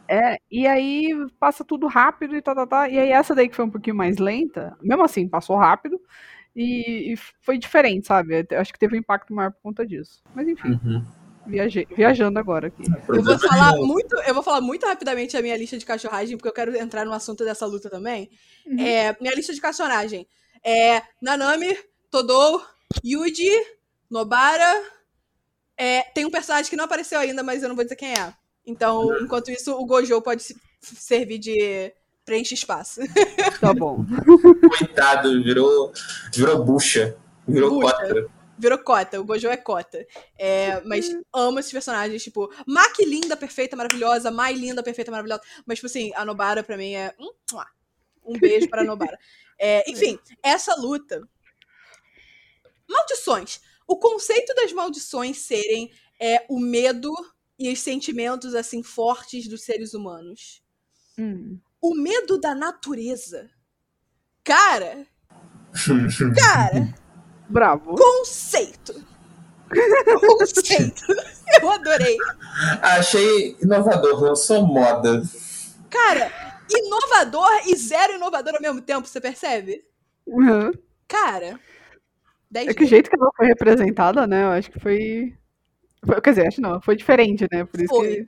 É, 0.07 0.37
e 0.51 0.67
aí 0.67 1.09
passa 1.39 1.63
tudo 1.63 1.87
rápido 1.87 2.35
e 2.35 2.41
tá, 2.41 2.53
tá, 2.53 2.67
tá. 2.67 2.89
E 2.89 2.99
aí 2.99 3.11
essa 3.11 3.33
daí 3.33 3.47
que 3.47 3.55
foi 3.55 3.63
um 3.65 3.69
pouquinho 3.71 3.95
mais 3.95 4.17
lenta, 4.17 4.75
mesmo 4.81 5.03
assim, 5.03 5.27
passou 5.27 5.55
rápido. 5.55 5.99
E, 6.53 7.13
e 7.13 7.17
foi 7.41 7.57
diferente, 7.57 8.07
sabe? 8.07 8.45
Eu 8.49 8.59
Acho 8.59 8.73
que 8.73 8.79
teve 8.79 8.95
um 8.95 8.99
impacto 8.99 9.33
maior 9.33 9.51
por 9.51 9.61
conta 9.61 9.85
disso. 9.85 10.21
Mas 10.35 10.47
enfim, 10.49 10.77
Uhum. 10.83 11.05
Viajei, 11.45 11.87
viajando 11.95 12.37
agora 12.39 12.67
aqui. 12.67 12.83
Eu 13.09 13.23
vou 13.23 13.37
falar 13.39 13.75
muito, 13.77 14.15
eu 14.21 14.33
vou 14.33 14.43
falar 14.43 14.61
muito 14.61 14.85
rapidamente 14.85 15.35
a 15.35 15.41
minha 15.41 15.57
lista 15.57 15.77
de 15.77 15.85
cachorragem, 15.85 16.37
porque 16.37 16.49
eu 16.49 16.53
quero 16.53 16.75
entrar 16.77 17.05
no 17.05 17.13
assunto 17.13 17.43
dessa 17.43 17.65
luta 17.65 17.89
também. 17.89 18.29
Uhum. 18.65 18.79
É, 18.79 19.15
minha 19.19 19.33
lista 19.33 19.53
de 19.53 19.61
cachorragem 19.61 20.27
é 20.63 21.01
Nanami, 21.21 21.77
Todou, 22.09 22.63
Yuji, 23.03 23.49
Nobara. 24.09 24.83
É, 25.77 26.01
tem 26.13 26.25
um 26.25 26.31
personagem 26.31 26.69
que 26.69 26.75
não 26.75 26.85
apareceu 26.85 27.19
ainda, 27.19 27.41
mas 27.41 27.63
eu 27.63 27.69
não 27.69 27.75
vou 27.75 27.83
dizer 27.83 27.95
quem 27.95 28.13
é. 28.13 28.33
Então, 28.65 29.17
enquanto 29.21 29.49
isso, 29.49 29.73
o 29.75 29.85
Gojo 29.85 30.21
pode 30.21 30.43
se- 30.43 30.55
servir 30.81 31.39
de 31.39 31.91
preenche 32.23 32.53
espaço. 32.53 33.01
Tá 33.59 33.73
bom. 33.73 34.05
Coitado, 34.77 35.41
virou, 35.43 35.91
virou 36.33 36.63
bucha. 36.63 37.17
Virou 37.47 37.71
Bucha. 37.79 37.95
cota. 37.97 38.25
Virou 38.61 38.77
cota, 38.77 39.19
o 39.19 39.23
Gojo 39.23 39.47
é 39.47 39.57
cota. 39.57 40.05
É, 40.37 40.79
mas 40.81 41.09
amo 41.33 41.57
esses 41.57 41.71
personagens, 41.71 42.21
tipo, 42.21 42.47
Maki 42.67 43.03
linda, 43.03 43.35
perfeita, 43.35 43.75
maravilhosa, 43.75 44.29
Mai 44.29 44.53
linda, 44.53 44.83
perfeita, 44.83 45.09
maravilhosa. 45.09 45.41
Mas, 45.65 45.79
tipo 45.79 45.87
assim, 45.87 46.11
a 46.13 46.23
Nobara 46.23 46.61
pra 46.61 46.77
mim 46.77 46.93
é. 46.93 47.11
Um 48.23 48.37
beijo 48.37 48.69
para 48.69 48.83
a 48.83 48.85
Nobara. 48.85 49.17
É, 49.57 49.83
enfim, 49.89 50.19
essa 50.43 50.75
luta. 50.75 51.27
Maldições. 52.87 53.61
O 53.87 53.97
conceito 53.97 54.53
das 54.53 54.71
maldições 54.71 55.39
serem 55.39 55.91
é, 56.19 56.45
o 56.47 56.59
medo 56.59 57.11
e 57.57 57.73
os 57.73 57.79
sentimentos 57.79 58.53
assim 58.53 58.83
fortes 58.83 59.47
dos 59.47 59.63
seres 59.63 59.95
humanos. 59.95 60.61
Hum. 61.17 61.59
O 61.81 61.95
medo 61.95 62.39
da 62.39 62.53
natureza. 62.53 63.49
Cara. 64.43 65.07
Cara. 66.39 66.93
Bravo. 67.51 67.95
Conceito. 67.95 68.93
Conceito. 70.19 71.03
Eu 71.61 71.69
adorei. 71.69 72.17
Achei 72.81 73.57
inovador, 73.61 74.21
lançou 74.21 74.65
moda. 74.65 75.21
Cara, 75.89 76.31
inovador 76.69 77.49
e 77.67 77.75
zero 77.75 78.13
inovador 78.13 78.55
ao 78.55 78.61
mesmo 78.61 78.81
tempo, 78.81 79.07
você 79.07 79.19
percebe? 79.19 79.83
Uhum. 80.25 80.71
Cara. 81.07 81.59
10 82.49 82.67
É 82.69 82.73
que 82.73 82.83
o 82.83 82.87
jeito 82.87 83.09
que 83.09 83.15
ela 83.17 83.29
foi 83.35 83.47
representada, 83.47 84.25
né? 84.27 84.43
Eu 84.43 84.49
acho 84.49 84.71
que 84.71 84.79
foi. 84.79 85.37
foi- 86.05 86.21
quer 86.21 86.29
dizer, 86.31 86.47
acho 86.47 86.61
não, 86.61 86.81
foi 86.81 86.95
diferente, 86.95 87.47
né? 87.51 87.63
Por 87.65 87.79
isso 87.81 87.93
Foi. 87.93 88.07
que 88.15 88.25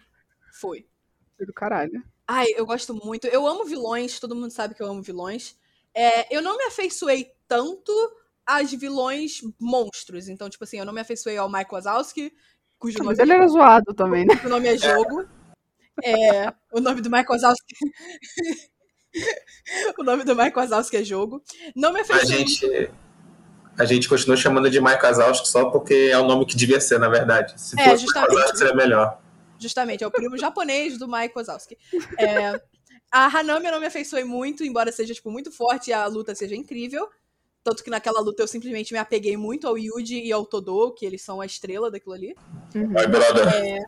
Foi. 0.60 0.86
foi 1.38 1.46
do 1.46 1.54
caralho. 1.54 2.02
Ai, 2.28 2.48
eu 2.56 2.66
gosto 2.66 2.94
muito. 2.94 3.28
Eu 3.28 3.46
amo 3.46 3.66
vilões, 3.66 4.20
todo 4.20 4.36
mundo 4.36 4.52
sabe 4.52 4.76
que 4.76 4.82
eu 4.82 4.88
amo 4.88 5.02
vilões. 5.02 5.58
É, 5.94 6.34
eu 6.36 6.42
não 6.42 6.58
me 6.58 6.64
afeiçoei 6.66 7.32
tanto 7.48 7.92
aos 8.46 8.72
vilões 8.72 9.40
monstros. 9.60 10.28
Então, 10.28 10.50
tipo 10.50 10.64
assim, 10.64 10.78
eu 10.80 10.86
não 10.86 10.94
me 10.94 11.02
afeiçoei 11.02 11.38
ao 11.38 11.52
Mike 11.52 11.72
Wazowski, 11.72 12.32
cujo 12.80 12.98
Ah, 13.00 13.04
nome, 13.04 13.16
Mas 13.16 13.20
ele 13.20 13.34
era 13.34 13.48
zoado 13.48 13.94
também, 13.94 14.26
né? 14.26 14.36
cujo 14.38 14.50
nome 14.50 14.68
é 14.68 14.78
jogo. 14.78 15.26
É, 16.04 16.54
o 16.72 16.80
nome 16.80 17.02
do 17.02 17.10
Mike 17.10 17.30
Wazowski. 17.30 17.76
o 19.98 20.04
nome 20.04 20.24
do 20.24 20.36
Mike 20.36 20.56
Wazowski 20.58 20.98
é 20.98 21.04
jogo. 21.04 21.42
Não 21.76 21.94
me 21.94 22.00
A 22.00 22.02
afeiçoei. 22.04 22.40
gente, 22.40 22.92
a 23.78 23.86
gente 23.86 24.10
continua 24.10 24.36
chamando 24.38 24.70
de 24.70 24.82
Mike 24.82 25.02
Wazowski 25.04 25.48
só 25.48 25.70
porque 25.70 26.10
é 26.12 26.18
o 26.18 26.26
nome 26.28 26.46
que 26.46 26.56
devia 26.56 26.82
ser, 26.82 27.00
na 27.00 27.10
verdade. 27.10 27.60
Se 27.62 27.80
É, 27.80 27.90
fosse 27.90 28.04
justamente. 28.04 28.34
Wazowski, 28.34 28.58
seria 28.58 28.76
melhor. 28.76 29.22
Justamente, 29.60 30.04
é 30.04 30.08
o 30.08 30.12
primo 30.12 30.38
japonês 30.38 30.98
do 30.98 31.08
Mike 31.08 31.34
Wazowski. 31.36 31.78
É, 32.18 32.60
a 33.12 33.26
Hanami 33.28 33.68
eu 33.68 33.72
não 33.72 33.80
me 33.80 33.86
afeiçoei 33.86 34.24
muito, 34.24 34.64
embora 34.64 34.92
seja, 34.92 35.14
tipo, 35.14 35.32
muito 35.32 35.52
forte 35.52 35.90
e 35.92 35.94
a 35.94 36.06
luta 36.08 36.36
seja 36.36 36.56
incrível. 36.56 37.08
Tanto 37.64 37.84
que 37.84 37.90
naquela 37.90 38.20
luta 38.20 38.44
eu 38.44 38.48
simplesmente 38.48 38.92
me 38.92 39.00
apeguei 39.00 39.38
muito 39.38 39.68
ao 39.68 39.78
Yuji 39.78 40.22
e 40.22 40.32
ao 40.32 40.46
Todo, 40.46 40.94
que 40.94 41.06
eles 41.06 41.22
são 41.22 41.40
a 41.40 41.46
estrela 41.46 41.90
daquilo 41.90 42.14
ali. 42.14 42.36
Vai, 42.92 43.08
brother. 43.08 43.84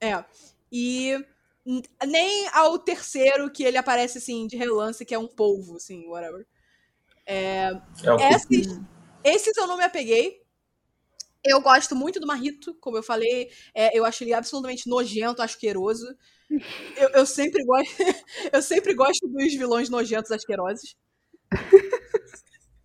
É. 0.00 0.24
E 0.72 1.16
nem 2.06 2.48
ao 2.48 2.78
terceiro, 2.78 3.50
que 3.50 3.62
ele 3.62 3.76
aparece, 3.76 4.18
assim, 4.18 4.46
de 4.46 4.56
relance, 4.56 5.04
que 5.04 5.14
é 5.14 5.18
um 5.18 5.28
polvo, 5.28 5.76
assim, 5.76 6.06
whatever. 6.08 6.46
É 7.26 7.70
o 7.72 8.16
que 8.16 8.24
Esses, 8.24 8.80
esses 9.22 9.56
eu 9.56 9.66
não 9.66 9.76
me 9.76 9.84
apeguei. 9.84 10.40
Eu 11.44 11.60
gosto 11.60 11.94
muito 11.94 12.18
do 12.18 12.26
Marrito, 12.26 12.74
como 12.80 12.96
eu 12.96 13.02
falei. 13.02 13.50
É, 13.74 13.96
eu 13.96 14.04
acho 14.04 14.24
ele 14.24 14.34
absolutamente 14.34 14.88
nojento, 14.88 15.42
asqueroso. 15.42 16.06
Eu, 16.96 17.08
eu 17.10 17.26
sempre 17.26 17.64
gosto. 17.64 17.94
eu 18.52 18.60
sempre 18.60 18.94
gosto 18.94 19.28
dos 19.28 19.54
vilões 19.54 19.88
nojentos 19.88 20.32
asquerosos. 20.32 20.96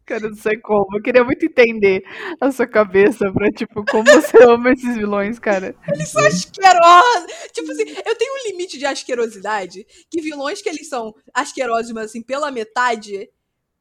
Cara, 0.06 0.26
eu 0.26 0.30
não 0.30 0.38
sei 0.38 0.58
como. 0.58 0.98
Eu 0.98 1.02
queria 1.02 1.24
muito 1.24 1.46
entender 1.46 2.04
a 2.40 2.52
sua 2.52 2.68
cabeça 2.68 3.32
pra, 3.32 3.52
tipo, 3.52 3.84
como 3.86 4.04
você 4.04 4.38
ama 4.46 4.72
esses 4.72 4.96
vilões, 4.96 5.40
cara. 5.40 5.76
Eles 5.92 6.10
são 6.10 6.24
asquerosos! 6.24 7.32
Tipo 7.52 7.72
assim, 7.72 7.86
eu 8.06 8.16
tenho 8.16 8.34
um 8.34 8.48
limite 8.52 8.78
de 8.78 8.86
asquerosidade 8.86 9.86
que 10.10 10.22
vilões 10.22 10.62
que 10.62 10.70
eles 10.70 10.88
são 10.88 11.16
asquerosos, 11.34 11.92
mas 11.92 12.06
assim, 12.06 12.22
pela 12.22 12.52
metade, 12.52 13.30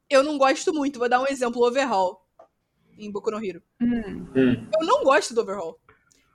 eu 0.09 0.23
não 0.23 0.37
gosto 0.37 0.73
muito. 0.73 0.97
Vou 0.97 1.07
dar 1.07 1.21
um 1.21 1.27
exemplo: 1.27 1.63
Overhaul. 1.63 2.17
Em 2.97 3.11
Boku 3.11 3.29
no 3.29 3.45
Hero. 3.45 3.61
Hum. 3.79 4.25
Hum. 4.35 4.67
Eu 4.79 4.87
não 4.87 5.03
gosto 5.03 5.33
do 5.33 5.41
Overhaul. 5.41 5.77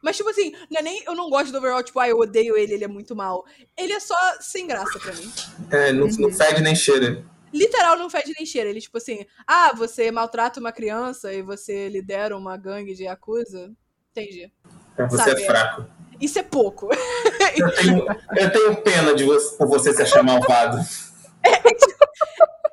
Mas, 0.02 0.16
tipo 0.16 0.30
assim, 0.30 0.52
não 0.70 0.80
é 0.80 0.82
nem 0.82 1.02
eu 1.04 1.14
não 1.14 1.28
gosto 1.28 1.50
do 1.52 1.58
Overhaul, 1.58 1.82
tipo, 1.82 1.98
ah, 1.98 2.08
eu 2.08 2.18
odeio 2.18 2.56
ele, 2.56 2.74
ele 2.74 2.84
é 2.84 2.88
muito 2.88 3.16
mal. 3.16 3.44
Ele 3.76 3.92
é 3.92 4.00
só 4.00 4.16
sem 4.40 4.66
graça 4.66 4.98
pra 4.98 5.12
mim. 5.12 5.30
É, 5.70 5.92
não, 5.92 6.06
não 6.06 6.32
fede 6.32 6.62
nem 6.62 6.74
cheira. 6.74 7.22
Literal, 7.52 7.98
não 7.98 8.08
fede 8.10 8.32
nem 8.36 8.46
cheira. 8.46 8.70
Ele, 8.70 8.80
tipo 8.80 8.96
assim, 8.98 9.24
ah, 9.46 9.72
você 9.74 10.10
maltrata 10.10 10.60
uma 10.60 10.72
criança 10.72 11.32
e 11.32 11.42
você 11.42 11.88
lidera 11.88 12.36
uma 12.36 12.56
gangue 12.56 12.94
de 12.94 13.04
Yakuza. 13.04 13.72
Entendi. 14.10 14.52
É, 14.96 15.06
Você 15.08 15.16
Sabe, 15.16 15.42
é 15.42 15.46
fraco. 15.46 15.86
Isso 16.20 16.38
é 16.38 16.42
pouco. 16.42 16.88
Eu 17.56 17.74
tenho, 17.74 18.06
eu 18.36 18.52
tenho 18.52 18.82
pena 18.82 19.14
de 19.14 19.24
você, 19.24 19.56
por 19.56 19.66
você 19.66 19.92
se 19.92 20.02
achar 20.02 20.22
malvado. 20.22 20.78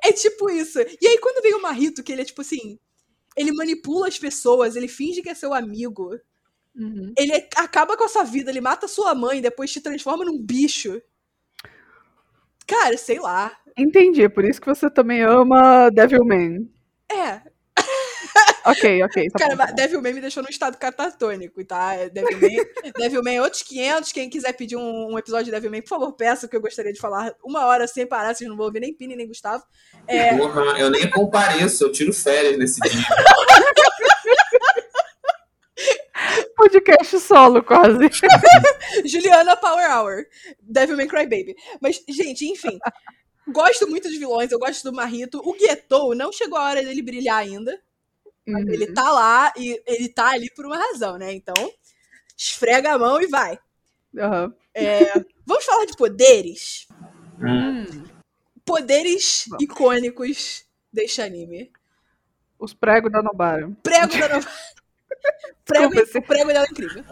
É 0.04 0.12
tipo 0.12 0.48
isso. 0.50 0.78
E 0.78 1.06
aí, 1.06 1.18
quando 1.18 1.42
vem 1.42 1.54
o 1.54 1.62
Marrito, 1.62 2.02
que 2.02 2.12
ele 2.12 2.22
é 2.22 2.24
tipo 2.24 2.40
assim. 2.42 2.78
Ele 3.36 3.52
manipula 3.52 4.08
as 4.08 4.18
pessoas, 4.18 4.76
ele 4.76 4.88
finge 4.88 5.22
que 5.22 5.28
é 5.28 5.34
seu 5.34 5.52
amigo. 5.54 6.18
Uhum. 6.74 7.12
Ele 7.16 7.32
é- 7.32 7.48
acaba 7.56 7.96
com 7.96 8.04
a 8.04 8.08
sua 8.08 8.24
vida, 8.24 8.50
ele 8.50 8.60
mata 8.60 8.86
sua 8.88 9.14
mãe, 9.14 9.40
depois 9.40 9.70
te 9.72 9.80
transforma 9.80 10.24
num 10.24 10.40
bicho. 10.40 11.00
Cara, 12.68 12.96
sei 12.96 13.18
lá. 13.18 13.50
Entendi, 13.76 14.28
por 14.28 14.44
isso 14.44 14.60
que 14.60 14.66
você 14.68 14.88
também 14.88 15.22
ama 15.22 15.90
Devilman. 15.90 16.68
É, 17.10 17.40
Ok, 18.64 19.02
ok. 19.02 19.30
Tá 19.30 19.38
cara, 19.38 19.56
bom, 19.56 19.66
tá. 19.66 19.72
Devilman 19.72 20.12
me 20.12 20.20
deixou 20.20 20.42
num 20.42 20.48
estado 20.48 20.76
catatônico, 20.76 21.64
tá? 21.64 21.96
Devilman, 22.12 22.64
Devilman 22.96 23.36
é 23.36 23.42
outros 23.42 23.62
500. 23.62 24.12
Quem 24.12 24.28
quiser 24.28 24.52
pedir 24.52 24.76
um, 24.76 25.12
um 25.12 25.18
episódio 25.18 25.46
de 25.46 25.50
Devilman, 25.52 25.80
por 25.80 25.88
favor, 25.88 26.12
peça, 26.12 26.46
que 26.46 26.56
eu 26.56 26.60
gostaria 26.60 26.92
de 26.92 27.00
falar 27.00 27.34
uma 27.42 27.64
hora 27.66 27.86
sem 27.86 28.06
parar, 28.06 28.34
vocês 28.34 28.48
não 28.48 28.56
vão 28.56 28.66
ouvir 28.66 28.80
nem 28.80 28.92
Pini 28.92 29.16
nem 29.16 29.26
Gustavo. 29.26 29.64
É, 30.06 30.36
Porra, 30.36 30.78
eu 30.78 30.90
nem 30.90 31.08
compareço, 31.08 31.84
eu 31.84 31.92
tiro 31.92 32.12
férias 32.12 32.58
nesse 32.58 32.80
dia. 32.80 33.00
Podcast 36.58 37.20
solo, 37.20 37.62
quase. 37.62 38.10
Juliana 39.06 39.56
Power 39.56 39.88
Hour. 39.88 40.26
Devilman 40.60 41.06
Crybaby. 41.06 41.54
Mas, 41.80 42.02
gente, 42.08 42.46
enfim. 42.46 42.80
gosto 43.46 43.88
muito 43.88 44.08
dos 44.08 44.18
vilões, 44.18 44.50
eu 44.50 44.58
gosto 44.58 44.82
do 44.90 44.92
Marrito. 44.92 45.40
O 45.44 45.52
Guetou 45.52 46.16
não 46.16 46.32
chegou 46.32 46.58
a 46.58 46.64
hora 46.64 46.82
dele 46.82 47.00
brilhar 47.00 47.38
ainda. 47.38 47.80
Uhum. 48.44 48.68
Ele 48.70 48.92
tá 48.92 49.08
lá 49.12 49.52
e 49.56 49.80
ele 49.86 50.08
tá 50.08 50.30
ali 50.30 50.50
por 50.50 50.66
uma 50.66 50.76
razão, 50.76 51.16
né? 51.16 51.32
Então, 51.32 51.54
esfrega 52.36 52.92
a 52.92 52.98
mão 52.98 53.22
e 53.22 53.28
vai. 53.28 53.56
Aham. 54.18 54.52
Vamos 55.46 55.64
falar 55.64 55.84
de 55.84 55.96
poderes? 55.96 56.88
Hum. 57.40 58.04
Poderes 58.64 59.46
icônicos 59.60 60.64
deste 60.92 61.22
anime. 61.22 61.70
Os 62.58 62.74
pregos 62.74 63.12
da 63.12 63.22
Nobara. 63.22 63.70
Prego 63.84 64.18
da 64.18 64.28
Nova. 64.28 64.48
Prego, 65.64 65.92
o 66.00 66.22
prego 66.22 66.48
dela 66.52 66.64
é 66.66 66.70
incrível. 66.70 67.04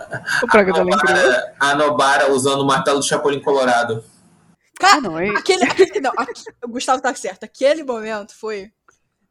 O 0.43 0.47
prego 0.47 0.73
dela 0.73 0.91
é 0.91 0.95
incrível. 0.95 1.33
A 1.61 1.75
Nobara 1.75 2.33
usando 2.33 2.61
o 2.63 2.67
martelo 2.67 3.01
do 3.01 3.05
Chapolin 3.07 3.41
Colorado. 3.41 4.03
Ah, 4.03 4.79
Cara, 4.79 5.01
não, 5.01 5.19
é. 5.19 5.29
aquele, 5.31 5.65
aquele. 5.65 6.01
Não, 6.01 6.13
aqui- 6.17 6.43
o 6.65 6.69
Gustavo 6.69 7.01
tá 7.03 7.15
certo. 7.15 7.45
Aquele 7.45 7.83
momento 7.83 8.35
foi 8.39 8.71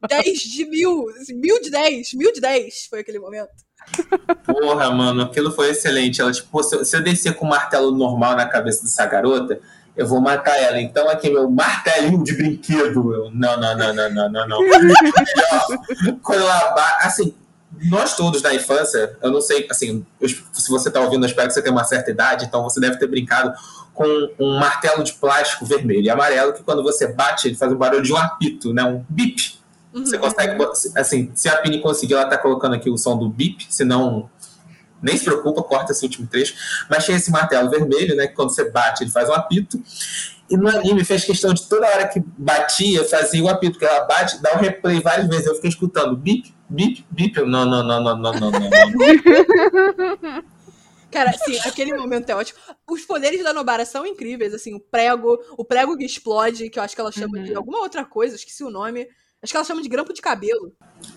10 0.08 0.38
de 0.40 0.64
mil. 0.66 1.08
assim, 1.20 1.34
Mil 1.34 1.60
de 1.60 1.70
10. 1.70 2.14
Mil 2.14 2.32
de 2.32 2.40
10 2.40 2.86
foi 2.90 3.00
aquele 3.00 3.18
momento. 3.18 3.50
Porra, 4.44 4.90
mano, 4.90 5.22
aquilo 5.22 5.52
foi 5.52 5.70
excelente. 5.70 6.20
Ela, 6.20 6.32
tipo, 6.32 6.62
se 6.62 6.74
eu, 6.76 6.84
se 6.84 6.96
eu 6.96 7.02
descer 7.02 7.34
com 7.34 7.44
o 7.46 7.48
martelo 7.48 7.90
normal 7.96 8.34
na 8.36 8.46
cabeça 8.48 8.82
dessa 8.82 9.06
garota, 9.06 9.60
eu 9.96 10.06
vou 10.06 10.20
matar 10.20 10.56
ela. 10.56 10.80
Então 10.80 11.08
aqui 11.08 11.30
meu 11.30 11.48
martelinho 11.50 12.22
de 12.24 12.34
brinquedo. 12.36 13.14
Eu, 13.14 13.30
não, 13.32 13.58
não, 13.60 13.76
não, 13.76 13.94
não, 13.94 14.10
não, 14.10 14.30
não, 14.32 14.48
não. 14.48 14.58
Quando 16.22 16.42
ela 16.42 16.96
assim, 17.02 17.34
nós 17.84 18.16
todos 18.16 18.42
na 18.42 18.54
infância, 18.54 19.16
eu 19.22 19.30
não 19.30 19.40
sei, 19.40 19.66
assim, 19.70 20.04
se 20.52 20.70
você 20.70 20.88
está 20.88 21.00
ouvindo, 21.00 21.24
eu 21.24 21.28
espero 21.28 21.48
que 21.48 21.54
você 21.54 21.62
tenha 21.62 21.72
uma 21.72 21.84
certa 21.84 22.10
idade, 22.10 22.44
então 22.44 22.62
você 22.62 22.80
deve 22.80 22.98
ter 22.98 23.06
brincado 23.06 23.52
com 23.92 24.04
um 24.38 24.58
martelo 24.58 25.02
de 25.02 25.14
plástico 25.14 25.64
vermelho 25.64 26.02
e 26.02 26.10
amarelo 26.10 26.52
que 26.52 26.62
quando 26.62 26.82
você 26.82 27.08
bate, 27.08 27.48
ele 27.48 27.56
faz 27.56 27.72
um 27.72 27.76
barulho 27.76 28.02
de 28.02 28.12
um 28.12 28.16
apito, 28.16 28.72
né? 28.72 28.84
Um 28.84 29.04
bip. 29.08 29.58
Você 29.92 30.16
uhum. 30.16 30.22
consegue, 30.22 30.56
assim, 30.94 31.30
se 31.34 31.48
a 31.48 31.56
Pini 31.56 31.80
conseguir, 31.80 32.14
ela 32.14 32.26
tá 32.26 32.36
colocando 32.36 32.74
aqui 32.74 32.90
o 32.90 32.98
som 32.98 33.16
do 33.16 33.30
bip, 33.30 33.66
senão 33.70 34.28
nem 35.00 35.16
se 35.16 35.24
preocupa, 35.24 35.62
corta 35.62 35.92
esse 35.92 36.04
último 36.04 36.26
trecho. 36.26 36.54
Mas 36.90 37.04
tinha 37.04 37.16
esse 37.16 37.30
martelo 37.30 37.70
vermelho, 37.70 38.14
né? 38.14 38.26
Que 38.26 38.34
quando 38.34 38.50
você 38.50 38.70
bate, 38.70 39.04
ele 39.04 39.10
faz 39.10 39.28
um 39.28 39.32
apito. 39.32 39.82
E 40.50 40.56
no 40.56 40.68
anime 40.68 41.04
fez 41.04 41.24
questão 41.24 41.54
de 41.54 41.66
toda 41.66 41.86
hora 41.86 42.06
que 42.06 42.22
batia, 42.36 43.04
fazia 43.04 43.42
o 43.42 43.48
apito, 43.48 43.78
que 43.78 43.84
ela 43.84 44.04
bate, 44.04 44.40
dá 44.42 44.54
um 44.54 44.58
replay 44.58 45.00
várias 45.00 45.26
vezes. 45.28 45.46
Eu 45.46 45.54
fiquei 45.54 45.70
escutando 45.70 46.16
bip, 46.16 46.54
bip, 46.68 47.04
bip. 47.10 47.40
Não, 47.42 47.64
não, 47.64 47.82
não, 47.82 48.02
não, 48.02 48.16
não, 48.16 48.32
não, 48.32 48.50
não. 48.50 48.60
Cara, 51.10 51.32
sim, 51.32 51.58
aquele 51.64 51.94
momento 51.94 52.28
é 52.30 52.34
ótimo. 52.34 52.58
Os 52.90 53.02
poderes 53.02 53.42
da 53.42 53.52
Nobara 53.52 53.86
são 53.86 54.06
incríveis, 54.06 54.52
assim, 54.52 54.74
o 54.74 54.80
prego, 54.80 55.38
o 55.56 55.64
prego 55.64 55.96
que 55.96 56.04
explode, 56.04 56.68
que 56.68 56.78
eu 56.78 56.82
acho 56.82 56.94
que 56.94 57.00
ela 57.00 57.12
chama 57.12 57.38
uhum. 57.38 57.44
de 57.44 57.54
alguma 57.54 57.78
outra 57.78 58.04
coisa, 58.04 58.36
esqueci 58.36 58.62
o 58.64 58.70
nome. 58.70 59.08
Acho 59.42 59.52
que 59.52 59.56
ela 59.56 59.64
chama 59.64 59.82
de 59.82 59.88
grampo 59.88 60.12
de 60.12 60.20
cabelo. 60.20 60.72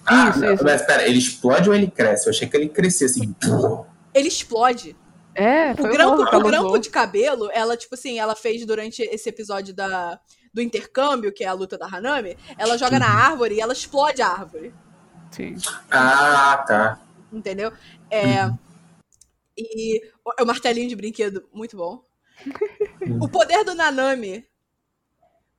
Ah, 0.05 0.29
isso, 0.29 0.45
isso. 0.45 0.63
Mas 0.63 0.83
pera, 0.83 1.07
ele 1.07 1.17
explode 1.17 1.69
ou 1.69 1.75
ele 1.75 1.89
cresce? 1.89 2.27
Eu 2.27 2.31
achei 2.31 2.47
que 2.47 2.55
ele 2.55 2.69
crescia 2.69 3.07
assim. 3.07 3.35
Ele 4.13 4.27
explode. 4.27 4.95
É, 5.33 5.75
foi 5.75 5.89
o 5.89 5.93
grampo, 5.93 6.21
o 6.21 6.43
grampo 6.43 6.77
de 6.77 6.89
cabelo, 6.89 7.49
ela, 7.53 7.77
tipo 7.77 7.95
assim, 7.95 8.19
ela 8.19 8.35
fez 8.35 8.65
durante 8.65 9.01
esse 9.01 9.29
episódio 9.29 9.73
da, 9.73 10.19
do 10.53 10.61
intercâmbio, 10.61 11.31
que 11.31 11.43
é 11.43 11.47
a 11.47 11.53
luta 11.53 11.77
da 11.77 11.87
Hanami, 11.87 12.37
ela 12.57 12.77
joga 12.77 12.93
uhum. 12.93 12.99
na 12.99 13.09
árvore 13.09 13.55
e 13.55 13.61
ela 13.61 13.73
explode 13.73 14.21
a 14.21 14.27
árvore. 14.27 14.73
Sim. 15.31 15.55
Ah, 15.91 16.63
tá. 16.67 16.99
Entendeu? 17.31 17.71
É. 18.09 18.45
Uhum. 18.45 18.57
E 19.57 20.01
o 20.39 20.45
martelinho 20.45 20.87
de 20.87 20.95
brinquedo, 20.95 21.47
muito 21.53 21.75
bom. 21.75 22.03
o 23.21 23.27
poder 23.27 23.63
do 23.63 23.75
Nanami, 23.75 24.45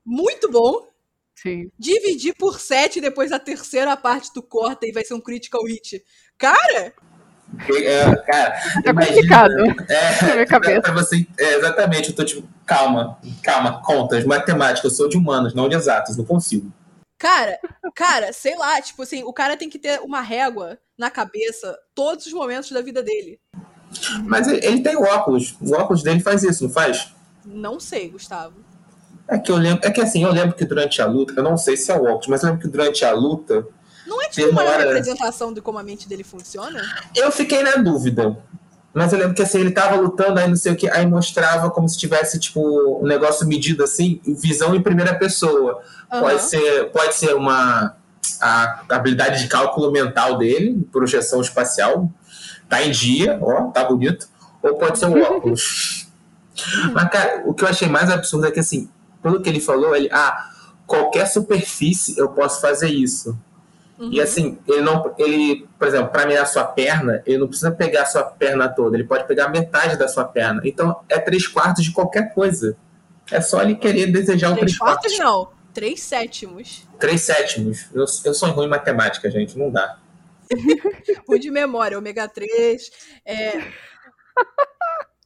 muito 0.05 0.51
bom. 0.51 0.89
Sim. 1.35 1.71
Dividir 1.79 2.35
por 2.39 2.61
7 2.61 3.01
depois 3.01 3.33
a 3.33 3.39
terceira 3.39 3.97
parte 3.97 4.33
tu 4.33 4.43
corta 4.43 4.87
e 4.87 4.93
vai 4.93 5.05
ser 5.05 5.15
um 5.15 5.21
critical 5.21 5.63
hit. 5.65 6.03
Cara! 6.37 6.93
É, 7.69 8.17
cara, 8.17 8.55
é 8.85 8.93
complicado. 8.93 9.53
É, 9.89 10.47
pra, 10.47 10.81
pra 10.81 10.93
você, 10.93 11.27
é, 11.39 11.55
exatamente, 11.57 12.11
eu 12.11 12.15
tô 12.15 12.25
tipo, 12.25 12.49
calma, 12.65 13.19
calma, 13.43 13.83
contas, 13.83 14.25
matemática, 14.25 14.87
eu 14.87 14.91
sou 14.91 15.09
de 15.09 15.17
humanos, 15.17 15.53
não 15.53 15.69
de 15.69 15.75
exatos, 15.75 16.17
não 16.17 16.25
consigo. 16.25 16.73
Cara, 17.21 17.59
cara, 17.95 18.33
sei 18.33 18.57
lá, 18.57 18.81
tipo 18.81 19.03
assim, 19.03 19.23
o 19.25 19.33
cara 19.33 19.55
tem 19.55 19.69
que 19.69 19.79
ter 19.79 20.01
uma 20.01 20.23
régua 20.23 20.79
na 20.97 21.11
cabeça 21.11 21.79
todos 21.95 22.25
os 22.25 22.33
momentos 22.33 22.73
da 22.73 22.81
vida 22.81 23.03
dele. 23.03 23.39
Mas 24.25 24.49
ele, 24.49 24.65
ele 24.65 24.81
tem 24.81 24.97
o 24.97 25.03
óculos. 25.03 25.55
O 25.61 25.75
óculos 25.75 26.03
dele 26.03 26.21
faz 26.21 26.43
isso, 26.43 26.65
não 26.65 26.71
faz? 26.71 27.13
Não 27.45 27.79
sei, 27.79 28.09
Gustavo. 28.09 28.55
É 29.29 29.39
que 29.39 29.53
eu 29.53 29.57
lembro. 29.57 29.87
É 29.87 29.91
que 29.91 30.01
assim, 30.01 30.25
eu 30.25 30.33
lembro 30.33 30.57
que 30.57 30.65
durante 30.65 31.03
a 31.03 31.07
luta, 31.07 31.35
eu 31.37 31.43
não 31.43 31.59
sei 31.59 31.77
se 31.77 31.93
é 31.93 31.95
o 31.95 32.05
óculos, 32.05 32.29
mas 32.29 32.43
eu 32.43 32.49
lembro 32.49 32.63
que 32.63 32.69
durante 32.69 33.05
a 33.05 33.13
luta. 33.13 33.67
Não 34.07 34.23
é 34.23 34.29
tipo 34.31 34.49
uma 34.49 34.63
hora... 34.63 34.85
representação 34.85 35.53
de 35.53 35.61
como 35.61 35.79
a 35.79 35.83
mente 35.83 36.09
dele 36.09 36.25
funciona? 36.25 36.81
Eu 37.15 37.31
fiquei 37.31 37.63
na 37.63 37.77
dúvida. 37.77 38.35
Mas 38.93 39.13
eu 39.13 39.19
lembro 39.19 39.35
que 39.35 39.43
assim, 39.43 39.61
ele 39.61 39.71
tava 39.71 39.97
lutando, 39.97 40.41
aí 40.41 40.49
não 40.49 40.57
sei 40.57 40.73
o 40.73 40.77
que, 40.77 40.89
aí 40.89 41.07
mostrava 41.07 41.71
como 41.71 41.89
se 41.89 41.97
tivesse, 41.97 42.41
tipo, 42.41 42.99
um 43.01 43.07
negócio 43.07 43.47
medido 43.47 43.85
assim, 43.85 44.21
visão 44.27 44.75
em 44.75 44.83
primeira 44.83 45.15
pessoa. 45.15 45.81
Uhum. 46.13 46.21
Pode 46.21 46.43
ser, 46.43 46.91
pode 46.91 47.15
ser 47.15 47.35
uma 47.35 47.97
a 48.41 48.83
habilidade 48.91 49.43
de 49.43 49.49
cálculo 49.49 49.91
mental 49.91 50.39
dele, 50.39 50.87
projeção 50.91 51.41
espacial, 51.41 52.11
tá 52.69 52.83
em 52.83 52.91
dia, 52.91 53.39
ó, 53.41 53.71
tá 53.71 53.85
bonito, 53.85 54.29
ou 54.63 54.75
pode 54.77 54.99
ser 54.99 55.07
um 55.07 55.21
óculos. 55.23 56.09
Mas, 56.93 57.11
cara, 57.11 57.43
o 57.47 57.55
que 57.55 57.65
eu 57.65 57.69
achei 57.69 57.89
mais 57.89 58.11
absurdo 58.11 58.47
é 58.47 58.51
que, 58.51 58.61
assim, 58.61 58.89
pelo 59.23 59.41
que 59.41 59.49
ele 59.49 59.61
falou, 59.61 59.95
ele, 59.95 60.09
ah, 60.13 60.51
qualquer 60.87 61.27
superfície 61.27 62.19
eu 62.19 62.29
posso 62.29 62.61
fazer 62.61 62.89
isso. 62.89 63.39
Uhum. 64.01 64.11
E 64.11 64.21
assim, 64.21 64.59
ele 64.67 64.81
não, 64.81 65.15
ele, 65.19 65.69
por 65.79 65.87
exemplo, 65.87 66.09
para 66.09 66.27
mirar 66.27 66.47
sua 66.47 66.65
perna, 66.65 67.23
ele 67.27 67.37
não 67.37 67.47
precisa 67.47 67.71
pegar 67.71 68.03
a 68.03 68.07
sua 68.07 68.23
perna 68.23 68.67
toda, 68.67 68.97
ele 68.97 69.05
pode 69.05 69.27
pegar 69.27 69.51
metade 69.51 69.99
da 69.99 70.09
sua 70.09 70.25
perna. 70.25 70.63
Então, 70.65 71.05
é 71.07 71.19
três 71.19 71.47
quartos 71.47 71.85
de 71.85 71.93
qualquer 71.93 72.33
coisa. 72.33 72.79
É 73.31 73.43
só 73.43 73.61
ele 73.61 73.77
querer 73.77 74.07
desejar 74.07 74.51
um 74.51 74.57
três, 74.57 74.73
três 74.73 74.79
quartos. 74.79 75.17
quartos 75.17 75.19
não, 75.19 75.51
três 75.75 76.01
sétimos. 76.01 76.89
Três 76.99 77.21
sétimos. 77.21 77.89
Eu, 77.93 78.07
eu 78.25 78.33
sou 78.35 78.49
ruim 78.51 78.67
em 78.67 78.71
matemática, 78.71 79.31
gente, 79.31 79.59
não 79.59 79.71
dá. 79.71 79.99
o 81.29 81.39
de 81.39 81.51
memória, 81.51 81.99
ômega 81.99 82.27
3. 82.27 82.91
É... 83.27 83.59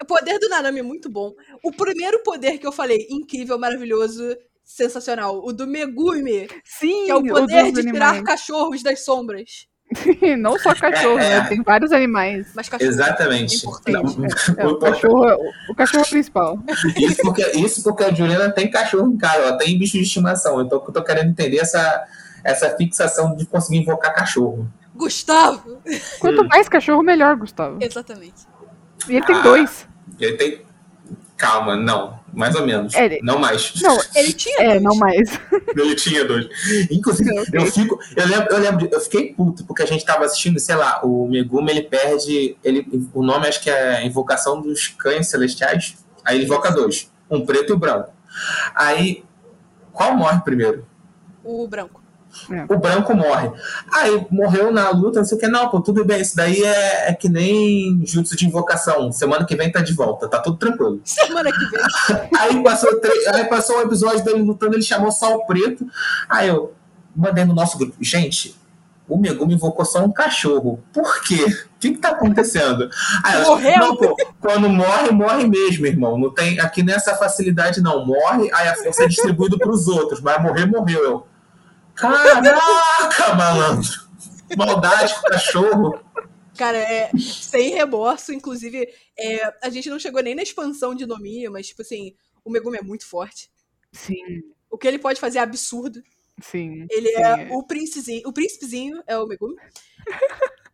O 0.03 0.05
poder 0.05 0.41
do 0.41 0.49
Nanami 0.49 0.81
é 0.81 0.83
muito 0.83 1.09
bom. 1.09 1.33
O 1.62 1.70
primeiro 1.70 2.25
poder 2.25 2.59
que 2.59 2.66
eu 2.66 2.72
falei, 2.72 3.07
incrível, 3.09 3.57
maravilhoso, 3.57 4.37
sensacional. 4.65 5.45
O 5.45 5.53
do 5.53 5.67
Megumi. 5.67 6.49
Sim, 6.65 7.05
que 7.05 7.11
é 7.11 7.15
o 7.15 7.23
poder 7.23 7.73
de 7.73 7.83
tirar 7.83 8.11
animais. 8.11 8.27
cachorros 8.27 8.83
das 8.83 9.05
sombras. 9.05 9.69
Não 10.39 10.59
só 10.59 10.75
cachorro, 10.75 11.19
é, 11.19 11.41
né? 11.41 11.49
Tem 11.49 11.62
vários 11.62 11.93
animais. 11.93 12.49
Mas 12.55 12.69
cachorro 12.69 12.91
Exatamente. 12.91 13.57
É 13.57 13.59
importante. 13.59 14.17
É, 14.57 14.67
o, 14.67 14.79
cachorro, 14.79 15.29
é 15.29 15.37
o 15.69 15.75
cachorro 15.75 16.07
principal. 16.07 16.59
Isso 16.97 17.23
porque, 17.23 17.43
isso 17.59 17.83
porque 17.83 18.05
a 18.05 18.12
Juliana 18.12 18.51
tem 18.51 18.71
cachorro 18.71 19.12
em 19.12 19.17
casa, 19.17 19.39
ela 19.39 19.59
tem 19.59 19.79
bicho 19.79 19.93
de 19.93 20.03
estimação. 20.03 20.61
Então 20.62 20.83
eu 20.87 20.93
tô 20.93 21.03
querendo 21.03 21.31
entender 21.31 21.59
essa, 21.59 22.05
essa 22.43 22.71
fixação 22.77 23.37
de 23.37 23.47
conseguir 23.47 23.79
invocar 23.79 24.15
cachorro. 24.15 24.69
Gustavo! 24.95 25.81
Quanto 26.21 26.47
mais 26.47 26.69
cachorro, 26.69 27.03
melhor, 27.03 27.37
Gustavo. 27.37 27.79
Exatamente. 27.81 28.47
E 29.09 29.17
ele 29.17 29.27
tem 29.27 29.37
ah, 29.37 29.43
dois. 29.43 29.89
Ele 30.19 30.37
tem. 30.37 30.64
Calma, 31.37 31.76
não. 31.76 32.18
Mais 32.32 32.55
ou 32.55 32.64
menos. 32.66 32.95
Ele... 32.95 33.20
Não 33.22 33.39
mais. 33.39 33.72
Não, 33.80 33.99
ele 34.14 34.32
tinha 34.35 34.61
É, 34.61 34.68
dois. 34.70 34.82
não 34.82 34.95
mais. 34.97 35.28
Ele 35.76 35.95
tinha 35.97 36.24
dois. 36.24 36.47
Inclusive, 36.91 37.30
eu 37.53 37.66
fico. 37.66 37.99
Eu 38.16 38.26
lembro, 38.26 38.53
eu 38.55 38.59
lembro, 38.59 38.89
eu 38.91 39.01
fiquei 39.01 39.32
puto, 39.35 39.64
porque 39.64 39.82
a 39.82 39.87
gente 39.87 40.05
tava 40.05 40.24
assistindo, 40.24 40.59
sei 40.61 40.74
lá, 40.76 41.01
o 41.05 41.28
Megumi 41.28 41.70
ele 41.70 41.82
perde. 41.82 42.57
Ele, 42.62 42.87
o 43.12 43.22
nome 43.24 43.47
acho 43.49 43.61
que 43.61 43.68
é 43.70 44.05
Invocação 44.07 44.61
dos 44.61 44.89
Cães 44.89 45.28
Celestiais. 45.28 45.97
Aí 46.24 46.37
ele 46.37 46.45
invoca 46.45 46.70
dois. 46.70 47.11
Um 47.30 47.45
preto 47.45 47.72
e 47.72 47.76
um 47.76 47.78
branco. 47.78 48.11
Aí. 48.74 49.24
Qual 49.93 50.16
morre 50.16 50.41
primeiro? 50.41 50.87
O 51.45 51.66
branco. 51.68 52.01
É. 52.51 52.64
O 52.72 52.78
branco 52.78 53.14
morre. 53.14 53.51
Aí 53.91 54.26
morreu 54.30 54.72
na 54.72 54.91
luta, 54.91 55.20
não 55.20 55.26
sei 55.26 55.37
o 55.37 55.41
que. 55.41 55.49
Não, 55.49 55.68
pô, 55.68 55.80
tudo 55.80 56.05
bem. 56.05 56.20
Isso 56.20 56.37
daí 56.37 56.62
é, 56.62 57.11
é 57.11 57.14
que 57.14 57.28
nem 57.28 58.03
jutsu 58.05 58.37
de 58.37 58.47
invocação. 58.47 59.12
Semana 59.12 59.45
que 59.45 59.57
vem 59.57 59.70
tá 59.70 59.80
de 59.80 59.93
volta, 59.93 60.28
tá 60.28 60.39
tudo 60.39 60.57
tranquilo. 60.57 61.01
Semana 61.05 61.51
que 61.53 61.64
vem. 61.66 62.28
aí, 62.39 62.62
passou 62.62 63.01
aí 63.35 63.45
passou 63.45 63.78
um 63.78 63.82
episódio 63.82 64.24
dele 64.24 64.43
lutando, 64.43 64.74
ele 64.74 64.82
chamou 64.82 65.11
Sal 65.11 65.47
Preto. 65.47 65.87
Aí 66.28 66.49
eu 66.49 66.74
mandei 67.14 67.45
no 67.45 67.55
nosso 67.55 67.78
grupo. 67.78 67.95
Gente, 68.01 68.57
o 69.07 69.18
Megumi 69.18 69.55
invocou 69.55 69.85
só 69.85 70.03
um 70.03 70.11
cachorro. 70.11 70.82
Por 70.93 71.22
quê? 71.22 71.45
O 71.45 71.78
que, 71.78 71.93
que 71.93 71.99
tá 71.99 72.11
acontecendo? 72.11 72.89
Aí 73.22 73.43
Morreu? 73.43 73.78
Não, 73.78 73.97
pô, 73.97 74.16
quando 74.41 74.68
morre, 74.68 75.11
morre 75.11 75.47
mesmo, 75.47 75.87
irmão. 75.87 76.18
Não 76.18 76.30
tem 76.30 76.59
aqui 76.59 76.82
nessa 76.82 77.14
facilidade, 77.14 77.82
não. 77.82 78.07
Morre, 78.07 78.51
aí 78.53 78.68
a 78.68 78.74
força 78.74 79.05
é 79.05 79.09
distribuída 79.09 79.59
pros 79.59 79.89
outros. 79.89 80.20
Mas 80.20 80.43
morrer, 80.43 80.64
morreu. 80.66 81.03
Eu, 81.05 81.26
Caraca, 81.95 83.34
malandro! 83.34 84.05
Maldade 84.57 85.14
com 85.14 85.22
cachorro. 85.22 86.01
Cara, 86.57 86.78
é 86.78 87.11
sem 87.18 87.74
remorso. 87.74 88.32
Inclusive, 88.32 88.88
é, 89.18 89.55
a 89.62 89.70
gente 89.70 89.90
não 89.90 89.99
chegou 89.99 90.22
nem 90.22 90.34
na 90.34 90.42
expansão 90.42 90.95
de 90.95 91.07
Nomia, 91.07 91.51
mas, 91.51 91.68
tipo 91.68 91.82
assim, 91.82 92.14
o 92.45 92.51
Megumi 92.51 92.78
é 92.78 92.82
muito 92.82 93.07
forte. 93.07 93.51
Sim. 93.92 94.42
O 94.70 94.78
que 94.78 94.86
ele 94.86 94.99
pode 94.99 95.20
fazer 95.20 95.38
é 95.38 95.42
absurdo. 95.42 96.03
Sim. 96.40 96.86
Ele 96.90 97.09
sim, 97.09 97.16
é, 97.16 97.49
é, 97.49 97.49
o 97.53 97.62
príncipezinho. 97.62 98.22
O 98.26 98.32
príncipezinho 98.32 99.03
é 99.07 99.16
o 99.16 99.26
Megumi. 99.26 99.57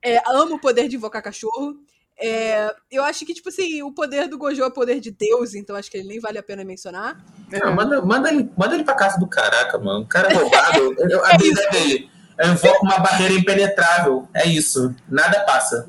é, 0.02 0.18
ama 0.26 0.54
o 0.54 0.60
poder 0.60 0.88
de 0.88 0.96
invocar 0.96 1.22
cachorro. 1.22 1.76
É, 2.20 2.74
eu 2.90 3.02
acho 3.02 3.24
que, 3.24 3.32
tipo 3.32 3.48
assim, 3.48 3.82
o 3.82 3.92
poder 3.92 4.28
do 4.28 4.36
Gojo 4.36 4.62
é 4.62 4.66
o 4.66 4.70
poder 4.70 5.00
de 5.00 5.10
Deus, 5.10 5.54
então 5.54 5.74
acho 5.74 5.90
que 5.90 5.96
ele 5.96 6.08
nem 6.08 6.20
vale 6.20 6.38
a 6.38 6.42
pena 6.42 6.62
mencionar. 6.62 7.24
É, 7.50 7.64
manda, 7.70 8.02
manda, 8.02 8.30
ele, 8.30 8.50
manda 8.56 8.74
ele 8.74 8.84
pra 8.84 8.94
casa 8.94 9.18
do 9.18 9.26
caraca, 9.26 9.78
mano. 9.78 10.04
O 10.04 10.06
cara 10.06 10.30
é 10.30 10.34
roubado. 10.34 10.94
eu, 11.10 11.24
a 11.24 11.36
vida 11.38 11.62
é 11.62 11.70
dele. 11.70 12.10
Eu 12.38 12.52
invoco 12.52 12.84
uma 12.84 12.98
barreira 12.98 13.34
impenetrável. 13.34 14.28
É 14.34 14.46
isso. 14.46 14.94
Nada 15.08 15.40
passa. 15.44 15.88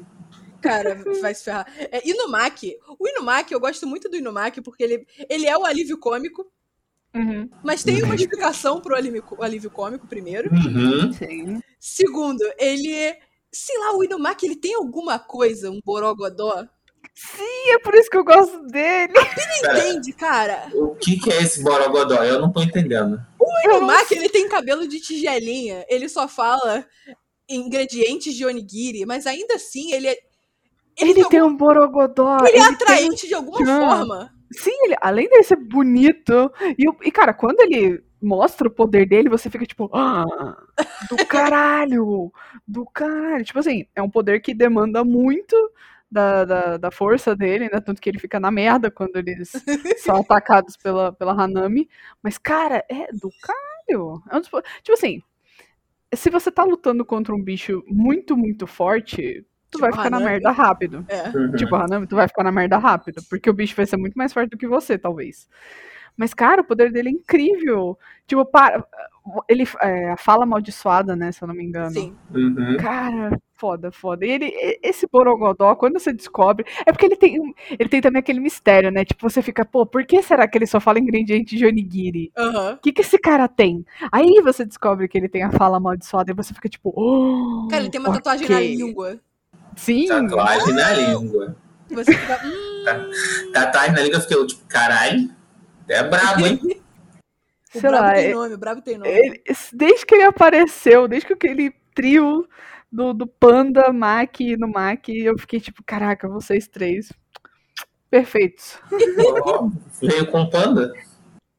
Cara, 0.62 1.04
vai 1.22 1.34
se 1.34 1.44
ferrar. 1.44 1.66
É, 1.78 2.08
Inumaki. 2.08 2.78
O 3.00 3.08
Inumaki, 3.08 3.54
eu 3.54 3.60
gosto 3.60 3.88
muito 3.88 4.10
do 4.10 4.16
Inumaki 4.16 4.62
porque 4.62 4.84
ele, 4.84 5.08
ele 5.30 5.48
é 5.48 5.58
o 5.58 5.66
alívio 5.66 5.98
cômico. 5.98 6.46
Uhum. 7.14 7.50
Mas 7.64 7.84
tem 7.84 8.02
uma 8.04 8.16
explicação 8.16 8.80
pro 8.80 8.96
alívio, 8.96 9.24
alívio 9.42 9.70
cômico, 9.70 10.08
primeiro. 10.08 10.50
Uhum. 10.54 11.62
Segundo, 11.80 12.42
ele 12.58 13.18
sei 13.52 13.78
lá, 13.80 13.96
o 13.96 14.04
Inumaki, 14.04 14.46
ele 14.46 14.56
tem 14.56 14.76
alguma 14.76 15.20
coisa, 15.20 15.70
um 15.70 15.80
borogodó, 15.84 16.66
Sim, 17.14 17.72
é 17.72 17.80
por 17.80 17.94
isso 17.94 18.10
que 18.10 18.18
eu 18.18 18.24
gosto 18.24 18.64
dele. 18.68 19.14
Pera, 19.14 19.80
Entende, 19.80 20.14
cara? 20.14 20.70
o 20.74 20.96
que, 20.96 21.20
que 21.20 21.32
é 21.32 21.42
esse 21.42 21.62
Borogodó? 21.62 22.24
Eu 22.24 22.40
não 22.40 22.52
tô 22.52 22.64
entendendo. 22.64 23.20
O 23.38 23.68
não 23.68 23.82
Mac, 23.82 24.10
ele 24.12 24.30
tem 24.30 24.48
cabelo 24.48 24.88
de 24.88 25.00
tigelinha. 25.00 25.86
Ele 25.90 26.08
só 26.08 26.28
fala 26.28 26.86
ingredientes 27.50 28.34
de 28.34 28.46
onigiri, 28.46 29.06
mas 29.06 29.28
ainda 29.28 29.56
assim, 29.56 29.92
ele 29.94 30.08
é... 30.08 30.18
Ele 30.98 31.26
tem 31.26 31.42
um 31.42 31.56
borogodó. 31.56 32.38
Ele 32.40 32.48
é 32.48 32.62
ele 32.62 32.64
tem- 32.64 32.74
atraente 32.76 33.28
de 33.28 33.34
alguma 33.34 33.58
forma. 33.66 34.34
Sim, 34.54 34.76
ele, 34.84 34.96
além 35.02 35.30
dele 35.30 35.44
ser 35.44 35.56
bonito. 35.58 36.52
E, 36.78 36.86
e, 37.08 37.12
cara, 37.12 37.34
quando 37.34 37.60
ele 37.62 38.04
mostra 38.22 38.68
o 38.68 38.72
poder 38.72 39.08
dele, 39.08 39.30
você 39.30 39.50
fica 39.50 39.66
tipo. 39.66 39.90
"Ah, 39.94 40.26
do 41.10 41.18
caralho! 41.28 42.32
Do 42.68 42.86
caralho! 42.86 43.44
Tipo 43.46 43.60
assim, 43.60 43.86
é 43.96 44.02
um 44.02 44.10
poder 44.10 44.40
que 44.42 44.54
demanda 44.54 45.04
muito 45.04 45.56
da, 46.12 46.46
da, 46.46 46.78
da 46.78 46.92
força 46.92 47.36
dele, 47.36 47.70
né? 47.72 47.80
Tanto 47.82 48.02
que 48.02 48.10
ele 48.10 48.20
fica 48.20 48.40
na 48.40 48.52
merda 48.52 48.92
quando 48.92 49.16
eles 49.18 49.52
são 49.98 50.18
atacados 50.18 50.78
pela, 50.78 51.12
pela 51.14 51.34
Hanami. 51.34 51.90
Mas, 52.22 52.38
cara, 52.38 52.84
é 52.90 53.08
do 53.14 53.30
caralho! 53.42 54.22
É 54.30 54.38
um 54.38 54.42
tipo 54.42 54.62
assim, 54.94 55.22
se 56.14 56.30
você 56.30 56.52
tá 56.52 56.64
lutando 56.64 57.06
contra 57.06 57.34
um 57.34 57.42
bicho 57.42 57.84
muito, 57.88 58.36
muito 58.38 58.68
forte, 58.68 59.46
tu 59.70 59.80
Tipo 59.80 59.82
vai 59.82 59.92
ficar 59.94 60.10
na 60.10 60.18
Hanami. 60.18 60.32
merda 60.34 60.52
rápido. 60.52 61.06
É. 61.08 61.32
Tipo, 61.58 61.76
a 61.76 61.86
Hanami, 61.86 62.08
tu 62.08 62.16
vai 62.16 62.28
ficar 62.28 62.44
na 62.44 62.52
merda 62.52 62.78
rápido. 62.78 63.22
Porque 63.30 63.50
o 63.50 63.54
bicho 63.54 63.76
vai 63.76 63.86
ser 63.86 63.98
muito 63.98 64.16
mais 64.16 64.34
forte 64.34 64.50
do 64.52 64.58
que 64.58 64.68
você, 64.68 64.98
talvez. 64.98 65.48
Mas, 66.18 66.34
cara, 66.34 66.62
o 66.62 66.66
poder 66.66 66.92
dele 66.92 67.10
é 67.10 67.12
incrível. 67.12 67.98
Tipo, 68.28 68.46
para. 68.46 68.84
Ele. 69.48 69.68
É, 69.82 70.12
a 70.12 70.18
fala 70.18 70.44
amaldiçoada, 70.44 71.16
né? 71.16 71.32
Se 71.32 71.44
eu 71.44 71.48
não 71.48 71.56
me 71.56 71.64
engano. 71.64 71.92
Sim. 71.92 72.16
Uhum. 72.34 72.78
Cara, 72.78 73.40
foda, 73.54 73.92
foda. 73.92 74.26
E 74.26 74.32
ele, 74.32 74.52
esse 74.84 75.08
Borogodó, 75.12 75.76
quando 75.76 76.00
você 76.00 76.12
descobre. 76.12 76.66
É 76.86 76.92
porque 76.92 77.06
ele 77.06 77.16
tem, 77.16 77.40
um- 77.40 77.54
ele 77.80 77.88
tem 77.90 78.02
também 78.02 78.20
aquele 78.20 78.40
mistério, 78.40 78.92
né? 78.92 79.06
Tipo, 79.06 79.30
você 79.30 79.42
fica, 79.42 79.64
pô, 79.64 79.86
por 79.86 80.04
que 80.06 80.22
será 80.24 80.48
que 80.48 80.58
ele 80.58 80.66
só 80.66 80.80
fala 80.80 81.00
ingrediente 81.00 81.56
de 81.56 81.66
onigiri? 81.66 82.32
Aham. 82.38 82.74
O 82.74 82.78
que, 82.78 82.92
que 82.92 83.02
esse 83.02 83.18
cara 83.20 83.48
tem? 83.48 83.86
Aí 84.12 84.42
você 84.44 84.66
descobre 84.66 85.08
que 85.08 85.18
ele 85.18 85.30
tem 85.30 85.44
a 85.44 85.52
fala 85.52 85.78
amaldiçoada 85.78 86.32
e 86.32 86.36
você 86.36 86.54
fica 86.54 86.68
tipo, 86.70 86.92
oh, 86.96 87.68
Cara, 87.70 87.84
ele 87.84 87.92
tem 87.92 88.02
uma 88.02 88.14
tatuagem 88.14 88.50
na 88.50 88.60
língua. 88.60 89.20
Sim, 89.76 90.08
Tatuagem 90.08 90.74
na 90.74 90.92
língua. 90.94 91.56
Você 91.90 92.14
fica. 92.14 92.40
Hum, 92.44 93.52
Tatuagem 93.54 93.92
na 93.94 94.02
língua, 94.02 94.18
eu 94.18 94.22
fiquei 94.22 94.46
tipo, 94.48 94.66
caralho. 94.68 95.30
É 95.92 96.04
brabo, 96.04 96.46
hein? 96.46 96.60
o 96.64 97.80
sei 97.80 97.82
Brabo 97.82 98.06
lá. 98.06 98.14
tem 98.14 98.26
é- 98.26 98.34
nome, 98.34 98.54
o 98.54 98.58
Brabo 98.58 98.82
tem 98.82 98.98
nome. 98.98 99.10
Ele- 99.10 99.44
desde 99.74 100.06
que 100.06 100.16
ele 100.16 100.24
apareceu, 100.24 101.08
desde 101.08 101.28
que 101.28 101.34
aquele 101.34 101.72
trio 101.94 102.48
do, 102.92 103.14
do 103.14 103.28
Panda, 103.28 103.92
Mac 103.94 104.40
e 104.40 104.58
no 104.58 104.68
Mac, 104.68 105.10
eu 105.10 105.38
fiquei 105.38 105.60
tipo, 105.60 105.84
caraca, 105.86 106.28
vocês 106.28 106.68
três. 106.68 107.12
Perfeitos. 108.10 108.78
Veio 110.02 110.28
com 110.30 110.50
panda. 110.50 110.92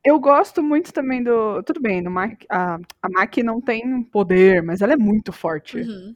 Eu 0.04 0.18
gosto 0.18 0.62
muito 0.62 0.92
também 0.92 1.22
do. 1.22 1.62
Tudo 1.62 1.80
bem, 1.80 2.02
no 2.02 2.10
Mac, 2.10 2.42
a, 2.50 2.74
a 3.00 3.08
Mac 3.08 3.36
não 3.38 3.60
tem 3.60 4.02
poder, 4.02 4.62
mas 4.62 4.82
ela 4.82 4.92
é 4.92 4.96
muito 4.96 5.32
forte. 5.32 5.78
Uhum. 5.78 6.14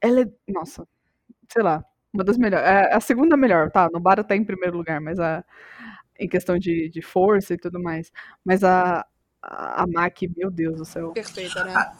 Ela 0.00 0.20
é. 0.22 0.28
Nossa, 0.48 0.86
sei 1.52 1.62
lá. 1.62 1.84
Uma 2.12 2.22
das 2.22 2.38
melhores. 2.38 2.64
É 2.66 2.94
a 2.94 3.00
segunda 3.00 3.36
melhor, 3.36 3.70
tá? 3.72 3.90
No 3.92 3.98
Bara 3.98 4.22
tá 4.22 4.36
em 4.36 4.44
primeiro 4.44 4.76
lugar, 4.76 5.00
mas 5.00 5.18
a. 5.18 5.44
Em 6.18 6.28
questão 6.28 6.58
de, 6.58 6.88
de 6.88 7.02
força 7.02 7.54
e 7.54 7.58
tudo 7.58 7.82
mais. 7.82 8.10
Mas 8.44 8.62
a. 8.64 9.04
A 9.46 9.84
Mac, 9.86 10.16
meu 10.34 10.50
Deus 10.50 10.78
do 10.78 10.86
céu. 10.86 11.10
Perfeita, 11.10 11.62
né? 11.64 11.74
Ah, 11.76 11.92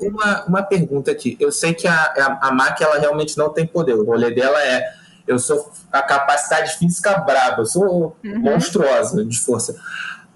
Uma, 0.00 0.44
uma 0.44 0.62
pergunta 0.62 1.10
aqui. 1.10 1.36
Eu 1.40 1.50
sei 1.50 1.74
que 1.74 1.88
a, 1.88 1.92
a, 1.92 2.48
a 2.48 2.52
Mac, 2.52 2.80
ela 2.80 3.00
realmente 3.00 3.36
não 3.36 3.52
tem 3.52 3.66
poder. 3.66 3.94
O 3.94 4.04
rolê 4.04 4.32
dela 4.32 4.62
é. 4.62 4.94
Eu 5.26 5.36
sou 5.40 5.72
a 5.90 6.00
capacidade 6.02 6.78
física 6.78 7.18
braba, 7.18 7.62
eu 7.62 7.66
sou 7.66 8.16
Uhum. 8.22 8.38
monstruosa 8.38 9.24
de 9.24 9.40
força. 9.40 9.74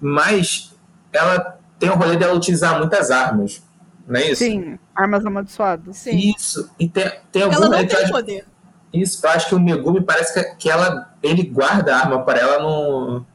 Mas 0.01 0.75
ela 1.13 1.59
tem 1.79 1.89
o 1.89 1.95
rolê 1.95 2.17
dela 2.17 2.33
utilizar 2.33 2.77
muitas 2.77 3.09
armas. 3.09 3.63
Não 4.05 4.19
é 4.19 4.31
isso? 4.31 4.43
Sim, 4.43 4.77
armas 4.93 5.25
amaldiçoadas. 5.25 5.95
Sim. 5.95 6.33
Isso. 6.35 6.69
E 6.77 6.89
tem, 6.89 7.09
tem 7.31 7.43
algum 7.43 7.55
Ela 7.55 7.69
não 7.69 7.87
tem 7.87 8.09
poder. 8.09 8.45
Isso, 8.93 9.25
eu 9.25 9.29
acho 9.29 9.49
que 9.49 9.55
o 9.55 9.59
Megumi 9.59 10.03
parece 10.03 10.33
que, 10.33 10.55
que 10.55 10.69
ela, 10.69 11.15
ele 11.21 11.43
guarda 11.43 11.95
a 11.95 11.99
arma 11.99 12.23
para 12.23 12.39
ela 12.39 12.59
no, 12.59 13.25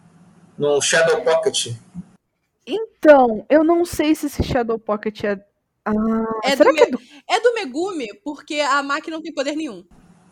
no 0.59 0.81
Shadow 0.81 1.23
Pocket. 1.23 1.75
Então, 2.67 3.45
eu 3.49 3.63
não 3.63 3.85
sei 3.85 4.15
se 4.15 4.27
esse 4.27 4.43
Shadow 4.43 4.79
Pocket 4.79 5.25
é. 5.25 5.41
Ah, 5.85 5.93
É 6.43 6.57
será 6.57 6.71
do 6.71 6.77
que 6.77 6.83
é 6.83 6.91
do. 6.91 7.01
É 7.29 7.41
do 7.41 7.55
Megumi, 7.55 8.09
porque 8.25 8.61
a 8.61 8.83
máquina 8.83 9.17
não 9.17 9.23
tem 9.23 9.33
poder 9.33 9.55
nenhum. 9.55 9.85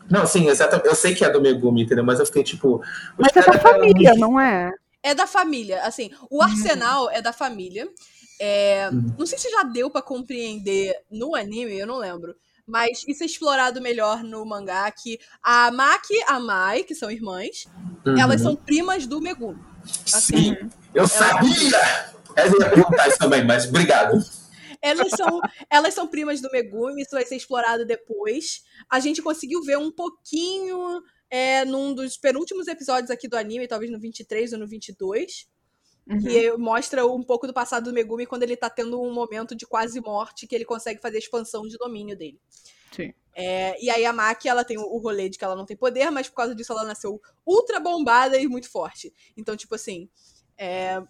Não, 0.09 0.25
sim, 0.25 0.47
exatamente. 0.49 0.87
Eu 0.87 0.95
sei 0.95 1.13
que 1.15 1.23
é 1.23 1.29
do 1.29 1.41
Megumi, 1.41 1.83
entendeu? 1.83 2.03
Mas 2.03 2.19
eu 2.19 2.25
fiquei 2.25 2.43
tipo. 2.43 2.81
Mas 3.17 3.35
é 3.35 3.41
da 3.41 3.53
falam 3.59 3.79
família, 3.79 4.13
não 4.15 4.39
é? 4.39 4.71
É 5.01 5.13
da 5.13 5.27
família. 5.27 5.83
Assim, 5.83 6.11
o 6.29 6.41
arsenal 6.41 7.09
é 7.11 7.21
da 7.21 7.31
família. 7.31 7.87
É, 8.39 8.89
Uhum. 8.91 9.13
Não 9.19 9.25
sei 9.25 9.37
se 9.37 9.49
já 9.49 9.63
deu 9.63 9.89
pra 9.89 10.01
compreender 10.01 10.95
no 11.09 11.35
anime, 11.35 11.77
eu 11.77 11.87
não 11.87 11.97
lembro. 11.97 12.35
Mas 12.65 13.03
isso 13.07 13.23
é 13.23 13.25
explorado 13.25 13.81
melhor 13.81 14.23
no 14.23 14.45
mangá, 14.45 14.89
que 14.91 15.19
a 15.41 15.69
Maki 15.71 16.13
e 16.13 16.23
a 16.23 16.39
Mai, 16.39 16.83
que 16.83 16.95
são 16.95 17.11
irmãs, 17.11 17.65
Uhum. 18.05 18.17
elas 18.17 18.41
são 18.41 18.55
primas 18.55 19.05
do 19.05 19.21
Megumi. 19.21 19.59
assim, 20.13 20.55
Sim, 20.55 20.69
eu 20.93 21.07
sabia! 21.07 22.13
Eu 22.35 22.45
ia 22.59 22.69
perguntar 22.69 23.07
isso 23.09 23.17
também, 23.17 23.45
mas 23.45 23.67
obrigado. 23.67 24.17
Elas 24.81 25.11
são, 25.11 25.39
elas 25.69 25.93
são 25.93 26.07
primas 26.07 26.41
do 26.41 26.49
Megumi, 26.51 27.01
isso 27.01 27.11
vai 27.11 27.25
ser 27.25 27.35
explorado 27.35 27.85
depois. 27.85 28.61
A 28.89 28.99
gente 28.99 29.21
conseguiu 29.21 29.61
ver 29.63 29.77
um 29.77 29.91
pouquinho 29.91 31.01
é, 31.29 31.63
num 31.65 31.93
dos 31.93 32.17
penúltimos 32.17 32.67
episódios 32.67 33.09
aqui 33.11 33.27
do 33.27 33.37
anime, 33.37 33.67
talvez 33.67 33.91
no 33.91 33.99
23 33.99 34.53
ou 34.53 34.59
no 34.59 34.67
22, 34.67 35.47
Uhum. 36.05 36.19
que 36.19 36.51
mostra 36.57 37.05
um 37.07 37.23
pouco 37.23 37.47
do 37.47 37.53
passado 37.53 37.85
do 37.85 37.93
Megumi 37.93 38.25
quando 38.25 38.43
ele 38.43 38.57
tá 38.57 38.69
tendo 38.69 39.01
um 39.01 39.13
momento 39.13 39.55
de 39.55 39.65
quase 39.65 40.01
morte 40.01 40.45
que 40.45 40.53
ele 40.53 40.65
consegue 40.65 41.01
fazer 41.01 41.15
a 41.15 41.19
expansão 41.19 41.65
de 41.65 41.77
domínio 41.77 42.17
dele. 42.17 42.39
Sim. 42.91 43.13
É, 43.35 43.81
e 43.83 43.89
aí 43.89 44.05
a 44.05 44.13
Maki, 44.13 44.47
ela 44.47 44.63
tem 44.63 44.77
o 44.77 44.97
rolê 44.97 45.29
de 45.29 45.37
que 45.37 45.43
ela 45.43 45.55
não 45.55 45.65
tem 45.65 45.75
poder, 45.75 46.11
mas 46.11 46.29
por 46.29 46.35
causa 46.35 46.53
disso 46.53 46.71
ela 46.71 46.83
nasceu 46.83 47.21
ultra 47.45 47.79
bombada 47.79 48.37
e 48.37 48.47
muito 48.47 48.69
forte. 48.69 49.13
Então, 49.35 49.55
tipo 49.55 49.73
assim, 49.75 50.09
é, 50.57 51.01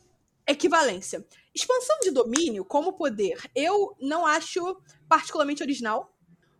equivalência. 0.47 1.25
Expansão 1.53 1.97
de 2.01 2.11
domínio 2.11 2.63
como 2.63 2.93
poder, 2.93 3.37
eu 3.55 3.95
não 3.99 4.25
acho 4.25 4.77
particularmente 5.09 5.63
original. 5.63 6.15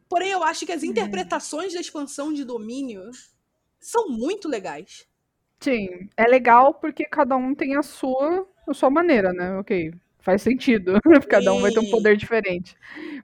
Porém, 0.10 0.32
eu 0.32 0.44
acho 0.44 0.66
que 0.66 0.72
as 0.72 0.84
interpretações 0.84 1.74
da 1.74 1.80
expansão 1.80 2.34
de 2.34 2.44
domínio 2.44 3.10
são 3.80 4.10
muito 4.10 4.48
legais. 4.48 5.08
Sim, 5.64 6.10
é 6.18 6.26
legal 6.28 6.74
porque 6.74 7.06
cada 7.06 7.36
um 7.38 7.56
tem 7.56 7.76
a 7.78 7.82
sua, 7.84 8.46
a 8.68 8.74
sua 8.74 8.90
maneira, 8.90 9.32
né? 9.32 9.56
Ok, 9.58 9.94
faz 10.20 10.42
sentido. 10.42 11.00
cada 11.30 11.54
um 11.54 11.62
vai 11.62 11.72
ter 11.72 11.80
um 11.80 11.90
poder 11.90 12.18
diferente. 12.18 12.76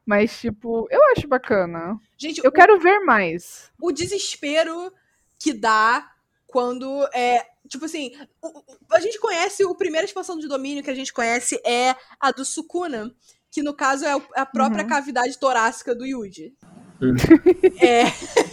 Mas, 0.05 0.39
tipo, 0.39 0.87
eu 0.89 0.99
acho 1.11 1.27
bacana. 1.27 1.99
Gente, 2.17 2.41
Eu 2.43 2.51
quero 2.51 2.79
ver 2.79 2.99
mais. 3.01 3.69
o 3.81 3.91
desespero 3.91 4.91
que 5.37 5.53
dá 5.53 6.09
quando 6.47 7.07
é. 7.13 7.45
Tipo 7.67 7.85
assim, 7.85 8.11
o- 8.41 8.47
o- 8.59 8.63
a 8.93 8.99
gente 9.01 9.19
conhece, 9.19 9.63
o 9.65 9.75
primeira 9.75 10.05
expansão 10.05 10.39
de 10.39 10.47
domínio 10.47 10.81
que 10.83 10.89
a 10.89 10.95
gente 10.95 11.13
conhece 11.13 11.61
é 11.65 11.93
a 12.19 12.31
do 12.31 12.43
Sukuna, 12.45 13.13
que 13.51 13.61
no 13.61 13.73
caso 13.75 14.05
é 14.05 14.15
o- 14.15 14.23
a 14.33 14.45
própria 14.45 14.83
Uhum. 14.83 14.89
cavidade 14.89 15.37
torácica 15.37 15.93
do 15.93 16.05
Yuji. 16.05 16.53
Uhum. 17.01 17.15
É, 17.81 18.03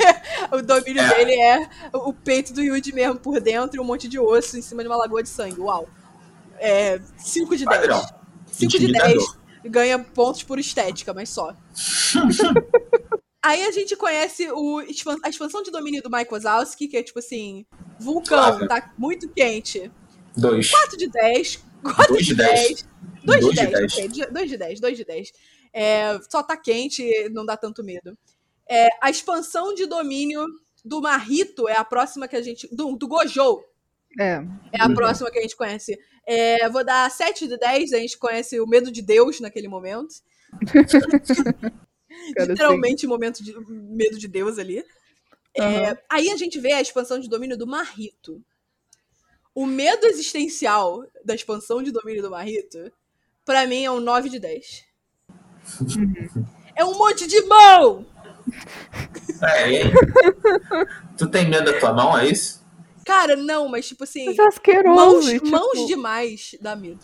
o 0.56 0.62
domínio 0.62 1.02
É. 1.02 1.08
dele 1.14 1.34
é 1.40 1.68
o 1.92 2.12
peito 2.12 2.52
do 2.52 2.62
Yuji 2.62 2.92
mesmo 2.92 3.18
por 3.18 3.40
dentro 3.40 3.76
e 3.76 3.80
um 3.80 3.84
monte 3.84 4.06
de 4.08 4.18
osso 4.18 4.56
em 4.56 4.62
cima 4.62 4.82
de 4.82 4.88
uma 4.88 4.96
lagoa 4.96 5.22
de 5.22 5.28
sangue. 5.28 5.60
Uau. 5.60 5.88
É 6.58 7.00
5 7.18 7.56
de 7.56 7.64
10. 7.64 7.80
Padrão. 7.80 8.00
5 8.46 8.70
de 8.70 8.76
Intimidador. 8.76 9.14
10 9.62 9.70
ganha 9.70 9.98
pontos 9.98 10.42
por 10.44 10.58
estética, 10.60 11.12
mas 11.12 11.28
só. 11.28 11.54
Aí 13.42 13.64
a 13.64 13.70
gente 13.70 13.94
conhece 13.96 14.48
o, 14.50 14.78
a 15.22 15.28
expansão 15.28 15.62
de 15.62 15.70
domínio 15.70 16.02
do 16.02 16.10
Mike 16.10 16.30
Wazowski, 16.32 16.88
que 16.88 16.96
é 16.96 17.02
tipo 17.02 17.18
assim, 17.20 17.64
vulcão, 17.98 18.38
Suave. 18.42 18.66
tá 18.68 18.92
muito 18.98 19.28
quente. 19.28 19.90
Dois. 20.36 20.70
4 20.70 20.96
de 20.96 21.08
10, 21.08 21.64
4 21.82 22.06
Dois 22.08 22.26
de 22.26 22.34
de 22.34 22.42
10, 22.42 22.60
10. 22.60 22.88
2 23.24 23.40
de 23.40 23.46
Dois 23.46 23.54
de 23.54 23.56
10, 23.56 23.70
10. 23.70 23.92
ok, 23.94 24.26
2 24.32 24.50
de 24.50 24.56
10, 24.56 24.80
2 24.80 24.96
de 24.98 25.04
10. 25.04 25.32
É, 25.72 26.18
só 26.28 26.42
tá 26.42 26.56
quente, 26.56 27.28
não 27.30 27.44
dá 27.46 27.56
tanto 27.56 27.84
medo. 27.84 28.16
É, 28.68 28.88
a 29.00 29.10
expansão 29.10 29.74
de 29.74 29.86
domínio 29.86 30.44
do 30.84 31.00
Marrito 31.00 31.68
é 31.68 31.76
a 31.76 31.84
próxima 31.84 32.26
que 32.28 32.36
a 32.36 32.42
gente. 32.42 32.68
Do, 32.74 32.96
do 32.96 33.06
Gojo 33.08 33.62
É. 34.18 34.42
é 34.72 34.80
a 34.82 34.86
Uhum. 34.88 34.94
próxima 34.94 35.30
que 35.30 35.38
a 35.38 35.42
gente 35.42 35.56
conhece. 35.56 35.98
É, 36.26 36.68
vou 36.68 36.84
dar 36.84 37.08
7 37.10 37.46
de 37.46 37.56
10, 37.56 37.92
a 37.92 37.98
gente 37.98 38.18
conhece 38.18 38.58
o 38.60 38.66
medo 38.66 38.90
de 38.90 39.00
Deus 39.02 39.38
naquele 39.40 39.68
momento. 39.68 40.14
Cara, 42.34 42.48
Literalmente 42.52 43.06
momento 43.06 43.42
de 43.44 43.54
medo 43.68 44.18
de 44.18 44.26
Deus 44.26 44.58
ali. 44.58 44.84
É, 45.54 45.62
Aham. 45.62 45.98
aí 46.08 46.30
a 46.30 46.36
gente 46.36 46.58
vê 46.58 46.72
a 46.72 46.80
expansão 46.80 47.18
de 47.18 47.28
domínio 47.28 47.56
do 47.56 47.66
Marrito. 47.66 48.42
O 49.54 49.64
medo 49.66 50.06
existencial 50.06 51.04
da 51.24 51.34
expansão 51.34 51.82
de 51.82 51.90
domínio 51.90 52.22
do 52.22 52.30
Marrito, 52.30 52.92
pra 53.44 53.66
mim, 53.66 53.84
é 53.84 53.90
um 53.90 54.00
9 54.00 54.28
de 54.28 54.38
10. 54.38 54.84
É 56.74 56.84
um 56.84 56.98
monte 56.98 57.26
de 57.26 57.40
mão! 57.42 58.04
É, 59.42 59.82
tu 61.16 61.28
tem 61.28 61.48
medo 61.48 61.70
da 61.72 61.78
tua 61.78 61.92
mão, 61.92 62.16
é 62.16 62.26
isso? 62.28 62.64
Cara, 63.04 63.36
não, 63.36 63.68
mas 63.68 63.86
tipo 63.86 64.02
assim. 64.02 64.26
Mas 64.26 64.36
é 64.38 64.42
asqueroso. 64.48 64.96
Mãos, 64.96 65.26
tipo, 65.26 65.46
mãos 65.48 65.86
demais 65.86 66.56
dá 66.60 66.74
medo. 66.74 66.98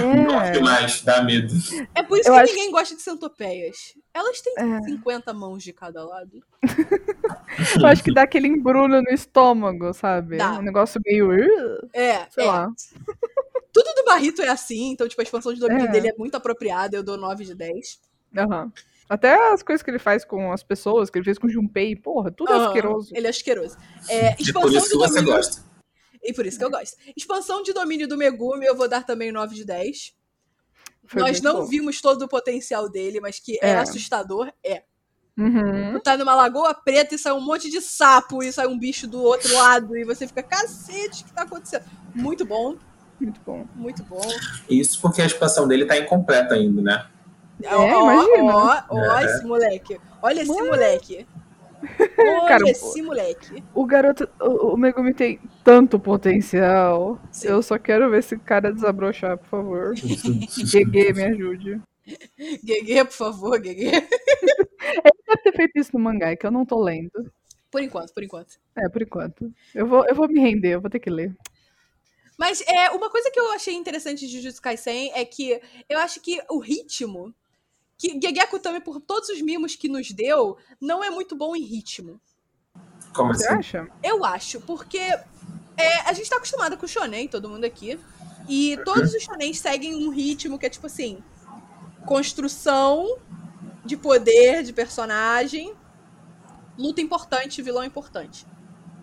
É, 0.00 0.50
demais, 0.52 1.02
dá 1.02 1.22
medo. 1.22 1.52
É 1.94 2.02
por 2.02 2.18
isso 2.18 2.30
Eu 2.30 2.34
que 2.34 2.40
acho- 2.40 2.54
ninguém 2.54 2.70
gosta 2.70 2.96
de 2.96 3.02
centopeias. 3.02 3.76
Elas 4.14 4.40
têm 4.40 4.54
É. 4.56 4.82
50 4.84 5.34
mãos 5.34 5.62
de 5.62 5.72
cada 5.74 6.02
lado. 6.02 6.42
eu 7.78 7.86
acho 7.86 8.02
que 8.02 8.12
dá 8.12 8.22
aquele 8.22 8.48
embrulho 8.48 9.02
no 9.02 9.10
estômago, 9.10 9.92
sabe? 9.92 10.38
Dá. 10.38 10.52
Um 10.52 10.62
negócio 10.62 10.98
meio. 11.04 11.30
É, 11.92 12.26
Sei 12.30 12.44
é. 12.44 12.46
lá. 12.46 12.68
Tudo 13.70 13.92
do 13.96 14.04
Barrito 14.06 14.40
é 14.40 14.48
assim, 14.48 14.90
então, 14.92 15.06
tipo, 15.06 15.20
a 15.20 15.24
expansão 15.24 15.52
de 15.52 15.60
domínio 15.60 15.86
É. 15.88 15.90
dele 15.90 16.08
é 16.08 16.14
muito 16.16 16.36
apropriada, 16.36 16.96
eu 16.96 17.02
dou 17.02 17.18
9 17.18 17.44
de 17.44 17.54
10. 17.54 18.00
Aham. 18.36 18.72
Até 19.08 19.52
as 19.52 19.62
coisas 19.62 19.82
que 19.82 19.90
ele 19.90 19.98
faz 19.98 20.24
com 20.24 20.52
as 20.52 20.62
pessoas, 20.62 21.08
que 21.08 21.18
ele 21.18 21.24
fez 21.24 21.38
com 21.38 21.46
o 21.46 21.50
Junpei, 21.50 21.96
porra, 21.96 22.30
tudo 22.30 22.52
é 22.52 22.56
Aham, 22.56 22.66
asqueroso. 22.66 23.10
Ele 23.14 23.26
é 23.26 23.30
asqueroso. 23.30 23.76
É, 24.08 24.32
E 24.32 24.36
por 24.36 24.42
expansão 24.42 24.68
isso 24.70 24.84
de 24.84 24.90
que 24.90 24.96
você 24.98 25.14
domínio. 25.20 25.34
gosta. 25.36 25.62
E 26.22 26.32
por 26.34 26.44
isso 26.46 26.58
que 26.58 26.64
eu 26.64 26.70
gosto. 26.70 26.96
Expansão 27.16 27.62
de 27.62 27.72
domínio 27.72 28.06
do 28.08 28.18
Megumi, 28.18 28.66
eu 28.66 28.76
vou 28.76 28.88
dar 28.88 29.06
também 29.06 29.32
9 29.32 29.54
de 29.54 29.64
10. 29.64 30.14
Foi 31.06 31.22
Nós 31.22 31.40
não 31.40 31.60
bom. 31.60 31.64
vimos 31.66 32.00
todo 32.02 32.22
o 32.22 32.28
potencial 32.28 32.88
dele, 32.90 33.18
mas 33.20 33.38
que 33.38 33.58
é, 33.62 33.70
É. 33.70 33.76
assustador, 33.78 34.52
é. 34.62 34.82
Uhum. 35.38 35.98
Tá 36.00 36.16
numa 36.16 36.34
lagoa 36.34 36.74
preta 36.74 37.14
e 37.14 37.18
sai 37.18 37.32
um 37.32 37.40
monte 37.40 37.70
de 37.70 37.80
sapo 37.80 38.42
e 38.42 38.52
sai 38.52 38.66
um 38.66 38.78
bicho 38.78 39.06
do 39.06 39.22
outro 39.22 39.54
lado 39.54 39.96
e 39.96 40.04
você 40.04 40.26
fica, 40.26 40.42
cacete, 40.42 41.22
o 41.22 41.26
que 41.26 41.32
tá 41.32 41.42
acontecendo? 41.42 41.84
Muito 42.14 42.44
bom, 42.44 42.76
Muito 43.20 43.40
bom. 43.46 43.64
muito 43.74 44.02
bom. 44.02 44.20
Isso 44.68 45.00
porque 45.00 45.22
a 45.22 45.26
expansão 45.26 45.66
dele 45.68 45.86
tá 45.86 45.96
incompleta 45.96 46.54
ainda, 46.56 46.82
né? 46.82 47.06
É, 47.62 47.74
ó, 47.74 48.12
imagina. 48.12 48.56
ó, 48.56 48.82
ó 48.90 49.18
É. 49.18 49.24
esse 49.24 49.44
moleque. 49.46 50.00
Olha 50.22 50.42
esse 50.42 50.52
moleque. 50.52 51.26
Olha 52.18 52.48
Cara, 52.48 52.68
esse 52.68 53.02
moleque. 53.02 53.62
O 53.72 53.86
garoto, 53.86 54.28
o, 54.40 54.74
o 54.74 54.76
Megumi 54.76 55.14
tem 55.14 55.40
tanto 55.62 55.98
potencial. 55.98 57.20
Sim. 57.30 57.48
Eu 57.48 57.62
só 57.62 57.78
quero 57.78 58.10
ver 58.10 58.18
esse 58.18 58.36
cara 58.36 58.72
desabrochar, 58.72 59.38
por 59.38 59.46
favor. 59.46 59.94
GG, 59.94 61.12
me 61.14 61.22
ajude. 61.24 61.80
Gegê, 62.64 63.04
por 63.04 63.12
favor, 63.12 63.62
Gegê. 63.64 63.90
Deve 65.28 65.42
ter 65.44 65.52
feito 65.52 65.78
isso 65.78 65.90
no 65.96 66.02
mangá, 66.02 66.30
é 66.30 66.36
que 66.36 66.46
eu 66.46 66.50
não 66.50 66.64
tô 66.66 66.82
lendo. 66.82 67.30
Por 67.70 67.82
enquanto, 67.82 68.12
por 68.14 68.22
enquanto. 68.24 68.54
É, 68.76 68.88
por 68.88 69.02
enquanto. 69.02 69.52
Eu 69.74 69.86
vou, 69.86 70.04
eu 70.06 70.14
vou 70.14 70.26
me 70.26 70.40
render, 70.40 70.74
eu 70.74 70.80
vou 70.80 70.90
ter 70.90 70.98
que 70.98 71.10
ler. 71.10 71.36
Mas 72.38 72.62
é, 72.66 72.90
uma 72.90 73.10
coisa 73.10 73.30
que 73.30 73.38
eu 73.38 73.52
achei 73.52 73.74
interessante 73.74 74.26
de 74.26 74.32
Jujutsu 74.36 74.62
Kaisen 74.62 75.12
é 75.14 75.24
que 75.24 75.60
eu 75.88 75.98
acho 75.98 76.20
que 76.20 76.40
o 76.48 76.58
ritmo, 76.58 77.34
que 77.98 78.18
Gegeko 78.22 78.60
também, 78.60 78.80
por 78.80 79.00
todos 79.00 79.28
os 79.28 79.42
mimos 79.42 79.74
que 79.74 79.88
nos 79.88 80.10
deu, 80.12 80.56
não 80.80 81.02
é 81.02 81.10
muito 81.10 81.34
bom 81.34 81.56
em 81.56 81.62
ritmo. 81.62 82.20
Como 83.12 83.34
Você 83.34 83.48
assim? 83.48 83.58
acha? 83.58 83.88
Eu 84.02 84.24
acho, 84.24 84.60
porque 84.60 84.98
é, 84.98 86.00
a 86.06 86.12
gente 86.12 86.30
tá 86.30 86.36
acostumado 86.36 86.76
com 86.76 86.86
o 86.86 86.88
shonen, 86.88 87.26
todo 87.26 87.48
mundo 87.48 87.64
aqui, 87.64 87.98
e 88.48 88.78
todos 88.84 89.12
os 89.12 89.22
shonens 89.22 89.58
seguem 89.58 90.06
um 90.06 90.10
ritmo 90.10 90.58
que 90.58 90.66
é 90.66 90.70
tipo 90.70 90.86
assim, 90.86 91.22
construção 92.06 93.18
de 93.84 93.96
poder 93.96 94.62
de 94.62 94.72
personagem, 94.72 95.74
luta 96.78 97.00
importante, 97.00 97.60
vilão 97.60 97.84
importante. 97.84 98.46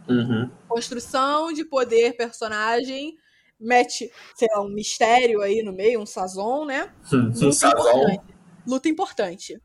Uhum. 0.07 0.49
Construção 0.67 1.51
de 1.51 1.65
poder, 1.65 2.15
personagem, 2.15 3.17
mete, 3.59 4.11
sei 4.35 4.47
lá, 4.53 4.61
um 4.61 4.69
mistério 4.69 5.41
aí 5.41 5.63
no 5.63 5.73
meio, 5.73 5.99
um 5.99 6.05
sazon, 6.05 6.65
né? 6.65 6.93
Um 7.11 7.17
Luta 7.27 7.51
sazão. 7.51 7.69
importante. 7.71 8.34
Luta 8.65 8.89
importante. 8.89 9.61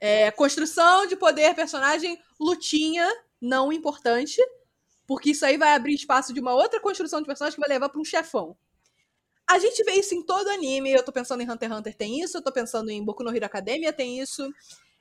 É, 0.00 0.30
construção 0.30 1.06
de 1.06 1.16
poder, 1.16 1.54
personagem, 1.54 2.18
lutinha 2.38 3.08
não 3.40 3.72
importante, 3.72 4.40
porque 5.06 5.30
isso 5.30 5.44
aí 5.44 5.56
vai 5.56 5.74
abrir 5.74 5.94
espaço 5.94 6.32
de 6.32 6.40
uma 6.40 6.52
outra 6.54 6.80
construção 6.80 7.20
de 7.20 7.26
personagem 7.26 7.54
que 7.54 7.60
vai 7.60 7.68
levar 7.68 7.88
pra 7.88 8.00
um 8.00 8.04
chefão. 8.04 8.56
A 9.46 9.58
gente 9.58 9.82
vê 9.84 9.92
isso 9.92 10.14
em 10.14 10.22
todo 10.22 10.48
anime. 10.48 10.92
Eu 10.92 11.02
tô 11.02 11.12
pensando 11.12 11.42
em 11.42 11.50
Hunter 11.50 11.68
x 11.68 11.78
Hunter 11.78 11.94
tem 11.94 12.20
isso, 12.20 12.38
eu 12.38 12.42
tô 12.42 12.50
pensando 12.50 12.90
em 12.90 13.04
Boku 13.04 13.22
no 13.22 13.34
Hero 13.34 13.44
Academia 13.44 13.92
tem 13.92 14.18
isso. 14.18 14.42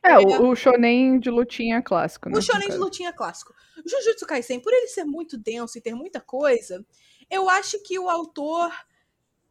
É, 0.03 0.17
o, 0.17 0.49
o 0.49 0.55
shonen 0.55 1.17
de 1.17 1.29
lutinha 1.29 1.81
clássico, 1.81 2.29
né? 2.29 2.37
O 2.37 2.41
shonen 2.41 2.69
de 2.69 2.75
lutinha 2.75 3.13
clássico. 3.13 3.53
Jujutsu 3.85 4.25
Kaisen, 4.25 4.59
por 4.59 4.73
ele 4.73 4.87
ser 4.87 5.05
muito 5.05 5.37
denso 5.37 5.77
e 5.77 5.81
ter 5.81 5.95
muita 5.95 6.19
coisa, 6.19 6.85
eu 7.29 7.49
acho 7.49 7.81
que 7.83 7.97
o 7.97 8.09
autor 8.09 8.69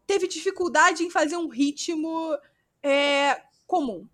teve 0.06 0.28
dificuldade 0.28 1.02
em 1.02 1.10
fazer 1.10 1.36
um 1.36 1.48
ritmo 1.48 2.36
é, 2.82 3.40
comum, 3.72 4.06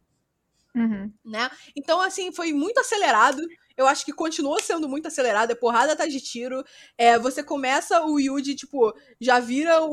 Uhum. 0.75 1.13
né? 1.25 1.51
Então, 1.75 2.01
assim, 2.01 2.31
foi 2.33 2.53
muito 2.53 2.79
acelerado. 2.79 3.43
Eu 3.77 3.87
acho 3.87 4.05
que 4.05 4.13
continuou 4.13 4.61
sendo 4.63 4.89
muito 4.89 5.09
acelerado. 5.09 5.51
É 5.51 5.55
porrada 5.55 5.93
atrás 5.93 6.13
de 6.13 6.21
tiro. 6.21 6.65
É, 6.97 7.19
você 7.19 7.43
começa 7.43 8.05
o 8.05 8.19
Yuji, 8.21 8.55
tipo, 8.55 8.93
já 9.21 9.41
vira 9.41 9.83
o, 9.83 9.91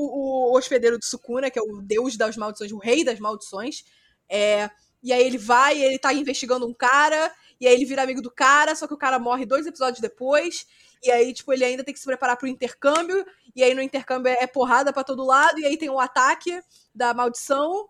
o 0.51 0.57
hospedeiro 0.57 0.97
do 0.99 1.05
Sukuna, 1.05 1.49
que 1.49 1.57
é 1.57 1.61
o 1.61 1.81
deus 1.81 2.17
das 2.17 2.35
maldições, 2.37 2.71
o 2.71 2.77
rei 2.77 3.03
das 3.03 3.19
maldições. 3.19 3.83
É, 4.29 4.69
e 5.01 5.11
aí 5.13 5.23
ele 5.23 5.37
vai, 5.37 5.81
ele 5.81 5.97
tá 5.99 6.13
investigando 6.13 6.67
um 6.67 6.73
cara, 6.73 7.31
e 7.59 7.67
aí 7.67 7.73
ele 7.75 7.85
vira 7.85 8.03
amigo 8.03 8.21
do 8.21 8.31
cara, 8.31 8.75
só 8.75 8.87
que 8.87 8.93
o 8.93 8.97
cara 8.97 9.17
morre 9.19 9.45
dois 9.45 9.65
episódios 9.65 10.01
depois. 10.01 10.65
E 11.03 11.11
aí, 11.11 11.33
tipo, 11.33 11.53
ele 11.53 11.63
ainda 11.65 11.83
tem 11.83 11.93
que 11.93 11.99
se 11.99 12.05
preparar 12.05 12.37
pro 12.37 12.47
intercâmbio. 12.47 13.25
E 13.55 13.63
aí 13.63 13.73
no 13.73 13.81
intercâmbio 13.81 14.29
é, 14.31 14.37
é 14.41 14.47
porrada 14.47 14.91
pra 14.93 15.03
todo 15.03 15.23
lado. 15.25 15.59
E 15.59 15.65
aí 15.65 15.77
tem 15.77 15.89
o 15.89 15.99
ataque 15.99 16.59
da 16.93 17.13
maldição. 17.13 17.87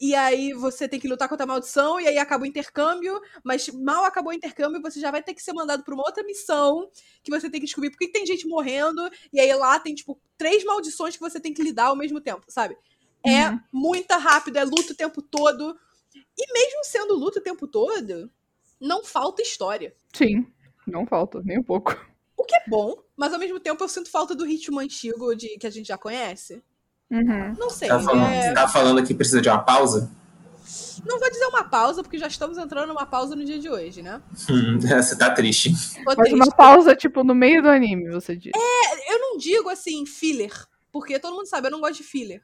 E 0.00 0.14
aí 0.14 0.52
você 0.52 0.86
tem 0.86 1.00
que 1.00 1.08
lutar 1.08 1.28
contra 1.28 1.44
a 1.44 1.46
maldição, 1.46 1.98
e 1.98 2.06
aí 2.06 2.18
acaba 2.18 2.44
o 2.44 2.46
intercâmbio, 2.46 3.18
mas 3.42 3.68
mal 3.68 4.04
acabou 4.04 4.30
o 4.30 4.34
intercâmbio, 4.36 4.82
você 4.82 5.00
já 5.00 5.10
vai 5.10 5.22
ter 5.22 5.32
que 5.32 5.42
ser 5.42 5.54
mandado 5.54 5.82
pra 5.82 5.94
uma 5.94 6.04
outra 6.04 6.22
missão, 6.22 6.90
que 7.22 7.30
você 7.30 7.48
tem 7.48 7.60
que 7.60 7.66
descobrir 7.66 7.90
por 7.90 7.98
que 7.98 8.08
tem 8.08 8.26
gente 8.26 8.46
morrendo, 8.46 9.08
e 9.32 9.40
aí 9.40 9.52
lá 9.54 9.80
tem, 9.80 9.94
tipo, 9.94 10.20
três 10.36 10.64
maldições 10.64 11.14
que 11.14 11.20
você 11.20 11.40
tem 11.40 11.54
que 11.54 11.62
lidar 11.62 11.86
ao 11.86 11.96
mesmo 11.96 12.20
tempo, 12.20 12.44
sabe? 12.48 12.76
É 13.24 13.48
Uhum. 13.48 13.60
muito 13.72 14.12
rápido, 14.12 14.56
é 14.58 14.64
luta 14.64 14.92
o 14.92 14.96
tempo 14.96 15.22
todo. 15.22 15.76
E 16.38 16.52
mesmo 16.52 16.84
sendo 16.84 17.14
luta 17.14 17.40
o 17.40 17.42
tempo 17.42 17.66
todo, 17.66 18.30
não 18.80 19.02
falta 19.02 19.42
história. 19.42 19.94
Sim, 20.12 20.46
não 20.86 21.06
falta, 21.06 21.42
nem 21.42 21.58
um 21.58 21.62
pouco. 21.62 21.98
O 22.36 22.44
que 22.44 22.54
é 22.54 22.62
bom, 22.68 22.94
mas 23.16 23.32
ao 23.32 23.38
mesmo 23.38 23.58
tempo 23.58 23.82
eu 23.82 23.88
sinto 23.88 24.10
falta 24.10 24.34
do 24.34 24.44
ritmo 24.44 24.78
antigo 24.78 25.34
de, 25.34 25.56
que 25.58 25.66
a 25.66 25.70
gente 25.70 25.86
já 25.88 25.96
conhece. 25.98 26.62
Uhum. 27.10 27.54
Não 27.58 27.70
sei. 27.70 27.88
Tá 27.88 28.00
falando, 28.00 28.26
é- 28.32 28.52
tá 28.52 28.68
falando 28.68 29.04
que 29.06 29.14
precisa 29.14 29.40
de 29.40 29.48
uma 29.48 29.62
pausa? 29.62 30.10
Não 31.06 31.20
vou 31.20 31.30
dizer 31.30 31.46
uma 31.46 31.62
pausa, 31.62 32.02
porque 32.02 32.18
já 32.18 32.26
estamos 32.26 32.58
entrando 32.58 32.88
numa 32.88 33.06
pausa 33.06 33.36
no 33.36 33.44
dia 33.44 33.58
de 33.60 33.68
hoje, 33.70 34.02
né? 34.02 34.20
Hum, 34.50 34.78
você 34.80 35.16
tá 35.16 35.30
triste. 35.30 35.70
Tô 35.94 36.02
Mas 36.06 36.16
triste. 36.16 36.34
uma 36.34 36.50
pausa, 36.50 36.96
tipo, 36.96 37.22
no 37.22 37.34
meio 37.34 37.62
do 37.62 37.68
anime, 37.68 38.10
você 38.10 38.34
diz. 38.36 38.52
Eu 39.08 39.18
não 39.20 39.36
digo 39.38 39.68
assim, 39.68 40.04
filler, 40.04 40.52
porque 40.90 41.18
todo 41.20 41.34
mundo 41.36 41.46
sabe, 41.46 41.68
eu 41.68 41.70
não 41.70 41.80
gosto 41.80 41.98
de 41.98 42.02
filler. 42.02 42.42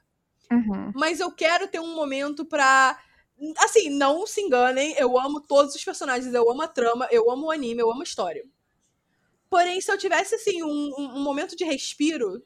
Uhum. 0.51 0.91
Mas 0.95 1.19
eu 1.19 1.31
quero 1.31 1.67
ter 1.67 1.79
um 1.79 1.93
momento 1.95 2.45
pra. 2.45 2.97
Assim, 3.57 3.89
não 3.89 4.25
se 4.25 4.39
enganem, 4.39 4.93
eu 4.97 5.19
amo 5.19 5.41
todos 5.41 5.75
os 5.75 5.83
personagens, 5.83 6.33
eu 6.33 6.49
amo 6.49 6.61
a 6.61 6.67
trama, 6.67 7.07
eu 7.11 7.29
amo 7.29 7.47
o 7.47 7.51
anime, 7.51 7.81
eu 7.81 7.91
amo 7.91 7.99
a 8.01 8.03
história. 8.05 8.43
Porém, 9.49 9.81
se 9.81 9.91
eu 9.91 9.97
tivesse, 9.97 10.35
assim, 10.35 10.63
um- 10.63 10.93
um 10.97 11.19
momento 11.23 11.55
de 11.55 11.65
respiro, 11.65 12.41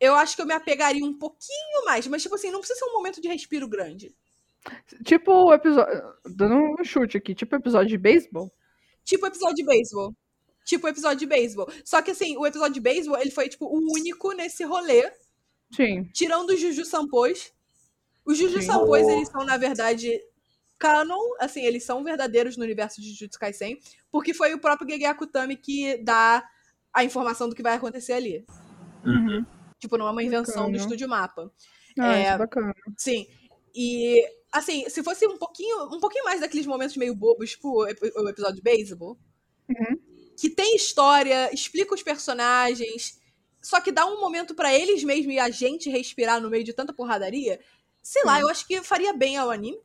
eu 0.00 0.14
acho 0.14 0.36
que 0.36 0.42
eu 0.42 0.46
me 0.46 0.54
apegaria 0.54 1.04
um 1.04 1.16
pouquinho 1.16 1.84
mais. 1.84 2.06
Mas, 2.06 2.22
tipo 2.22 2.34
assim, 2.34 2.50
não 2.50 2.60
precisa 2.60 2.78
ser 2.78 2.86
um 2.86 2.94
momento 2.94 3.20
de 3.20 3.28
respiro 3.28 3.68
grande. 3.68 4.14
Tipo 5.04 5.32
o 5.32 5.52
episódio. 5.52 6.02
Dando 6.26 6.54
um 6.54 6.84
chute 6.84 7.16
aqui, 7.16 7.34
tipo 7.34 7.54
episódio 7.56 7.88
de 7.88 7.98
beisebol. 7.98 8.52
Tipo 9.04 9.24
o 9.24 9.28
episódio 9.28 9.56
de 9.56 9.64
beisebol. 9.64 10.14
Tipo 10.64 10.86
o 10.86 10.90
episódio 10.90 11.18
de 11.18 11.26
beisebol. 11.26 11.70
Só 11.84 12.02
que, 12.02 12.10
assim, 12.10 12.36
o 12.36 12.46
episódio 12.46 12.74
de 12.74 12.80
beisebol, 12.80 13.18
ele 13.18 13.30
foi, 13.30 13.48
tipo, 13.48 13.66
o 13.66 13.92
único 13.94 14.32
nesse 14.32 14.64
rolê 14.64 15.10
Sim. 15.74 16.04
tirando 16.12 16.50
os 16.50 16.60
Juju 16.60 16.84
Sampos. 16.84 17.52
Os 18.24 18.36
Juju 18.36 18.60
Sim. 18.60 18.66
Sampos, 18.66 19.08
eles 19.08 19.28
são, 19.28 19.46
na 19.46 19.56
verdade, 19.56 20.20
canon, 20.78 21.34
assim, 21.40 21.62
eles 21.64 21.84
são 21.84 22.04
verdadeiros 22.04 22.56
no 22.56 22.64
universo 22.64 23.00
de 23.00 23.10
Jujutsu 23.10 23.38
Kaisen, 23.38 23.78
porque 24.10 24.32
foi 24.32 24.54
o 24.54 24.60
próprio 24.60 24.88
Gege 24.88 25.06
Akutami 25.06 25.56
que 25.56 25.96
dá 25.98 26.46
a 26.92 27.04
informação 27.04 27.48
do 27.48 27.54
que 27.54 27.62
vai 27.62 27.74
acontecer 27.74 28.12
ali. 28.12 28.44
Uhum. 29.04 29.44
Tipo, 29.78 29.96
não 29.96 30.08
é 30.08 30.10
uma 30.10 30.22
invenção 30.22 30.54
do 30.66 30.72
Bacana. 30.72 30.76
Estúdio 30.76 31.08
Mapa. 31.08 31.52
Ah, 31.98 32.16
É. 32.16 32.22
é 32.24 32.38
bacana. 32.38 32.74
Sim. 32.96 33.26
E, 33.74 34.24
assim, 34.52 34.88
se 34.88 35.02
fosse 35.02 35.26
um 35.26 35.36
pouquinho, 35.36 35.84
um 35.94 36.00
pouquinho 36.00 36.24
mais 36.24 36.40
daqueles 36.40 36.66
momentos 36.66 36.96
meio 36.96 37.14
bobos, 37.14 37.50
tipo 37.50 37.82
o 37.82 37.86
ep- 37.88 38.12
o 38.16 38.28
episódio 38.28 38.56
de 38.56 38.62
beisebol, 38.62 39.18
Uhum. 39.68 39.98
que 40.36 40.48
tem 40.50 40.74
história, 40.76 41.52
explica 41.52 41.94
os 41.94 42.02
personagens, 42.02 43.20
só 43.62 43.80
que 43.80 43.92
dá 43.92 44.06
um 44.06 44.20
momento 44.20 44.54
pra 44.54 44.74
eles 44.74 45.04
mesmos 45.04 45.34
e 45.34 45.38
a 45.38 45.50
gente 45.50 45.90
respirar 45.90 46.40
no 46.40 46.48
meio 46.50 46.64
de 46.64 46.72
tanta 46.72 46.92
porradaria, 46.92 47.60
sei 48.02 48.22
lá, 48.24 48.36
Sim. 48.36 48.42
eu 48.42 48.48
acho 48.48 48.66
que 48.66 48.82
faria 48.82 49.12
bem 49.12 49.36
ao 49.36 49.50
anime. 49.50 49.78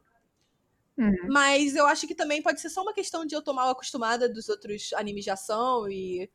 Uhum. 0.98 1.28
Mas 1.28 1.76
eu 1.76 1.86
acho 1.88 2.08
que 2.08 2.14
também 2.16 2.42
pode 2.42 2.62
ser 2.62 2.70
só 2.70 2.82
uma 2.84 2.94
questão 2.94 3.26
de 3.26 3.36
eu 3.36 3.42
tô 3.42 3.52
mal 3.52 3.70
acostumada 3.70 4.30
dos 4.30 4.48
outros 4.50 4.92
animes 4.94 5.24
de 5.24 5.30
ação 5.32 5.90
e. 5.90 6.30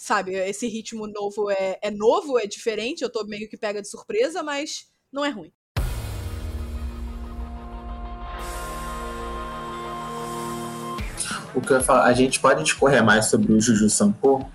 Sabe, 0.00 0.32
esse 0.32 0.68
ritmo 0.68 1.08
novo 1.08 1.50
é, 1.50 1.76
é 1.82 1.90
novo, 1.90 2.38
é 2.38 2.46
diferente, 2.46 3.02
eu 3.02 3.10
tô 3.10 3.24
meio 3.24 3.48
que 3.48 3.56
pega 3.56 3.82
de 3.82 3.88
surpresa, 3.90 4.44
mas 4.44 4.86
não 5.12 5.24
é 5.24 5.28
ruim. 5.28 5.52
O 11.52 11.60
que 11.60 11.72
eu 11.72 11.78
ia 11.78 11.82
falar, 11.82 12.04
a 12.04 12.12
gente 12.12 12.38
pode 12.38 12.62
discorrer 12.62 13.02
mais 13.02 13.26
sobre 13.26 13.52
o 13.52 13.60
Juju 13.60 13.90
Sampo, 13.90 14.48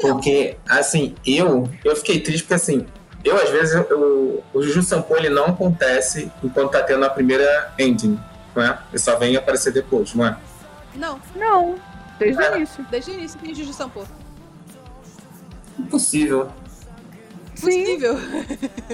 Porque, 0.00 0.56
assim, 0.68 1.16
eu, 1.26 1.68
eu 1.84 1.96
fiquei 1.96 2.20
triste 2.20 2.44
porque, 2.44 2.54
assim, 2.54 2.86
eu, 3.24 3.34
às 3.36 3.50
vezes, 3.50 3.74
eu, 3.74 4.44
o 4.54 4.62
Juju 4.62 4.82
Sampo, 4.84 5.16
ele 5.16 5.28
não 5.28 5.46
acontece 5.46 6.30
enquanto 6.42 6.70
tá 6.70 6.84
tendo 6.84 7.04
a 7.04 7.10
primeira 7.10 7.74
ending, 7.80 8.16
não 8.54 8.62
é? 8.62 8.78
Ele 8.90 8.98
só 8.98 9.16
vem 9.18 9.36
aparecer 9.36 9.72
depois, 9.72 10.14
não 10.14 10.24
é? 10.24 10.38
Não, 10.94 11.20
Não, 11.34 11.74
desde 12.16 12.40
É. 12.40 12.52
o 12.52 12.56
início. 12.58 12.86
desde 12.88 13.10
o 13.10 13.14
início 13.14 13.40
tem 13.40 13.52
Juju 13.52 13.72
Sampo. 13.72 14.06
Impossível. 15.78 16.48
Sim, 17.54 17.84
Possível. 17.84 18.18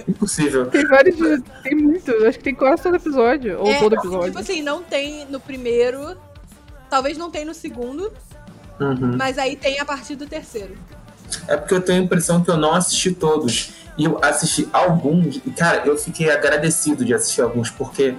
Impossível. 0.09 0.67
tem 0.67 0.87
vários. 0.87 1.17
Tem 1.63 1.75
muito. 1.75 2.11
Acho 2.27 2.39
que 2.39 2.45
tem 2.45 2.55
quase 2.55 2.83
todo 2.83 2.97
episódio. 2.97 3.59
Ou 3.61 3.67
É, 3.69 3.79
todo 3.79 3.95
episódio. 3.95 4.27
Tipo 4.29 4.39
assim, 4.39 4.63
não 4.63 4.83
tem 4.83 5.27
no 5.27 5.39
primeiro, 5.39 6.17
talvez 6.89 7.19
não 7.19 7.31
tem 7.31 7.45
no 7.45 7.53
segundo, 7.53 8.11
Uhum. 8.81 9.17
mas 9.19 9.37
aí 9.39 9.55
tem 9.57 9.79
a 9.81 9.85
partir 9.85 10.17
do 10.17 10.27
terceiro. 10.27 10.75
É 11.47 11.57
porque 11.57 11.75
eu 11.75 11.81
tenho 11.81 12.01
a 12.01 12.05
impressão 12.05 12.43
que 12.43 12.51
eu 12.51 12.57
não 12.57 12.73
assisti 12.75 13.13
todos. 13.13 13.73
E 13.99 14.05
eu 14.07 14.19
assisti 14.23 14.69
alguns, 14.73 15.37
e 15.37 15.51
cara, 15.51 15.87
eu 15.87 15.97
fiquei 15.97 16.31
agradecido 16.31 17.05
de 17.05 17.15
assistir 17.15 17.43
alguns, 17.43 17.71
porque 17.71 18.17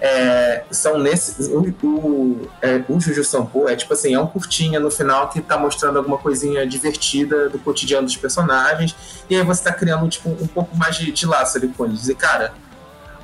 é, 0.00 0.64
são 0.70 0.98
nesses. 0.98 1.48
O, 1.48 1.60
o, 1.82 2.48
é, 2.62 2.82
o 2.88 2.98
Juju 2.98 3.22
Sampo 3.22 3.68
é 3.68 3.76
tipo 3.76 3.92
assim, 3.92 4.14
é 4.14 4.20
um 4.20 4.26
curtinha 4.26 4.80
no 4.80 4.90
final 4.90 5.28
que 5.28 5.40
tá 5.40 5.58
mostrando 5.58 5.98
alguma 5.98 6.16
coisinha 6.16 6.66
divertida 6.66 7.48
do 7.48 7.58
cotidiano 7.58 8.06
dos 8.06 8.16
personagens, 8.16 8.96
e 9.28 9.36
aí 9.36 9.42
você 9.42 9.64
tá 9.64 9.72
criando 9.72 10.08
tipo, 10.08 10.30
um 10.30 10.46
pouco 10.46 10.76
mais 10.76 10.96
de, 10.96 11.12
de 11.12 11.26
laço 11.26 11.58
ali 11.58 11.68
com 11.68 11.84
eles. 11.84 12.08
E 12.08 12.14
cara, 12.14 12.52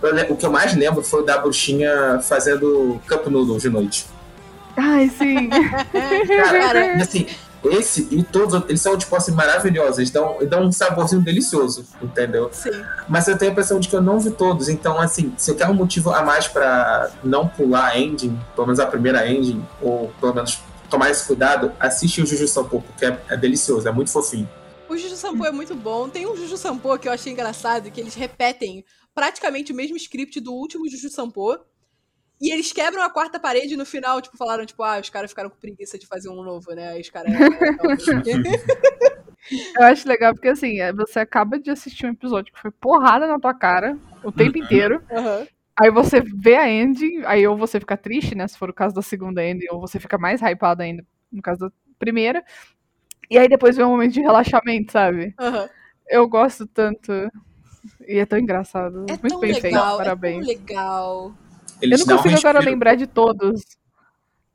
eu 0.03 0.35
o 0.35 0.37
que 0.37 0.45
eu 0.45 0.53
mais 0.53 0.75
lembro 0.75 1.03
foi 1.03 1.23
o 1.23 1.25
da 1.25 1.39
bruxinha 1.39 2.21
fazendo 2.23 3.01
Cup 3.09 3.27
Noodles 3.27 3.63
de 3.63 3.71
noite. 3.71 4.07
Ai, 4.77 5.09
sim. 5.09 5.49
Cara, 5.49 6.99
e 6.99 7.01
assim, 7.03 7.27
esse 7.71 8.09
e 8.11 8.23
todos 8.23 8.55
eles 8.69 8.81
são, 8.81 8.97
tipo 8.97 9.15
assim, 9.15 9.33
maravilhosos. 9.33 9.99
Eles 9.99 10.11
dão, 10.11 10.39
dão 10.49 10.65
um 10.65 10.73
saborzinho 10.73 11.23
delicioso, 11.23 11.87
entendeu? 12.03 12.49
Sim. 12.53 12.71
Mas 13.09 13.27
eu 13.29 13.37
tenho 13.37 13.51
a 13.51 13.53
impressão 13.53 13.81
de 13.81 13.89
que 13.89 13.97
eu 13.97 14.03
não 14.03 14.19
vi 14.19 14.31
todos. 14.31 14.69
Então, 14.69 14.99
assim, 14.99 15.33
se 15.37 15.55
quer 15.55 15.69
um 15.69 15.75
motivo 15.75 16.11
a 16.11 16.23
mais 16.23 16.49
pra 16.49 17.11
não 17.23 17.49
pular 17.49 17.87
a 17.89 17.99
ending, 17.99 18.39
pelo 18.55 18.67
menos 18.67 18.81
a 18.81 18.87
primeira 18.87 19.31
ending, 19.31 19.65
ou 19.81 20.13
pelo 20.21 20.35
menos 20.35 20.61
tomar 20.89 21.11
esse 21.11 21.27
cuidado, 21.27 21.73
assiste 21.81 22.23
o 22.23 22.27
Juju 22.27 22.47
Sampo, 22.47 22.83
porque 22.83 23.07
é, 23.07 23.21
é 23.29 23.37
delicioso, 23.37 23.89
é 23.89 23.93
muito 23.93 24.11
fofinho. 24.11 24.49
O 24.89 24.97
Juju 24.97 25.17
Sampo 25.17 25.45
é 25.45 25.51
muito 25.51 25.75
bom. 25.75 26.09
Tem 26.09 26.27
um 26.27 26.37
Juju 26.37 26.57
Sampo 26.57 26.97
que 26.99 27.09
eu 27.09 27.13
achei 27.13 27.33
engraçado, 27.33 27.91
que 27.91 28.01
eles 28.01 28.15
repetem 28.15 28.85
praticamente 29.15 29.73
o 29.73 29.75
mesmo 29.75 29.97
script 29.97 30.41
do 30.41 30.53
último 30.53 30.89
Juju 30.89 31.11
Sampo. 31.11 31.59
E 32.41 32.53
eles 32.53 32.73
quebram 32.73 33.03
a 33.03 33.11
quarta 33.11 33.41
parede 33.41 33.77
no 33.77 33.87
final, 33.87 34.21
tipo, 34.21 34.37
falaram, 34.37 34.67
tipo, 34.67 34.83
ah, 34.83 34.99
os 35.01 35.09
caras 35.09 35.31
ficaram 35.31 35.49
com 35.49 35.57
preguiça 35.57 35.99
de 35.99 36.07
fazer 36.07 36.29
um 36.29 36.43
novo, 36.43 36.75
né? 36.75 36.93
Aí 36.93 37.01
os 37.01 37.09
caras. 37.11 37.33
Eu 39.79 39.85
acho 39.85 40.09
legal 40.09 40.35
porque 40.35 40.49
assim, 40.49 40.81
é, 40.81 40.93
você 40.93 41.21
acaba 41.21 41.59
de 41.59 41.71
assistir 41.71 42.07
um 42.07 42.11
episódio 42.11 42.53
que 42.53 42.61
foi 42.61 42.71
porrada 42.71 43.27
na 43.27 43.39
tua 43.39 43.55
cara 43.55 43.97
o 44.23 44.33
tempo 44.33 44.59
Uhum. 44.59 44.65
inteiro. 44.65 45.03
Aham. 45.11 45.47
Aí 45.79 45.91
você 45.91 46.21
vê 46.21 46.57
a 46.57 46.71
ending, 46.71 47.23
aí 47.27 47.47
ou 47.47 47.57
você 47.57 47.79
fica 47.79 47.97
triste, 47.99 48.35
né? 48.35 48.49
Se 48.49 48.57
for 48.59 48.71
o 48.71 48.75
caso 48.75 48.95
da 48.95 49.03
segunda 49.03 49.45
ending, 49.45 49.67
ou 49.71 49.81
você 49.81 50.01
fica 50.01 50.17
mais 50.19 50.41
hypado 50.41 50.83
ainda, 50.83 51.05
no 51.31 51.43
caso 51.43 51.61
da 51.61 51.71
primeira. 51.99 52.43
E 53.31 53.39
aí 53.39 53.47
depois 53.47 53.77
vem 53.77 53.85
um 53.85 53.91
momento 53.91 54.15
de 54.15 54.21
relaxamento, 54.23 54.93
sabe? 54.93 55.35
Aham. 55.39 55.69
Eu 56.09 56.27
gosto 56.29 56.67
tanto. 56.67 57.13
E 58.09 58.19
é 58.19 58.27
tão 58.27 58.39
engraçado. 58.39 59.05
É 59.05 59.17
Muito 59.17 59.29
tão 59.29 59.41
bem 59.41 59.53
feito, 59.53 59.65
legal, 59.65 59.95
é 59.95 59.99
parabéns. 59.99 60.47
tão 60.47 60.57
legal. 60.57 61.35
Eles 61.81 62.01
eu 62.01 62.07
não 62.07 62.15
dão 62.15 62.17
um 62.19 62.23
consigo 62.23 62.49
agora 62.49 62.65
lembrar 62.65 62.95
de 62.95 63.07
todos. 63.07 63.63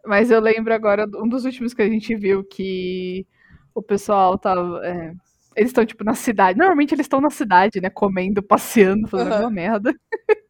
Mas 0.05 0.31
eu 0.31 0.39
lembro 0.39 0.73
agora 0.73 1.05
um 1.15 1.27
dos 1.27 1.45
últimos 1.45 1.73
que 1.73 1.81
a 1.81 1.89
gente 1.89 2.15
viu 2.15 2.43
que 2.43 3.25
o 3.73 3.81
pessoal 3.81 4.37
tava. 4.37 4.81
é, 4.85 5.13
eles 5.55 5.69
estão, 5.69 5.85
tipo, 5.85 6.03
na 6.03 6.15
cidade. 6.15 6.57
Normalmente 6.57 6.93
eles 6.95 7.05
estão 7.05 7.21
na 7.21 7.29
cidade, 7.29 7.79
né? 7.81 7.89
Comendo, 7.89 8.41
passeando, 8.41 9.07
fazendo 9.07 9.27
Aham. 9.27 9.35
alguma 9.35 9.51
merda. 9.51 9.93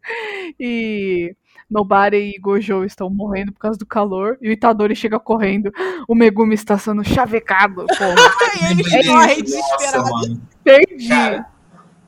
e 0.59 1.35
Nobara 1.69 2.15
e 2.15 2.37
Gojo 2.39 2.83
estão 2.85 3.09
morrendo 3.09 3.51
por 3.51 3.59
causa 3.59 3.77
do 3.79 3.85
calor. 3.85 4.37
E 4.41 4.49
o 4.49 4.51
Itadori 4.51 4.95
chega 4.95 5.19
correndo. 5.19 5.71
O 6.07 6.13
Megumi 6.15 6.53
está 6.53 6.77
sendo 6.77 7.03
chavecado. 7.03 7.85
Porra, 7.87 8.15
Ai, 9.17 9.37
eles 9.39 9.53
É. 9.53 9.59
Nossa, 9.59 9.97
mano. 10.03 10.41
perdi. 10.63 11.09
Cara, 11.09 11.45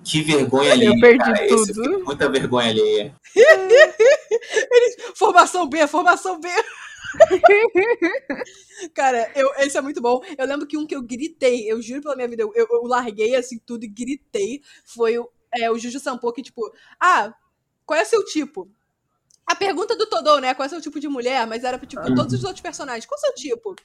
que 0.03 0.21
vergonha 0.21 0.71
alheia. 0.73 0.89
Eu 0.89 0.99
perdi 0.99 1.17
cara. 1.19 1.45
Esse 1.45 1.73
tudo. 1.73 1.83
foi 1.93 2.03
muita 2.03 2.29
vergonha 2.29 2.69
alheia. 2.69 3.15
Formação 5.15 5.67
B, 5.67 5.85
formação 5.87 6.39
B. 6.39 6.47
Cara, 8.93 9.31
eu, 9.35 9.49
esse 9.59 9.77
é 9.77 9.81
muito 9.81 10.01
bom. 10.01 10.21
Eu 10.37 10.45
lembro 10.47 10.65
que 10.67 10.77
um 10.77 10.85
que 10.85 10.95
eu 10.95 11.01
gritei, 11.01 11.71
eu 11.71 11.81
juro 11.81 12.01
pela 12.01 12.15
minha 12.15 12.27
vida, 12.27 12.41
eu, 12.43 12.51
eu- 12.55 12.67
eu 12.69 12.83
larguei 12.83 13.35
assim 13.35 13.59
tudo 13.65 13.83
e 13.83 13.87
gritei. 13.87 14.61
Foi 14.85 15.17
o, 15.17 15.29
é, 15.53 15.69
o 15.71 15.77
Juju 15.77 15.99
Sampo, 15.99 16.31
que 16.33 16.41
tipo, 16.41 16.61
ah, 16.99 17.33
qual 17.85 17.99
é 17.99 18.03
seu 18.05 18.23
tipo? 18.25 18.69
A 19.45 19.55
pergunta 19.55 19.95
do 19.95 20.07
Todô, 20.07 20.39
né? 20.39 20.53
Qual 20.53 20.65
é 20.65 20.69
seu 20.69 20.81
tipo 20.81 20.99
de 20.99 21.07
mulher? 21.07 21.45
Mas 21.45 21.63
era 21.63 21.77
tipo, 21.77 22.01
Uhum. 22.01 22.15
todos 22.15 22.33
os 22.33 22.43
outros 22.43 22.61
personagens. 22.61 23.05
Qual 23.05 23.17
é 23.17 23.21
o 23.21 23.25
seu 23.25 23.35
tipo? 23.35 23.75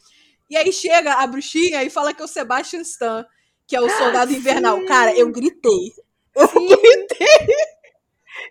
E 0.49 0.57
aí 0.57 0.73
chega 0.73 1.15
a 1.15 1.27
bruxinha 1.27 1.83
e 1.85 1.91
fala 1.91 2.15
que 2.15 2.23
é 2.23 2.25
o 2.25 2.29
Sebastian 2.29 2.81
Stan, 2.81 3.27
que 3.67 3.77
é 3.77 3.81
o 3.81 3.91
soldado 3.91 4.33
invernal. 4.33 4.83
Cara, 4.87 5.15
eu 5.15 5.31
gritei. 5.31 5.93
Eu 6.39 6.69
gritei. 6.69 7.57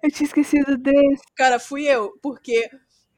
Eu 0.03 0.11
tinha 0.11 0.27
esquecido 0.27 0.77
desse. 0.77 1.23
Cara, 1.35 1.59
fui 1.59 1.85
eu, 1.85 2.17
porque 2.21 2.69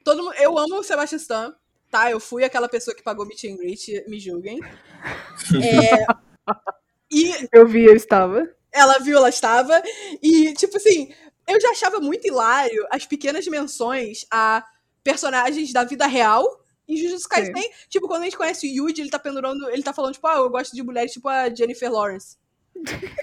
todo 0.04 0.24
mundo, 0.24 0.36
eu 0.36 0.58
amo 0.58 0.80
o 0.80 0.84
Sebastian 0.84 1.18
Stan, 1.18 1.56
tá? 1.90 2.12
Eu 2.12 2.20
fui 2.20 2.44
aquela 2.44 2.70
pessoa 2.70 2.96
que 2.96 3.04
pagou 3.04 3.26
meet 3.26 3.44
and 3.46 3.58
greet, 3.58 4.04
me 4.08 4.20
julguem. 4.20 4.60
É, 4.62 6.06
e 7.12 7.34
Eu 7.52 7.68
vi, 7.68 7.86
eu 7.86 7.96
estava. 7.96 8.48
ela 8.72 9.00
viu, 9.00 9.18
ela 9.18 9.30
estava. 9.30 9.82
E, 10.22 10.54
tipo 10.54 10.78
assim, 10.78 11.14
eu 11.48 11.60
já 11.60 11.72
achava 11.72 12.00
muito 12.00 12.28
hilário 12.28 12.86
as 12.92 13.06
pequenas 13.06 13.48
menções 13.48 14.26
a 14.32 14.64
personagens 15.04 15.74
da 15.74 15.84
vida 15.84 16.06
real 16.06 16.46
em 16.88 16.98
Jujutsu 16.98 17.28
Kaisen. 17.28 17.72
Tipo, 17.90 18.08
quando 18.08 18.22
a 18.22 18.26
gente 18.26 18.38
conhece 18.38 18.68
o 18.68 18.70
Yuji, 18.70 19.02
ele 19.02 19.10
tá 19.10 19.20
pendurando, 19.20 19.70
ele 19.70 19.84
tá 19.84 19.94
falando, 19.94 20.14
tipo, 20.14 20.28
ah, 20.28 20.36
eu 20.36 20.50
gosto 20.50 20.76
de 20.76 20.84
mulheres 20.84 21.12
tipo 21.12 21.28
a 21.28 21.54
Jennifer 21.54 21.92
Lawrence. 21.92 22.38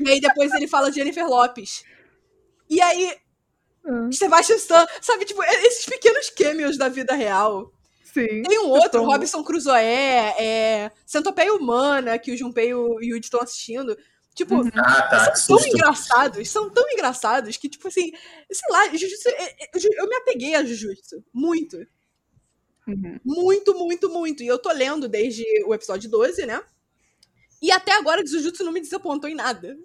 E 0.01 0.09
aí 0.11 0.21
depois 0.21 0.53
ele 0.53 0.67
fala 0.69 0.93
Jennifer 0.93 1.27
Lopes. 1.27 1.85
E 2.69 2.81
aí, 2.81 3.17
Ah, 3.89 4.09
Sebastian 4.11 4.57
Stan, 4.57 4.85
sabe, 5.01 5.25
tipo, 5.25 5.41
esses 5.45 5.87
pequenos 5.87 6.29
cameos 6.31 6.77
da 6.77 6.89
vida 6.89 7.15
real. 7.15 7.73
Sim. 8.05 8.43
Tem 8.43 8.59
um 8.59 8.69
outro, 8.71 8.89
Então- 9.01 9.05
Robinson 9.05 9.45
Crusoe, 9.45 9.79
é, 9.81 10.91
Centopeia 11.07 11.55
Humana, 11.55 12.19
que 12.19 12.33
o 12.33 12.37
Junpei 12.37 12.71
e 12.71 12.75
o 12.75 13.01
Yuji 13.01 13.21
estão 13.21 13.41
assistindo. 13.41 13.97
Tipo, 14.35 14.57
Ah, 14.75 15.03
tá. 15.03 15.35
São 15.37 15.57
tão 15.57 15.67
engraçados, 15.69 16.49
são 16.51 16.69
tão 16.69 16.85
engraçados 16.91 17.57
que, 17.57 17.69
tipo 17.69 17.87
assim, 17.89 18.11
sei 18.51 18.73
lá, 18.73 18.89
Jujutsu, 18.89 19.29
é- 19.29 19.45
é- 19.45 19.71
eu, 19.73 19.81
eu 20.05 20.09
me 20.09 20.17
apeguei 20.17 20.55
a 20.57 20.65
Jujutsu, 20.65 21.23
muito. 21.33 21.77
Uhum. 22.89 23.21
Muito, 23.25 23.73
muito, 23.79 24.11
muito. 24.11 24.43
E 24.43 24.47
eu 24.49 24.59
tô 24.59 24.71
lendo 24.73 25.09
desde 25.09 25.45
o 25.65 25.73
episódio 25.75 26.11
12, 26.11 26.45
né? 26.45 26.61
E 27.61 27.71
até 27.73 27.93
agora 27.93 28.27
Jujutsu 28.27 28.65
não 28.65 28.73
me 28.73 28.81
desapontou 28.81 29.29
em 29.29 29.35
nada. 29.35 29.77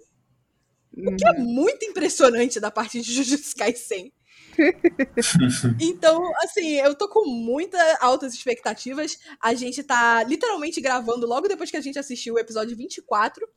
O 0.96 1.16
que 1.16 1.28
é 1.28 1.34
muito 1.40 1.86
impressionante 1.86 2.60
da 2.60 2.70
parte 2.70 3.02
de 3.02 3.14
Jujutsu 3.14 3.56
Kaisen. 3.56 4.12
então, 5.80 6.22
assim, 6.44 6.74
eu 6.74 6.94
tô 6.96 7.08
com 7.08 7.26
muitas 7.28 7.82
altas 8.02 8.34
expectativas. 8.34 9.18
A 9.42 9.54
gente 9.54 9.82
tá 9.84 10.24
literalmente 10.24 10.82
gravando 10.82 11.26
logo 11.26 11.48
depois 11.48 11.72
que 11.72 11.78
a 11.78 11.82
gente 11.82 11.98
assistiu 11.98 12.36
o 12.36 12.40
episódio 12.40 12.76
24, 12.76 13.48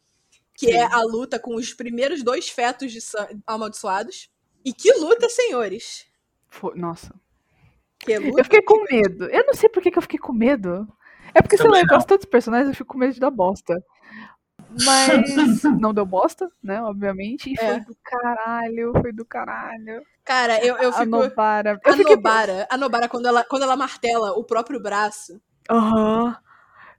que 0.54 0.70
é 0.70 0.82
a 0.84 1.02
luta 1.02 1.38
com 1.38 1.56
os 1.56 1.74
primeiros 1.74 2.22
dois 2.22 2.48
fetos 2.48 2.92
de 2.92 3.00
amaldiçoados. 3.46 4.30
E 4.64 4.72
que 4.72 4.92
luta, 4.94 5.28
senhores! 5.28 6.06
Foi- 6.48 6.74
Nossa. 6.76 7.12
Que 7.98 8.18
luta. 8.18 8.40
Eu 8.40 8.44
fiquei 8.44 8.62
com 8.62 8.84
medo. 8.84 9.24
Eu 9.26 9.46
não 9.46 9.54
sei 9.54 9.68
por 9.68 9.82
que, 9.82 9.90
que 9.90 9.98
eu 9.98 10.02
fiquei 10.02 10.18
com 10.18 10.32
medo. 10.32 10.86
É 11.34 11.42
porque, 11.42 11.56
sei 11.56 11.66
lá, 11.66 11.72
Também 11.72 11.82
eu 11.82 11.96
gosto 11.96 12.06
tanto 12.06 12.20
dos 12.20 12.30
personagens, 12.30 12.68
eu 12.68 12.74
fico 12.76 12.92
com 12.92 12.98
medo 12.98 13.12
de 13.12 13.20
dar 13.20 13.30
bosta. 13.30 13.74
Mas 14.84 15.62
não 15.80 15.92
deu 15.94 16.06
bosta, 16.06 16.48
né? 16.62 16.80
Obviamente. 16.82 17.50
E 17.50 17.54
É. 17.58 17.74
foi 17.74 17.80
do 17.80 17.96
caralho, 18.02 18.92
foi 19.00 19.12
do 19.12 19.24
caralho. 19.24 20.02
Cara, 20.24 20.64
eu, 20.64 20.76
eu 20.78 20.90
A 20.90 20.92
fico. 20.92 21.06
Nobara. 21.06 21.80
Eu 21.84 21.92
A 21.92 21.96
fiquei. 21.96 22.16
Nobara, 22.16 22.66
a 22.70 22.76
Nobara, 22.78 23.08
quando 23.08 23.26
ela, 23.26 23.44
quando 23.44 23.62
ela 23.62 23.76
martela 23.76 24.32
o 24.32 24.44
próprio 24.44 24.80
braço. 24.80 25.40
Aham. 25.70 26.36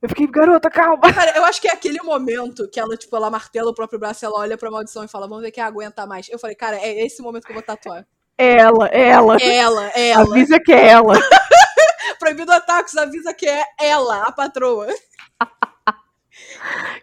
Eu 0.02 0.10
fiquei, 0.10 0.28
garota, 0.28 0.70
calma. 0.70 1.12
Cara, 1.12 1.36
eu 1.36 1.44
acho 1.46 1.60
que 1.60 1.68
é 1.68 1.72
aquele 1.72 2.00
momento 2.04 2.70
que 2.70 2.80
ela, 2.80 2.96
tipo, 2.96 3.16
ela 3.16 3.30
martela 3.32 3.72
o 3.72 3.74
próprio 3.74 3.98
braço, 4.00 4.24
ela 4.24 4.40
olha 4.40 4.58
pra 4.58 4.70
maldição 4.70 5.04
e 5.04 5.08
fala, 5.08 5.28
vamos 5.28 5.44
ver 5.44 5.50
quem 5.52 5.64
aguenta 5.64 6.06
mais. 6.06 6.30
Eu 6.30 6.38
falei, 6.38 6.56
cara, 6.56 6.78
é 6.78 7.04
esse 7.04 7.24
momento 7.24 7.46
que 7.46 7.52
eu 7.52 7.56
vou 7.56 7.64
tatuar. 7.64 8.06
É 8.38 8.58
ela, 8.58 8.88
é 8.90 9.08
ela. 9.08 9.38
É 9.38 9.56
ela, 9.56 9.92
é 9.96 10.10
ela. 10.10 10.24
Avisa 10.24 10.60
que 10.60 10.72
é 10.74 10.90
ela. 10.90 11.14
Proibido 12.20 12.52
Atacos 12.52 12.96
avisa 12.98 13.34
que 13.34 13.48
é 13.48 13.64
ela, 13.80 14.24
a 14.24 14.32
patroa. 14.32 14.88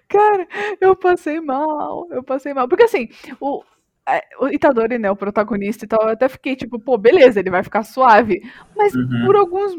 Cara, 0.09 0.47
eu 0.80 0.95
passei 0.97 1.41
mal. 1.41 2.07
Eu 2.11 2.22
passei 2.22 2.53
mal. 2.55 2.68
Porque 2.68 2.85
assim, 2.85 3.09
o. 3.41 3.62
é, 4.09 4.22
O 4.41 4.49
Itadori, 4.49 4.99
né, 4.99 5.11
o 5.11 5.16
protagonista 5.16 5.85
e 5.85 5.89
tal, 5.89 6.03
eu 6.03 6.11
até 6.11 6.28
fiquei 6.28 6.57
tipo, 6.57 6.78
pô, 6.78 6.97
beleza, 6.99 7.41
ele 7.41 7.51
vai 7.51 7.62
ficar 7.62 7.83
suave. 7.85 8.43
Mas 8.76 8.95
Uhum. 8.95 9.22
por 9.26 9.37
alguns, 9.37 9.72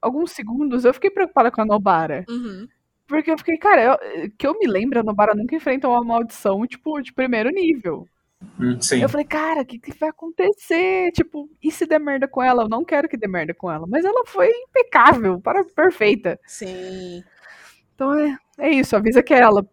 alguns 0.00 0.32
segundos 0.32 0.84
eu 0.84 0.94
fiquei 0.94 1.10
preocupada 1.10 1.50
com 1.50 1.60
a 1.62 1.66
Nobara. 1.66 2.24
Uhum. 2.28 2.66
Porque 3.06 3.30
eu 3.30 3.38
fiquei, 3.38 3.56
cara, 3.56 3.98
eu, 4.14 4.30
que 4.36 4.46
eu 4.46 4.58
me 4.58 4.66
lembro, 4.66 5.00
a 5.00 5.02
Nobara 5.02 5.34
nunca 5.34 5.56
enfrenta 5.56 5.88
uma 5.88 6.04
maldição, 6.04 6.66
tipo, 6.66 7.00
de 7.00 7.12
primeiro 7.12 7.48
nível. 7.50 8.06
Hum, 8.60 8.80
sim. 8.80 9.00
Eu 9.02 9.08
falei, 9.08 9.26
cara, 9.26 9.62
o 9.62 9.64
que, 9.66 9.78
que 9.80 9.98
vai 9.98 10.10
acontecer? 10.10 11.10
Tipo, 11.12 11.48
e 11.62 11.72
se 11.72 11.86
der 11.86 11.98
merda 11.98 12.28
com 12.28 12.40
ela? 12.42 12.62
Eu 12.64 12.68
não 12.68 12.84
quero 12.84 13.08
que 13.08 13.16
dê 13.16 13.26
merda 13.26 13.52
com 13.54 13.70
ela. 13.72 13.84
Mas 13.88 14.04
ela 14.04 14.22
foi 14.26 14.48
impecável, 14.48 15.40
para 15.40 15.64
perfeita. 15.64 16.38
Sim. 16.46 17.24
Então 17.98 18.14
é, 18.14 18.38
é 18.58 18.70
isso, 18.70 18.94
avisa 18.94 19.24
que 19.24 19.34
é 19.34 19.40
ela. 19.40 19.66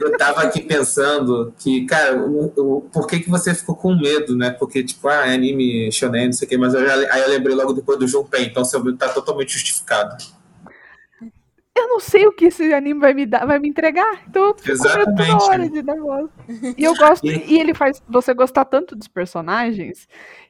Eu 0.00 0.16
tava 0.16 0.40
aqui 0.40 0.62
pensando 0.62 1.52
que, 1.58 1.84
cara, 1.84 2.16
o, 2.16 2.46
o, 2.46 2.80
por 2.80 3.06
que, 3.06 3.20
que 3.20 3.28
você 3.28 3.54
ficou 3.54 3.76
com 3.76 3.94
medo, 3.94 4.34
né? 4.34 4.50
Porque, 4.52 4.82
tipo, 4.82 5.06
ah, 5.06 5.26
é 5.26 5.34
anime 5.34 5.92
shonen, 5.92 6.26
não 6.26 6.32
sei 6.32 6.46
o 6.46 6.48
que, 6.48 6.56
mas 6.56 6.72
eu 6.72 6.86
já, 6.86 6.94
aí 7.12 7.20
eu 7.20 7.28
lembrei 7.28 7.54
logo 7.54 7.74
depois 7.74 7.98
do 7.98 8.08
Junpei, 8.08 8.46
então 8.46 8.64
seu 8.64 8.82
medo 8.82 8.96
tá 8.96 9.10
totalmente 9.10 9.52
justificado. 9.52 10.16
Eu 11.76 11.88
não 11.88 12.00
sei 12.00 12.26
o 12.26 12.32
que 12.32 12.46
esse 12.46 12.72
anime 12.72 13.00
vai 13.00 13.12
me 13.12 13.26
dar, 13.26 13.44
vai 13.44 13.58
me 13.58 13.68
entregar. 13.68 14.22
Então 14.26 14.46
eu 14.46 14.54
fico 14.56 14.78
toda 14.78 15.44
hora 15.44 15.68
de 15.68 15.82
negócio. 15.82 16.30
E 16.78 16.84
eu 16.84 16.94
gosto, 16.94 17.26
e... 17.26 17.60
ele 17.60 17.74
faz 17.74 18.02
você 18.08 18.32
gostar 18.32 18.64
tanto 18.64 18.96
dos 18.96 19.08
personagens 19.08 20.08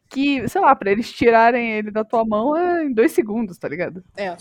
que, 0.09 0.47
sei 0.49 0.61
lá, 0.61 0.77
pra 0.77 0.93
eles 0.93 1.11
tirarem 1.11 1.73
ele 1.73 1.91
da 1.91 2.05
tua 2.05 2.25
mão 2.25 2.57
é 2.57 2.85
em 2.85 2.93
dois 2.93 3.11
segundos, 3.11 3.59
tá 3.59 3.69
ligado? 3.69 4.05
É. 4.17 4.37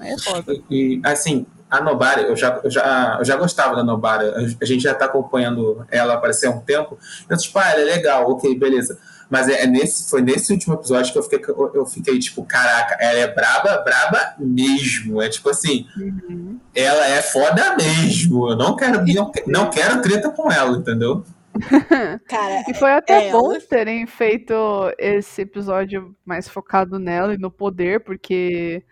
É 0.00 0.18
foda. 0.18 0.54
E, 0.70 1.00
assim, 1.04 1.46
a 1.70 1.80
Nobara, 1.80 2.22
eu 2.22 2.36
já, 2.36 2.60
eu 2.64 2.70
já, 2.70 3.16
eu 3.18 3.24
já 3.24 3.36
gostava 3.36 3.76
da 3.76 3.84
Nobara. 3.84 4.34
A 4.60 4.64
gente 4.64 4.82
já 4.82 4.94
tá 4.94 5.04
acompanhando 5.04 5.86
ela 5.90 6.14
aparecer 6.14 6.46
há 6.46 6.50
um 6.50 6.60
tempo. 6.60 6.98
Eu, 7.28 7.36
tipo, 7.36 7.58
ah, 7.58 7.70
ela 7.70 7.80
é 7.82 7.84
legal, 7.84 8.30
ok, 8.30 8.58
beleza. 8.58 8.98
Mas 9.30 9.48
é, 9.48 9.62
é 9.62 9.66
nesse, 9.66 10.10
foi 10.10 10.20
nesse 10.20 10.52
último 10.52 10.74
episódio 10.74 11.12
que 11.12 11.18
eu 11.18 11.22
fiquei, 11.22 11.40
eu 11.74 11.86
fiquei, 11.86 12.18
tipo, 12.18 12.44
caraca, 12.44 12.96
ela 13.00 13.20
é 13.20 13.32
braba, 13.32 13.78
braba 13.78 14.34
mesmo. 14.38 15.22
É 15.22 15.28
tipo 15.28 15.48
assim, 15.48 15.86
uhum. 15.96 16.58
ela 16.74 17.06
é 17.06 17.22
foda 17.22 17.76
mesmo. 17.76 18.50
Eu 18.50 18.56
não 18.56 18.74
quero, 18.74 19.04
não, 19.06 19.32
não 19.46 19.70
quero 19.70 20.02
treta 20.02 20.30
com 20.30 20.50
ela, 20.50 20.76
entendeu? 20.76 21.24
Cara, 22.28 22.64
e 22.68 22.74
foi 22.74 22.92
até 22.92 23.28
é 23.28 23.32
bom 23.32 23.52
ela... 23.52 23.60
terem 23.60 24.06
feito 24.06 24.54
esse 24.98 25.42
episódio 25.42 26.16
mais 26.24 26.48
focado 26.48 26.98
nela 26.98 27.34
e 27.34 27.38
no 27.38 27.50
poder, 27.50 28.00
porque 28.00 28.82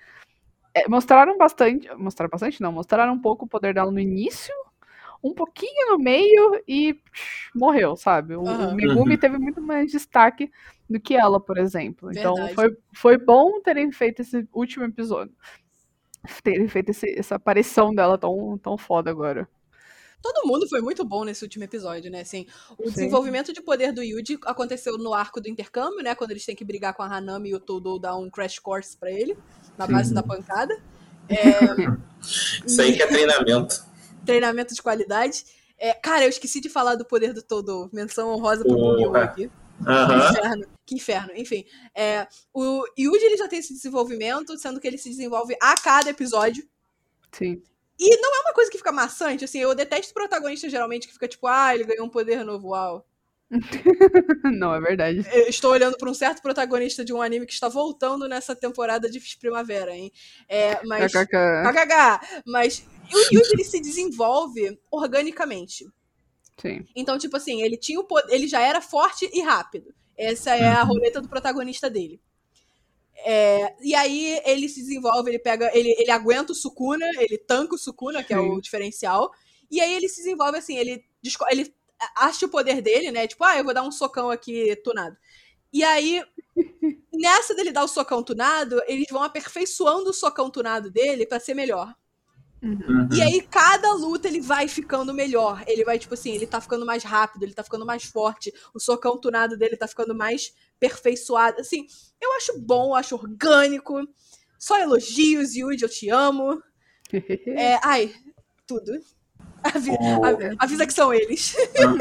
é, 0.81 0.89
mostraram 0.89 1.37
bastante. 1.37 1.89
Mostraram 1.97 2.31
bastante, 2.31 2.61
não, 2.61 2.73
mostraram 2.73 3.13
um 3.13 3.21
pouco 3.21 3.45
o 3.45 3.49
poder 3.49 3.75
dela 3.75 3.91
no 3.91 4.01
início, 4.01 4.55
um 5.23 5.35
pouquinho 5.35 5.93
no 5.93 5.99
meio 5.99 6.63
e 6.67 6.95
psh, 6.95 7.51
morreu, 7.55 7.97
sabe? 7.97 8.35
O, 8.35 8.43
uhum. 8.43 8.71
o 8.71 8.75
Megumi 8.75 9.15
uhum. 9.15 9.21
teve 9.21 9.39
muito 9.39 9.61
mais 9.61 9.91
destaque 9.91 10.51
do 10.89 11.01
que 11.01 11.15
ela, 11.15 11.41
por 11.41 11.59
exemplo. 11.59 12.11
Então, 12.11 12.35
Verdade. 12.35 12.53
Então 12.53 12.65
foi, 12.65 12.77
foi 12.93 13.19
bom 13.19 13.61
terem 13.61 13.91
feito 13.93 14.23
esse 14.23 14.49
último 14.53 14.85
episódio. 14.85 15.35
Terem 16.43 16.69
feito 16.69 16.91
esse, 16.91 17.19
essa 17.19 17.37
aparição 17.37 17.95
dela 17.95 18.19
tão, 18.19 18.59
tão 18.59 18.77
foda 18.77 19.11
agora. 19.11 19.49
Todo 20.21 20.47
mundo 20.47 20.69
foi 20.69 20.81
muito 20.81 21.05
bom 21.05 21.25
nesse 21.25 21.45
último 21.45 21.65
episódio, 21.65 22.11
né? 22.11 22.21
Assim, 22.21 22.47
o 22.77 22.85
Sim. 22.85 22.91
desenvolvimento 22.91 23.53
de 23.53 23.61
poder 23.61 23.93
do 23.93 24.03
Yuji 24.03 24.39
aconteceu 24.45 24.99
no 24.99 25.15
arco 25.15 25.41
do 25.41 25.49
intercâmbio, 25.49 26.03
né? 26.03 26.15
Quando 26.15 26.33
eles 26.33 26.45
têm 26.45 26.57
que 26.57 26.65
brigar 26.65 26.95
com 26.95 27.03
a 27.03 27.07
Hanami 27.07 27.51
e 27.51 27.55
o 27.55 27.61
Todo 27.61 27.99
dá 27.99 28.17
um 28.17 28.29
crash 28.29 28.59
course 28.59 28.97
para 28.97 29.11
ele, 29.11 29.39
na 29.77 29.87
base 29.87 30.13
da 30.13 30.23
pancada. 30.23 30.77
É... 31.31 32.65
Isso 32.67 32.81
aí 32.81 32.97
que 32.97 33.03
é 33.03 33.07
treinamento. 33.07 33.85
treinamento 34.25 34.75
de 34.75 34.81
qualidade. 34.81 35.45
É, 35.77 35.93
cara, 35.93 36.25
eu 36.25 36.31
esqueci 36.31 36.59
de 36.59 36.71
falar 36.71 36.95
do 36.95 37.05
poder 37.05 37.35
do 37.35 37.43
Todo. 37.43 37.91
Menção 37.93 38.31
honrosa 38.31 38.65
pro 38.65 38.99
Yu 38.99 39.15
aqui. 39.15 39.51
Uhum. 39.79 40.09
Que 40.09 40.39
inferno, 40.39 40.67
que 40.87 40.95
inferno. 40.95 41.33
Enfim, 41.37 41.65
é, 41.95 42.27
o 42.53 42.83
Yuji 42.99 43.25
ele 43.25 43.37
já 43.37 43.47
tem 43.47 43.59
esse 43.59 43.75
desenvolvimento, 43.75 44.59
sendo 44.59 44.81
que 44.81 44.89
ele 44.89 44.97
se 44.97 45.09
desenvolve 45.11 45.55
a 45.61 45.75
cada 45.75 46.11
episódio. 46.11 46.67
Sim. 47.31 47.63
E 47.99 48.17
não 48.21 48.37
é 48.37 48.41
uma 48.41 48.53
coisa 48.53 48.71
que 48.71 48.79
fica 48.79 48.93
maçante, 48.93 49.45
assim, 49.45 49.59
eu 49.59 49.75
detesto 49.75 50.15
protagonista 50.15 50.69
geralmente 50.69 51.07
que 51.07 51.13
fica 51.13 51.27
tipo, 51.27 51.47
ah, 51.47 51.75
ele 51.75 51.85
ganhou 51.85 52.07
um 52.07 52.11
poder 52.11 52.45
novo, 52.45 52.69
uau. 52.69 53.05
não, 54.53 54.75
é 54.75 54.81
verdade. 54.81 55.27
Eu 55.33 55.49
estou 55.49 55.73
olhando 55.73 55.97
para 55.97 56.11
um 56.11 56.15
certo 56.15 56.43
protagonista 56.43 57.05
de 57.05 57.13
um 57.13 57.23
anime 57.23 57.47
que 57.47 57.53
está 57.53 57.69
voltando 57.69 58.29
nessa 58.29 58.55
temporada 58.55 59.11
de 59.11 59.21
primavera, 59.39 59.97
hein? 59.97 60.13
É, 60.49 60.85
mas. 60.85 61.11
KKK. 61.13 62.43
Mas 62.47 62.87
o 63.13 63.35
Yuji 63.35 63.53
ele 63.55 63.65
se 63.65 63.81
desenvolve 63.81 64.79
organicamente. 64.91 65.87
Sim. 66.61 66.85
Então, 66.95 67.17
tipo 67.17 67.37
assim, 67.37 67.63
ele 67.63 67.77
tinha 67.77 67.99
o 67.99 68.05
poder, 68.05 68.33
ele 68.35 68.47
já 68.47 68.61
era 68.61 68.81
forte 68.81 69.31
e 69.33 69.41
rápido. 69.41 69.95
Essa 70.17 70.55
é 70.55 70.69
a 70.69 70.83
uhum. 70.83 70.89
roleta 70.89 71.21
do 71.21 71.29
protagonista 71.29 71.89
dele. 71.89 72.21
É, 73.25 73.75
e 73.81 73.95
aí 73.95 74.41
ele 74.45 74.69
se 74.69 74.81
desenvolve, 74.81 75.31
ele 75.31 75.39
pega, 75.39 75.71
ele, 75.77 75.95
ele 75.99 76.11
aguenta 76.11 76.53
o 76.53 76.55
Sukuna, 76.55 77.07
ele 77.19 77.37
tanca 77.37 77.75
o 77.75 77.79
Sukuna, 77.79 78.23
que 78.23 78.33
é 78.33 78.39
o 78.39 78.61
diferencial. 78.61 79.31
E 79.71 79.81
aí 79.81 79.95
ele 79.95 80.09
se 80.09 80.19
desenvolve 80.19 80.59
assim, 80.59 80.77
ele, 80.77 81.05
ele 81.51 81.75
acha 82.17 82.47
o 82.47 82.49
poder 82.49 82.81
dele, 82.81 83.11
né? 83.11 83.27
Tipo, 83.27 83.45
ah, 83.45 83.59
eu 83.59 83.65
vou 83.65 83.75
dar 83.75 83.83
um 83.83 83.93
socão 83.93 84.31
aqui 84.31 84.77
tunado. 84.77 85.17
E 85.73 85.85
aí, 85.85 86.23
nessa 87.13 87.55
dele 87.55 87.73
dar 87.73 87.85
o 87.85 87.89
socão 87.89 88.23
tunado, 88.23 88.81
eles 88.87 89.07
vão 89.11 89.23
aperfeiçoando 89.23 90.11
o 90.11 90.15
socão 90.15 90.51
tunado 90.51 90.91
dele 90.91 91.27
para 91.27 91.41
ser 91.41 91.55
melhor. 91.55 91.95
Uhum. 92.63 93.09
E 93.13 93.23
aí, 93.23 93.41
cada 93.43 93.93
luta 93.93 94.27
ele 94.27 94.41
vai 94.41 94.67
ficando 94.67 95.13
melhor. 95.15 95.63
Ele 95.67 95.85
vai, 95.85 95.99
tipo 95.99 96.15
assim, 96.15 96.33
ele 96.33 96.47
tá 96.47 96.61
ficando 96.61 96.87
mais 96.87 97.05
rápido, 97.05 97.43
ele 97.43 97.55
tá 97.55 97.63
ficando 97.63 97.87
mais 97.87 98.05
forte. 98.05 98.53
O 98.75 98.81
socão 98.81 99.19
tunado 99.19 99.57
dele 99.57 99.77
tá 99.77 99.87
ficando 99.87 100.15
mais 100.15 100.55
perfeiçoado. 100.79 101.61
Assim, 101.61 101.87
eu 102.21 102.33
acho 102.35 102.59
bom, 102.59 102.91
eu 102.91 102.95
acho 102.95 103.15
orgânico. 103.15 104.07
Só 104.59 104.79
elogios, 104.79 105.55
Yuji, 105.55 105.83
eu 105.83 105.89
te 105.89 106.11
amo. 106.11 106.63
é, 107.47 107.79
ai, 107.83 108.13
tudo. 108.67 109.01
Avisa, 109.63 109.99
oh. 110.01 110.57
avisa 110.59 110.87
que 110.87 110.93
são 110.93 111.13
eles. 111.13 111.57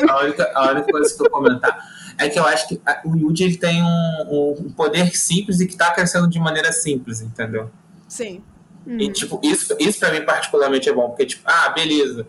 A 0.09 0.23
única, 0.23 0.51
a 0.53 0.71
única 0.71 0.91
coisa 0.91 1.15
que 1.15 1.23
eu 1.23 1.30
comentar 1.30 1.88
é 2.17 2.30
que 2.30 2.38
eu 2.38 2.45
acho 2.45 2.67
que 2.67 2.82
o 3.05 3.15
Yuji 3.15 3.43
ele 3.43 3.57
tem 3.57 3.82
um, 3.82 4.55
um 4.59 4.71
poder 4.71 5.15
simples 5.15 5.59
e 5.59 5.67
que 5.67 5.75
tá 5.75 5.91
crescendo 5.91 6.28
de 6.28 6.39
maneira 6.39 6.71
simples, 6.71 7.21
entendeu? 7.21 7.69
Sim. 8.07 8.43
E, 8.88 9.11
tipo, 9.11 9.39
isso, 9.43 9.75
isso 9.80 9.99
pra 9.99 10.11
mim 10.11 10.23
particularmente 10.23 10.88
é 10.88 10.93
bom, 10.93 11.09
porque, 11.09 11.25
tipo, 11.25 11.43
ah, 11.45 11.69
beleza. 11.69 12.25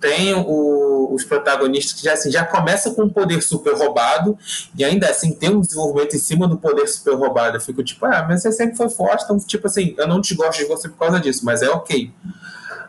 Tem 0.00 0.34
o, 0.34 1.12
os 1.12 1.24
protagonistas 1.24 1.98
que 1.98 2.04
já, 2.04 2.12
assim, 2.12 2.30
já 2.30 2.44
começa 2.44 2.92
com 2.92 3.02
um 3.02 3.08
poder 3.08 3.42
super 3.42 3.74
roubado 3.74 4.38
e 4.76 4.84
ainda 4.84 5.08
assim 5.08 5.32
tem 5.32 5.50
um 5.50 5.60
desenvolvimento 5.60 6.14
em 6.14 6.18
cima 6.18 6.46
do 6.46 6.56
poder 6.56 6.86
super 6.86 7.14
roubado. 7.14 7.56
Eu 7.56 7.60
fico 7.60 7.82
tipo, 7.82 8.06
ah, 8.06 8.24
mas 8.28 8.42
você 8.42 8.52
sempre 8.52 8.76
foi 8.76 8.88
forte, 8.88 9.24
então, 9.24 9.38
tipo 9.38 9.66
assim, 9.66 9.94
eu 9.98 10.06
não 10.06 10.20
te 10.20 10.34
gosto 10.34 10.60
de 10.60 10.66
você 10.66 10.88
por 10.88 10.98
causa 10.98 11.18
disso, 11.18 11.44
mas 11.44 11.62
é 11.62 11.68
ok. 11.68 12.12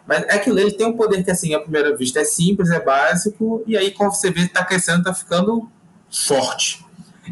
Mas 0.06 0.24
é 0.28 0.40
que 0.40 0.50
ele 0.50 0.72
tem 0.72 0.88
um 0.88 0.98
poder 0.98 1.24
que, 1.24 1.30
assim, 1.30 1.54
à 1.54 1.60
primeira 1.60 1.96
vista 1.96 2.20
é 2.20 2.24
simples, 2.24 2.72
é 2.72 2.80
básico, 2.80 3.64
e 3.68 3.78
aí 3.78 3.92
quando 3.92 4.14
você 4.14 4.32
vê, 4.32 4.48
tá 4.48 4.64
crescendo, 4.64 5.04
tá 5.04 5.14
ficando 5.14 5.70
forte. 6.12 6.84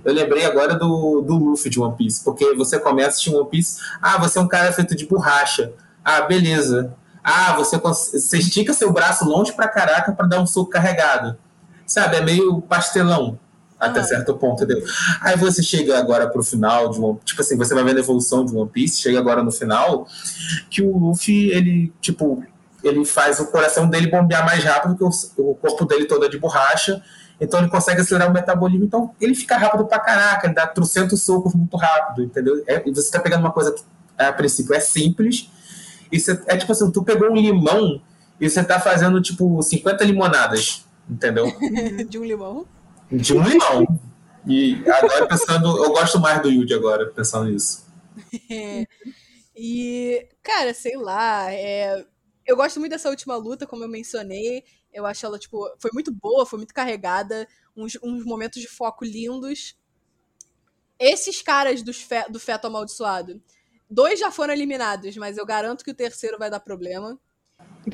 Eu 0.06 0.14
lembrei 0.14 0.46
agora 0.46 0.76
do, 0.76 1.22
do 1.22 1.36
Luffy 1.38 1.72
de 1.72 1.80
One 1.80 1.96
Piece, 1.96 2.24
porque 2.24 2.54
você 2.54 2.80
começa 2.80 3.20
de 3.20 3.36
One 3.36 3.50
Piece, 3.50 3.80
ah, 4.02 4.18
você 4.20 4.38
é 4.38 4.42
um 4.42 4.48
cara 4.48 4.72
feito 4.72 4.96
de 4.96 5.08
borracha. 5.08 5.74
Ah, 6.04 6.22
beleza. 6.22 6.94
Ah, 7.30 7.58
você, 7.58 7.78
você 7.78 8.38
estica 8.38 8.74
seu 8.74 8.90
braço 8.94 9.26
longe 9.26 9.52
pra 9.52 9.68
caraca 9.68 10.14
para 10.14 10.26
dar 10.26 10.40
um 10.40 10.48
soco 10.48 10.70
carregado. 10.70 11.38
Sabe, 11.86 12.16
é 12.16 12.22
meio 12.22 12.62
pastelão 12.62 13.38
até 13.78 14.00
ah. 14.00 14.04
certo 14.06 14.34
ponto, 14.36 14.64
entendeu? 14.64 14.82
Aí 15.20 15.36
você 15.36 15.62
chega 15.62 16.00
agora 16.00 16.30
pro 16.30 16.42
final 16.42 16.90
de 16.90 17.02
One 17.02 17.20
tipo 17.26 17.42
assim, 17.42 17.58
você 17.58 17.76
vai 17.76 17.84
vendo 17.84 17.98
a 17.98 18.00
evolução 18.00 18.46
de 18.46 18.56
One 18.56 18.70
Piece, 18.70 19.02
chega 19.02 19.20
agora 19.20 19.44
no 19.44 19.52
final, 19.52 20.08
que 20.70 20.82
o 20.82 20.98
Luffy, 20.98 21.52
ele, 21.52 21.92
tipo, 22.00 22.42
ele 22.82 23.04
faz 23.04 23.42
o 23.42 23.48
coração 23.48 23.90
dele 23.90 24.10
bombear 24.10 24.46
mais 24.46 24.64
rápido, 24.64 24.96
que 24.96 25.04
o, 25.04 25.52
o 25.52 25.56
corpo 25.56 25.84
dele 25.84 26.06
todo 26.06 26.26
é 26.26 26.30
de 26.30 26.40
borracha, 26.40 27.04
então 27.42 27.60
ele 27.60 27.70
consegue 27.70 28.00
acelerar 28.00 28.32
o 28.32 28.34
metabolismo, 28.34 28.86
então 28.86 29.14
ele 29.20 29.36
fica 29.36 29.58
rápido 29.58 29.86
pra 29.86 30.00
caraca, 30.00 30.48
ele 30.48 30.56
dá 30.56 30.66
trocentos 30.66 31.24
socos 31.24 31.54
muito 31.54 31.76
rápido, 31.76 32.24
entendeu? 32.24 32.64
É, 32.66 32.82
você 32.90 33.12
tá 33.12 33.20
pegando 33.20 33.42
uma 33.42 33.52
coisa 33.52 33.74
que 33.74 33.84
a 34.18 34.32
princípio 34.32 34.74
é 34.74 34.80
simples, 34.80 35.50
e 36.12 36.20
você, 36.20 36.42
é 36.48 36.58
tipo 36.58 36.72
assim, 36.72 36.92
tu 36.92 37.04
pegou 37.04 37.32
um 37.32 37.36
limão 37.36 38.02
e 38.40 38.50
você 38.50 38.64
tá 38.64 38.80
fazendo 38.80 39.22
tipo 39.22 39.62
50 39.62 40.04
limonadas, 40.04 40.86
entendeu? 41.10 41.46
De 42.08 42.18
um 42.18 42.24
limão? 42.24 42.68
De 43.12 43.34
um 43.34 43.44
limão. 43.44 44.00
E 44.46 44.82
agora 44.90 45.28
pensando, 45.28 45.84
eu 45.84 45.92
gosto 45.92 46.20
mais 46.20 46.42
do 46.42 46.50
Yuji 46.50 46.74
agora, 46.74 47.08
pensando 47.08 47.50
nisso. 47.50 47.86
É. 48.50 48.86
E, 49.60 50.30
cara, 50.44 50.72
sei 50.72 50.96
lá, 50.96 51.52
é, 51.52 52.06
eu 52.46 52.56
gosto 52.56 52.80
muito 52.80 52.92
dessa 52.92 53.10
última 53.10 53.36
luta, 53.36 53.66
como 53.66 53.84
eu 53.84 53.90
mencionei. 53.90 54.64
Eu 54.94 55.04
acho 55.04 55.26
ela, 55.26 55.40
tipo, 55.40 55.68
foi 55.80 55.90
muito 55.92 56.14
boa, 56.14 56.46
foi 56.46 56.58
muito 56.58 56.76
carregada, 56.76 57.48
uns, 57.76 57.98
uns 58.04 58.24
momentos 58.24 58.62
de 58.62 58.68
foco 58.68 59.04
lindos. 59.04 59.76
Esses 61.00 61.42
caras 61.42 61.82
do, 61.82 61.92
fe 61.92 62.24
do 62.30 62.40
feto 62.40 62.68
amaldiçoado, 62.68 63.42
dois 63.90 64.20
já 64.20 64.32
foram 64.32 64.54
eliminados, 64.54 65.16
mas 65.18 65.38
eu 65.38 65.46
garanto 65.46 65.84
que 65.84 65.92
o 65.92 65.96
terceiro 65.96 66.38
vai 66.38 66.50
dar 66.50 66.60
problema. 66.60 67.20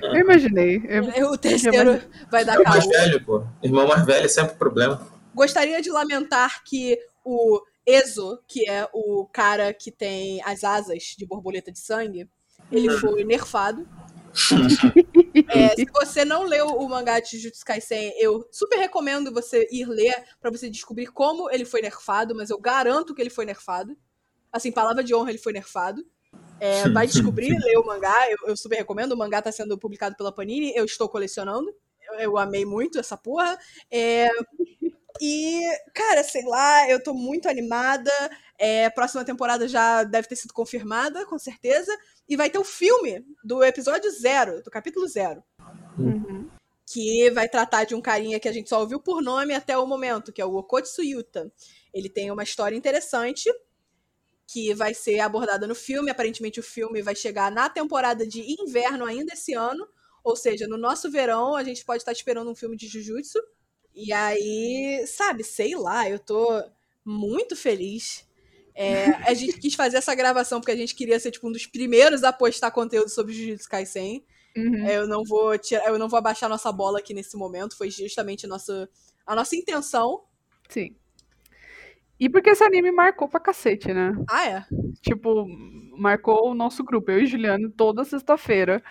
Eu 0.02 0.16
imaginei. 0.16 0.82
Eu... 1.16 1.32
O 1.32 1.38
terceiro 1.38 2.02
vai 2.32 2.44
dar 2.44 2.56
é 2.56 2.60
o 2.60 2.64
mais 2.64 2.86
velho, 2.86 3.24
pô. 3.24 3.44
Irmão 3.62 3.88
mais 3.88 4.06
velho 4.06 4.26
é 4.26 4.30
sempre 4.30 4.56
problema. 4.56 5.08
Gostaria 5.34 5.82
de 5.82 5.90
lamentar 5.90 6.64
que 6.64 6.98
o 7.24 7.62
Ezo, 7.86 8.40
que 8.48 8.68
é 8.70 8.88
o 8.94 9.26
cara 9.32 9.74
que 9.74 9.92
tem 9.92 10.42
as 10.44 10.64
asas 10.64 11.16
de 11.18 11.26
borboleta 11.26 11.72
de 11.72 11.80
sangue, 11.80 12.30
ele 12.72 12.90
uhum. 12.90 13.00
foi 13.00 13.24
nerfado. 13.24 13.88
É, 15.48 15.76
se 15.76 15.86
você 15.92 16.24
não 16.24 16.44
leu 16.44 16.68
o 16.68 16.88
mangá 16.88 17.20
de 17.20 17.38
Jujutsu 17.38 17.66
Kaisen, 17.66 18.14
eu 18.20 18.48
super 18.52 18.78
recomendo 18.78 19.34
você 19.34 19.68
ir 19.72 19.86
ler 19.86 20.16
para 20.40 20.52
você 20.52 20.70
descobrir 20.70 21.08
como 21.08 21.50
ele 21.52 21.66
foi 21.66 21.82
nerfado, 21.82 22.36
mas 22.36 22.50
eu 22.50 22.60
garanto 22.60 23.14
que 23.14 23.22
ele 23.22 23.30
foi 23.30 23.46
nerfado. 23.46 23.96
Assim, 24.54 24.72
palavra 24.72 25.04
de 25.04 25.16
honra, 25.16 25.32
ele 25.32 25.40
foi 25.40 25.52
nerfado. 25.52 26.06
É, 26.60 26.88
vai 26.90 27.08
descobrir, 27.08 27.58
ler 27.60 27.78
o 27.78 27.86
mangá, 27.86 28.30
eu, 28.30 28.38
eu, 28.48 28.56
super 28.56 28.78
recomendo. 28.78 29.14
O 29.14 29.18
mangá 29.18 29.42
tá 29.42 29.52
sendo 29.52 29.78
publicado 29.78 30.16
pela 30.16 30.32
Panini, 30.32 30.72
eu 30.76 30.86
estou 30.86 31.10
colecionando. 31.10 31.74
Eu, 32.02 32.20
eu 32.20 32.38
amei 32.38 32.64
muito 32.64 33.00
essa 33.00 33.18
porra. 33.18 33.58
É, 33.92 34.30
e, 35.22 35.62
cara, 35.94 36.24
sei 36.24 36.44
lá, 36.46 36.90
eu 36.90 37.02
tô 37.02 37.14
muito 37.14 37.50
animada. 37.50 38.12
É, 38.58 38.90
próxima 38.92 39.26
temporada 39.26 39.68
já 39.68 40.04
deve 40.04 40.28
ter 40.28 40.36
sido 40.36 40.54
confirmada, 40.54 41.26
com 41.26 41.38
certeza. 41.38 41.92
E 42.30 42.38
vai 42.38 42.50
ter 42.50 42.60
o 42.60 42.64
filme 42.64 43.26
do 43.44 43.64
episódio 43.64 44.10
zero, 44.12 44.62
do 44.64 44.72
capítulo 44.72 45.08
zero. 45.08 45.44
Uhum. 45.98 46.50
Que 46.86 47.30
vai 47.32 47.50
tratar 47.50 47.86
de 47.86 47.96
um 47.96 48.02
carinha 48.02 48.40
que 48.40 48.48
a 48.48 48.54
gente 48.54 48.70
só 48.70 48.80
ouviu 48.80 49.00
por 49.00 49.22
nome 49.22 49.54
até 49.54 49.78
o 49.78 49.88
momento, 49.88 50.32
que 50.32 50.42
é 50.42 50.46
o 50.46 50.56
Okotsu 50.56 51.04
Yuta. 51.04 51.52
Ele 51.94 52.10
tem 52.10 52.32
uma 52.32 52.44
história 52.44 52.76
interessante 52.76 53.50
que 54.48 54.74
vai 54.74 54.94
ser 54.94 55.20
abordada 55.20 55.68
no 55.68 55.76
filme. 55.76 56.12
Aparentemente, 56.12 56.60
o 56.60 56.64
filme 56.64 57.02
vai 57.02 57.16
chegar 57.16 57.52
na 57.52 57.70
temporada 57.70 58.26
de 58.26 58.42
inverno 58.62 59.06
ainda 59.06 59.34
esse 59.34 59.54
ano. 59.54 59.88
Ou 60.24 60.36
seja, 60.36 60.68
no 60.68 60.78
nosso 60.78 61.12
verão, 61.12 61.56
a 61.56 61.64
gente 61.64 61.84
pode 61.84 62.02
estar 62.02 62.12
esperando 62.12 62.50
um 62.50 62.56
filme 62.56 62.78
de 62.78 62.88
Jujutsu. 62.88 63.40
E 63.94 64.12
aí, 64.12 65.06
sabe, 65.08 65.44
sei 65.44 65.76
lá, 65.76 66.10
eu 66.10 66.18
tô 66.18 66.64
muito 67.06 67.56
feliz. 67.56 68.26
É, 68.76 69.06
a 69.30 69.34
gente 69.34 69.60
quis 69.60 69.76
fazer 69.76 69.98
essa 69.98 70.16
gravação 70.16 70.60
porque 70.60 70.72
a 70.72 70.76
gente 70.76 70.96
queria 70.96 71.20
ser 71.20 71.30
tipo 71.30 71.48
um 71.48 71.52
dos 71.52 71.68
primeiros 71.68 72.24
a 72.24 72.34
postar 72.34 72.72
conteúdo 72.72 73.10
sobre 73.10 73.34
Jujutsu 73.34 73.70
Kaisen. 73.70 74.26
Uhum. 74.56 74.88
Eu 74.88 75.08
não 75.08 75.24
vou 75.24 75.58
tirar, 75.58 75.88
eu 75.88 75.98
não 75.98 76.08
vou 76.08 76.18
abaixar 76.18 76.50
nossa 76.50 76.72
bola 76.72 77.00
aqui 77.00 77.14
nesse 77.14 77.36
momento, 77.36 77.76
foi 77.76 77.90
justamente 77.90 78.46
nossa, 78.48 78.90
a 79.26 79.36
nossa 79.36 79.56
intenção. 79.56 80.24
Sim. 80.70 80.96
E 82.24 82.30
porque 82.30 82.52
esse 82.52 82.64
anime 82.64 82.90
marcou 82.92 83.28
pra 83.28 83.40
cacete, 83.40 83.94
né? 83.94 84.14
Ah, 84.30 84.48
é? 84.48 84.66
Tipo, 85.02 85.46
marcou 85.98 86.50
o 86.50 86.54
nosso 86.54 86.82
grupo, 86.82 87.12
eu 87.12 87.20
e 87.20 87.26
Juliano, 87.26 87.70
toda 87.70 88.06
sexta-feira, 88.06 88.82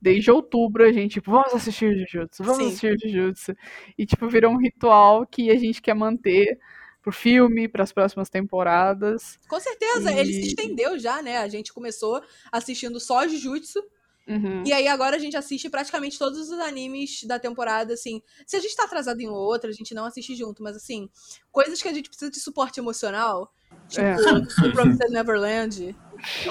desde 0.00 0.30
outubro, 0.30 0.84
a 0.84 0.92
gente, 0.92 1.12
tipo, 1.12 1.30
vamos 1.30 1.54
assistir 1.54 1.90
Jujutsu, 1.96 2.44
vamos 2.44 2.58
Sim. 2.58 2.66
assistir 2.68 2.98
Jujutsu. 2.98 3.56
E, 3.96 4.04
tipo, 4.04 4.28
virou 4.28 4.52
um 4.52 4.58
ritual 4.58 5.26
que 5.26 5.50
a 5.50 5.56
gente 5.58 5.80
quer 5.80 5.94
manter 5.94 6.58
pro 7.00 7.10
filme, 7.10 7.66
pras 7.66 7.92
próximas 7.94 8.28
temporadas. 8.28 9.38
Com 9.48 9.58
certeza, 9.58 10.12
ele 10.12 10.30
se 10.32 10.40
E- 10.40 10.46
estendeu 10.48 10.98
já, 10.98 11.22
né? 11.22 11.38
A 11.38 11.48
gente 11.48 11.72
começou 11.72 12.22
assistindo 12.52 13.00
só 13.00 13.26
Jujutsu. 13.26 13.82
Uhum. 14.26 14.62
E 14.64 14.72
aí 14.72 14.86
agora 14.86 15.16
a 15.16 15.18
gente 15.18 15.36
assiste 15.36 15.68
praticamente 15.68 16.18
todos 16.18 16.38
os 16.38 16.58
animes 16.60 17.24
da 17.24 17.38
temporada, 17.38 17.94
assim. 17.94 18.22
Se 18.46 18.56
a 18.56 18.60
gente 18.60 18.76
tá 18.76 18.84
atrasado 18.84 19.20
em 19.20 19.28
outra, 19.28 19.70
a 19.70 19.72
gente 19.72 19.94
não 19.94 20.04
assiste 20.04 20.34
junto, 20.36 20.62
mas 20.62 20.76
assim, 20.76 21.08
coisas 21.50 21.82
que 21.82 21.88
a 21.88 21.92
gente 21.92 22.08
precisa 22.08 22.30
de 22.30 22.38
suporte 22.38 22.78
emocional, 22.78 23.52
tipo 23.88 24.04
é. 24.04 24.72
Promised 24.72 25.10
Neverland, 25.10 25.96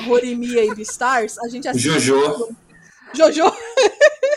Horimiya 0.09 0.65
e 0.65 0.75
Beastars, 0.75 1.37
a 1.39 1.47
gente 1.47 1.67
assiste. 1.67 1.87
Jojo. 1.87 2.55
Jojo. 3.13 3.43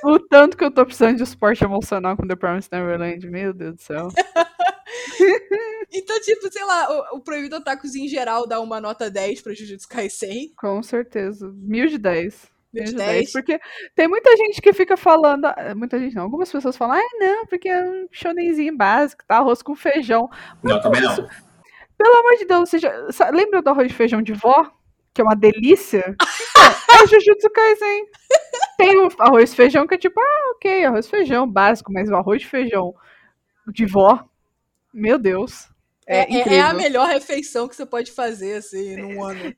o 0.04 0.18
tanto 0.18 0.56
que 0.56 0.64
eu 0.64 0.70
tô 0.70 0.84
precisando 0.84 1.16
de 1.16 1.26
suporte 1.26 1.64
emocional 1.64 2.16
com 2.16 2.26
The 2.26 2.36
Promised 2.36 2.70
Neverland, 2.72 3.28
meu 3.28 3.52
Deus 3.52 3.74
do 3.76 3.82
céu. 3.82 4.08
então, 5.92 6.20
tipo, 6.20 6.52
sei 6.52 6.64
lá, 6.64 7.12
o, 7.12 7.16
o 7.16 7.20
Proibido 7.20 7.56
Atacos 7.56 7.94
em 7.94 8.08
geral 8.08 8.46
dá 8.46 8.60
uma 8.60 8.80
nota 8.80 9.10
10 9.10 9.42
pra 9.42 9.54
Jujutsu 9.54 9.88
Kaisen. 9.88 10.52
Com 10.56 10.82
certeza. 10.82 11.52
Mil 11.54 11.88
de 11.88 11.98
10. 11.98 12.53
10. 12.74 12.92
10. 12.94 13.32
Porque 13.32 13.60
tem 13.94 14.08
muita 14.08 14.36
gente 14.36 14.60
que 14.60 14.72
fica 14.72 14.96
falando, 14.96 15.46
eh, 15.46 15.74
muita 15.74 15.98
gente 15.98 16.14
não, 16.14 16.24
algumas 16.24 16.50
pessoas 16.50 16.76
falam, 16.76 16.98
ah, 16.98 17.18
não, 17.18 17.46
porque 17.46 17.68
é 17.68 17.82
um 17.82 18.06
shonenzinho 18.10 18.76
básico, 18.76 19.24
tá? 19.26 19.38
Arroz 19.38 19.62
com 19.62 19.74
feijão. 19.74 20.28
Mas 20.62 20.74
não, 20.74 20.80
também 20.80 21.00
isso, 21.02 21.22
não. 21.22 21.28
Pelo 21.96 22.16
amor 22.16 22.36
de 22.36 22.44
Deus, 22.44 22.68
você 22.68 22.78
já, 22.78 22.92
lembra 23.32 23.62
do 23.62 23.70
arroz 23.70 23.88
de 23.88 23.94
feijão 23.94 24.20
de 24.20 24.32
vó? 24.32 24.70
Que 25.12 25.20
é 25.20 25.24
uma 25.24 25.36
delícia? 25.36 26.16
Então, 26.16 27.00
é 27.00 27.04
o 27.04 27.06
Jujutsu 27.06 27.50
Kaisen. 27.50 28.06
Tem 28.76 28.98
o 28.98 29.08
arroz 29.20 29.52
e 29.52 29.56
feijão 29.56 29.86
que 29.86 29.94
é 29.94 29.98
tipo, 29.98 30.20
ah, 30.20 30.52
ok, 30.56 30.84
arroz 30.84 31.06
e 31.06 31.10
feijão 31.10 31.48
básico, 31.48 31.92
mas 31.92 32.08
o 32.08 32.16
arroz 32.16 32.42
de 32.42 32.48
feijão 32.48 32.94
de 33.68 33.86
vó, 33.86 34.24
meu 34.92 35.18
Deus. 35.18 35.68
É, 36.06 36.18
é, 36.18 36.40
é, 36.40 36.54
é 36.56 36.60
a 36.60 36.74
melhor 36.74 37.08
refeição 37.08 37.66
que 37.68 37.76
você 37.76 37.86
pode 37.86 38.12
fazer, 38.12 38.56
assim, 38.56 38.96
num 38.96 39.28
é. 39.28 39.32
ano. 39.32 39.56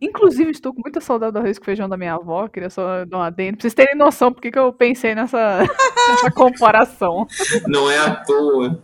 Inclusive, 0.00 0.50
estou 0.50 0.74
com 0.74 0.82
muita 0.82 1.00
saudade 1.00 1.32
do 1.32 1.38
arroz 1.38 1.58
com 1.58 1.64
feijão 1.64 1.88
da 1.88 1.96
minha 1.96 2.14
avó. 2.14 2.48
Queria 2.48 2.68
só 2.68 3.04
dar 3.04 3.16
uma 3.18 3.26
adendo. 3.26 3.56
Pra 3.56 3.62
vocês 3.62 3.74
terem 3.74 3.96
noção 3.96 4.32
porque 4.32 4.50
que 4.50 4.58
eu 4.58 4.72
pensei 4.72 5.14
nessa, 5.14 5.60
nessa 6.08 6.30
comparação. 6.30 7.26
Não 7.66 7.90
é 7.90 7.98
à 7.98 8.16
toa. 8.16 8.82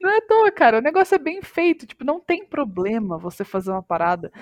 Não 0.00 0.10
é 0.10 0.18
à 0.18 0.22
toa, 0.22 0.50
cara. 0.50 0.78
O 0.78 0.82
negócio 0.82 1.14
é 1.14 1.18
bem 1.18 1.42
feito. 1.42 1.86
Tipo, 1.86 2.04
não 2.04 2.18
tem 2.18 2.46
problema 2.46 3.18
você 3.18 3.44
fazer 3.44 3.70
uma 3.70 3.82
parada 3.82 4.32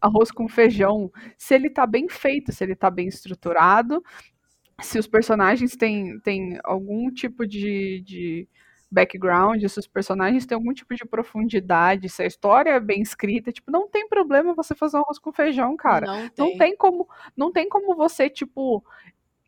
arroz 0.00 0.30
com 0.30 0.48
feijão 0.48 1.10
se 1.36 1.54
ele 1.54 1.70
tá 1.70 1.86
bem 1.86 2.08
feito, 2.08 2.52
se 2.52 2.62
ele 2.62 2.76
tá 2.76 2.90
bem 2.90 3.08
estruturado, 3.08 4.02
se 4.80 4.98
os 4.98 5.06
personagens 5.06 5.74
têm, 5.74 6.20
têm 6.20 6.58
algum 6.62 7.10
tipo 7.10 7.46
de, 7.46 8.02
de 8.04 8.48
background, 8.90 9.64
se 9.66 9.78
os 9.78 9.86
personagens 9.86 10.46
têm 10.46 10.54
algum 10.54 10.72
tipo 10.72 10.94
de 10.94 11.04
profundidade, 11.04 12.08
se 12.08 12.22
a 12.22 12.26
história 12.26 12.70
é 12.70 12.80
bem 12.80 13.02
escrita, 13.02 13.52
tipo, 13.52 13.70
não 13.70 13.88
tem 13.88 14.08
problema 14.08 14.54
você 14.54 14.74
fazer 14.74 14.96
um 14.96 15.00
arroz 15.00 15.18
com 15.18 15.32
feijão, 15.32 15.76
cara. 15.76 16.06
não 16.06 16.28
tem. 16.28 16.32
Não 16.38 16.58
tem 16.58 16.76
como, 16.76 17.08
não 17.36 17.52
tem 17.52 17.68
como 17.68 17.96
você, 17.96 18.30
tipo, 18.30 18.84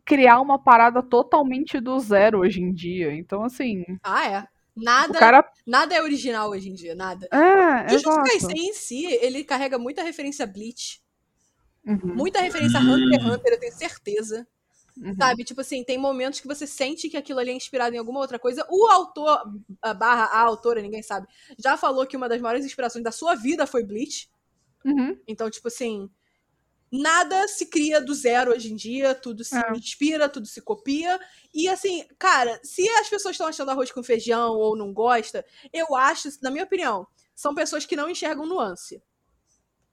criar 0.04 0.40
uma 0.40 0.58
parada 0.58 1.02
totalmente 1.02 1.80
do 1.80 1.98
zero 2.00 2.40
hoje 2.40 2.60
em 2.62 2.72
dia. 2.72 3.12
Então, 3.12 3.42
assim, 3.44 3.84
Ah, 4.02 4.26
é. 4.26 4.44
Nada, 4.80 5.18
cara. 5.18 5.44
nada 5.66 5.92
é 5.94 6.00
original 6.00 6.50
hoje 6.50 6.70
em 6.70 6.72
dia, 6.74 6.94
nada. 6.94 7.26
É, 7.32 7.88
Jujutsu 7.88 8.10
exato. 8.10 8.30
Kaisen 8.30 8.68
em 8.68 8.72
si, 8.72 9.06
ele 9.06 9.42
carrega 9.42 9.76
muita 9.76 10.02
referência 10.02 10.44
a 10.44 10.46
Bleach, 10.46 11.00
Uhum, 11.84 12.14
muita 12.14 12.40
referência 12.40 12.78
a 12.78 12.82
Hunter 12.82 13.14
x 13.14 13.24
Hunter, 13.24 13.52
eu 13.54 13.60
tenho 13.60 13.72
certeza. 13.72 14.46
Uhum. 15.02 15.14
Sabe? 15.16 15.44
Tipo 15.44 15.60
assim, 15.60 15.84
tem 15.84 15.98
momentos 15.98 16.40
que 16.40 16.46
você 16.46 16.66
sente 16.66 17.08
que 17.08 17.16
aquilo 17.16 17.38
ali 17.38 17.50
é 17.50 17.54
inspirado 17.54 17.94
em 17.94 17.98
alguma 17.98 18.20
outra 18.20 18.38
coisa. 18.38 18.66
O 18.70 18.86
autor, 18.86 19.42
a 19.82 19.94
barra 19.94 20.24
a 20.24 20.40
autora, 20.40 20.80
ninguém 20.82 21.02
sabe, 21.02 21.26
já 21.58 21.76
falou 21.76 22.06
que 22.06 22.16
uma 22.16 22.28
das 22.28 22.40
maiores 22.40 22.64
inspirações 22.64 23.04
da 23.04 23.12
sua 23.12 23.34
vida 23.34 23.66
foi 23.66 23.84
Bleach. 23.84 24.30
Uhum. 24.84 25.18
Então, 25.26 25.50
tipo 25.50 25.68
assim, 25.68 26.08
nada 26.90 27.46
se 27.48 27.66
cria 27.66 28.00
do 28.00 28.14
zero 28.14 28.52
hoje 28.52 28.72
em 28.72 28.76
dia, 28.76 29.14
tudo 29.14 29.44
se 29.44 29.56
É. 29.56 29.72
inspira, 29.72 30.28
tudo 30.28 30.46
se 30.46 30.60
copia. 30.60 31.18
E 31.52 31.68
assim, 31.68 32.06
cara, 32.18 32.58
se 32.62 32.88
as 32.90 33.08
pessoas 33.08 33.34
estão 33.34 33.46
achando 33.46 33.70
arroz 33.70 33.90
com 33.90 34.02
feijão 34.02 34.52
ou 34.54 34.76
não 34.76 34.92
gosta, 34.92 35.44
eu 35.72 35.94
acho, 35.94 36.28
na 36.42 36.50
minha 36.50 36.64
opinião, 36.64 37.06
são 37.34 37.54
pessoas 37.54 37.84
que 37.84 37.96
não 37.96 38.08
enxergam 38.10 38.46
nuance. 38.46 39.02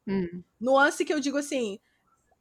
Hum. 0.08 0.44
Nuance 0.60 1.04
que 1.04 1.14
eu 1.14 1.20
digo 1.20 1.38
assim, 1.38 1.80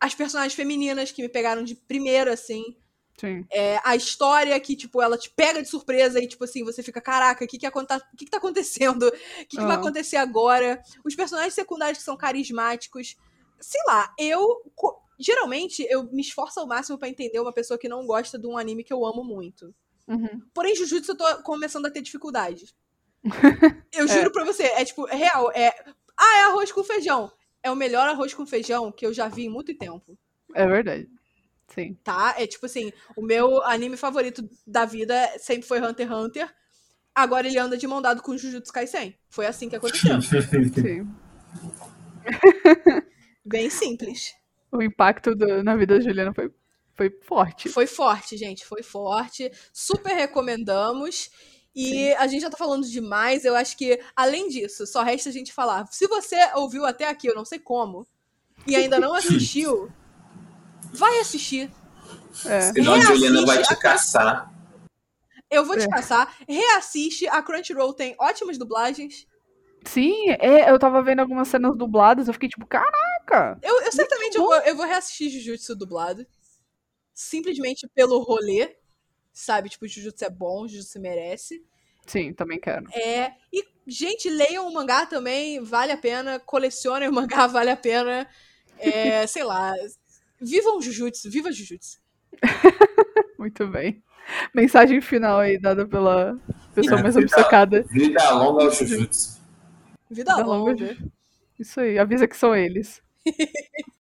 as 0.05 0.15
personagens 0.15 0.55
femininas 0.55 1.11
que 1.11 1.23
me 1.23 1.29
pegaram 1.29 1.65
de 1.65 1.75
primeira, 1.75 2.33
assim, 2.35 2.77
Sim. 3.19 3.47
é, 3.51 3.81
a 3.85 3.97
história 3.97 4.59
que, 4.61 4.77
tipo, 4.77 5.01
ela 5.01 5.17
te 5.17 5.31
pega 5.31 5.63
de 5.63 5.69
surpresa 5.69 6.21
e, 6.21 6.27
tipo 6.27 6.45
assim, 6.45 6.63
você 6.63 6.83
fica, 6.83 7.01
caraca, 7.01 7.45
o 7.45 7.49
que 7.49 7.57
que, 7.59 7.71
que 7.71 8.25
que 8.25 8.31
tá 8.31 8.37
acontecendo? 8.37 9.07
O 9.09 9.13
que, 9.49 9.57
que 9.57 9.63
vai 9.63 9.77
Ah. 9.77 9.79
acontecer 9.79 10.17
agora? 10.17 10.83
Os 11.05 11.15
personagens 11.15 11.55
secundários 11.55 11.99
que 11.99 12.05
são 12.05 12.17
carismáticos. 12.17 13.17
Sei 13.61 13.81
lá, 13.87 14.13
eu. 14.19 14.63
Geralmente, 15.19 15.87
eu 15.89 16.05
me 16.13 16.21
esforço 16.21 16.59
ao 16.61 16.67
máximo 16.67 16.99
pra 16.99 17.09
entender 17.09 17.39
uma 17.41 17.53
pessoa 17.53 17.79
que 17.79 17.89
não 17.89 18.05
gosta 18.05 18.37
de 18.39 18.47
um 18.47 18.59
anime 18.59 18.83
que 18.85 18.93
eu 18.93 19.07
amo 19.07 19.23
muito. 19.25 19.73
Uhum. 20.09 20.43
Porém, 20.53 20.75
Jujutsu 20.77 21.13
eu 21.13 21.17
tô 21.17 21.43
começando 21.45 21.87
a 21.87 21.91
ter 21.91 22.03
dificuldade. 22.03 22.75
Eu 23.91 24.07
juro 24.07 24.31
pra 24.33 24.45
você, 24.45 24.65
é 24.65 24.85
tipo, 24.85 25.09
é 25.09 25.15
real, 25.15 25.51
é. 25.53 25.73
Ah, 26.15 26.37
é 26.39 26.41
arroz 26.43 26.71
com 26.73 26.85
feijão. 26.85 27.33
É 27.65 27.71
o 27.71 27.75
melhor 27.77 28.07
arroz 28.07 28.33
com 28.35 28.47
feijão 28.47 28.93
que 28.93 29.05
eu 29.07 29.13
já 29.13 29.27
vi 29.27 29.47
em 29.47 29.49
muito 29.49 29.75
tempo 29.75 30.17
É 30.55 30.67
verdade. 30.67 31.09
Sim. 31.67 31.95
tá? 32.05 32.35
É 32.39 32.47
tipo 32.47 32.67
assim, 32.67 32.93
o 33.17 33.23
meu 33.23 33.63
anime 33.65 33.97
favorito 33.97 34.47
da 34.67 34.85
vida 34.85 35.15
sempre 35.39 35.67
foi 35.67 35.81
Hunter 35.81 36.07
x 36.07 36.15
Hunter. 36.17 36.55
Agora 37.15 37.47
ele 37.49 37.59
anda 37.59 37.77
de 37.77 37.87
mão 37.87 38.03
dado 38.03 38.23
com 38.23 38.37
Jujutsu 38.37 38.73
Kaisen. 38.73 39.17
Foi 39.31 39.47
assim 39.47 39.69
que 39.69 39.77
aconteceu. 39.77 40.21
Sim. 40.23 41.09
Bem 43.45 43.71
simples. 43.71 44.35
O 44.71 44.83
impacto 44.83 45.35
do- 45.35 45.63
na 45.63 45.77
vida 45.77 45.95
da 45.99 46.01
Juliana 46.05 46.33
foi, 46.35 46.51
foi 46.95 47.11
forte. 47.23 47.69
Foi 47.69 47.87
forte, 47.87 48.37
gente. 48.37 48.65
Foi 48.67 48.83
forte. 48.83 49.51
Super 49.73 50.15
recomendamos. 50.15 51.31
E 51.75 52.13
a 52.15 52.27
gente 52.27 52.43
já 52.43 52.51
tá 52.51 52.57
falando 52.57 52.87
demais. 52.89 53.45
Eu 53.45 53.57
acho 53.57 53.77
que, 53.77 54.01
além 54.15 54.49
disso, 54.49 54.87
só 54.87 55.03
resta 55.03 55.29
a 55.29 55.33
gente 55.33 55.53
falar. 55.53 55.87
Se 55.91 56.07
você 56.07 56.37
ouviu 56.55 56.85
até 56.87 57.09
aqui, 57.09 57.27
eu 57.27 57.35
não 57.35 57.45
sei 57.45 57.59
como, 57.59 58.07
e 58.67 58.77
ainda 58.77 58.99
não 59.01 59.13
assistiu, 59.15 59.91
vai 60.93 61.19
assistir. 61.19 61.71
É. 62.47 62.61
Senão 62.73 62.95
a 62.95 63.01
Juliana 63.01 63.45
vai 63.45 63.57
Reassiste 63.57 63.75
te 63.77 63.81
caçar. 63.81 64.53
Eu 65.51 65.65
vou 65.65 65.77
te 65.77 65.85
É. 65.85 65.89
passar. 65.89 66.35
Reassiste. 66.49 67.27
A 67.29 67.43
Crunchyroll 67.43 67.93
tem 67.93 68.15
ótimas 68.19 68.57
dublagens. 68.59 69.27
Sim, 69.87 70.31
é, 70.31 70.71
eu 70.71 70.79
tava 70.79 71.03
vendo 71.03 71.21
algumas 71.21 71.47
cenas 71.49 71.77
dubladas, 71.77 72.27
eu 72.27 72.33
fiquei 72.33 72.49
tipo, 72.49 72.67
caraca! 72.67 73.59
Eu, 73.63 73.83
eu 73.83 73.93
certamente 73.93 74.35
eu 74.37 74.43
vou, 74.43 74.55
eu 74.61 74.75
vou 74.77 74.87
reassistir 74.87 75.29
Jujutsu 75.31 75.77
dublado. 75.77 76.27
simplesmente 77.13 77.87
pelo 77.95 78.19
rolê, 78.23 78.77
sabe? 79.35 79.69
Tipo, 79.69 79.87
Jujutsu 79.87 80.25
é 80.25 80.31
bom, 80.31 80.67
Jujutsu 80.67 80.99
merece. 81.01 81.63
Sim, 82.07 82.33
também 82.33 82.59
quero. 82.61 82.87
É, 82.95 83.33
e, 83.53 83.65
gente, 83.87 84.31
leiam 84.31 84.67
o 84.69 84.73
mangá 84.73 85.05
também, 85.05 85.61
vale 85.61 85.91
a 85.93 85.97
pena. 85.99 86.39
Colecionem 86.39 87.09
o 87.09 87.13
mangá, 87.13 87.47
vale 87.49 87.71
a 87.71 87.77
pena. 87.77 88.27
É, 88.79 89.27
sei 89.27 89.43
lá. 89.45 89.73
Vivam 90.41 90.81
Jujutsu, 90.81 91.31
viva 91.31 91.51
Jujutsu. 91.53 91.99
Muito 93.39 93.67
bem. 93.69 94.03
Mensagem 94.55 95.01
final 95.01 95.39
aí 95.41 95.59
dada 95.59 95.87
pela 95.87 96.39
pessoa 96.75 96.99
É, 96.99 97.03
mais 97.03 97.15
vida- 97.15 97.27
obcecada. 97.27 97.83
Vida 97.91 98.31
longa 98.31 98.65
ao 98.65 98.71
Jujutsu. 98.71 99.41
Vida 100.11 100.35
Vida 100.37 100.47
longa. 100.47 100.97
Isso 101.59 101.81
aí, 101.81 101.99
avisa 101.99 102.27
que 102.29 102.37
são 102.37 102.55
eles. 102.55 103.03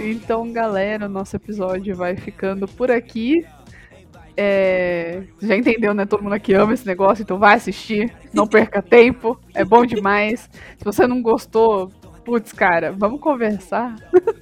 Então, 0.00 0.50
galera, 0.50 1.06
o 1.06 1.08
nosso 1.08 1.36
episódio 1.36 1.94
vai 1.94 2.16
ficando 2.16 2.66
por 2.66 2.90
aqui. 2.90 3.46
É, 4.36 5.22
Já 5.40 5.56
entendeu, 5.56 5.92
né? 5.92 6.06
Todo 6.06 6.22
mundo 6.22 6.32
aqui 6.32 6.54
ama 6.54 6.72
esse 6.72 6.86
negócio, 6.86 7.22
então 7.22 7.38
vai 7.38 7.56
assistir. 7.56 8.14
Não 8.32 8.46
perca 8.46 8.80
tempo, 8.82 9.38
é 9.54 9.62
bom 9.64 9.84
demais. 9.84 10.48
Se 10.78 10.84
você 10.84 11.06
não 11.06 11.20
gostou, 11.20 11.88
putz, 12.24 12.52
cara, 12.52 12.92
vamos 12.92 13.20
conversar. 13.20 13.96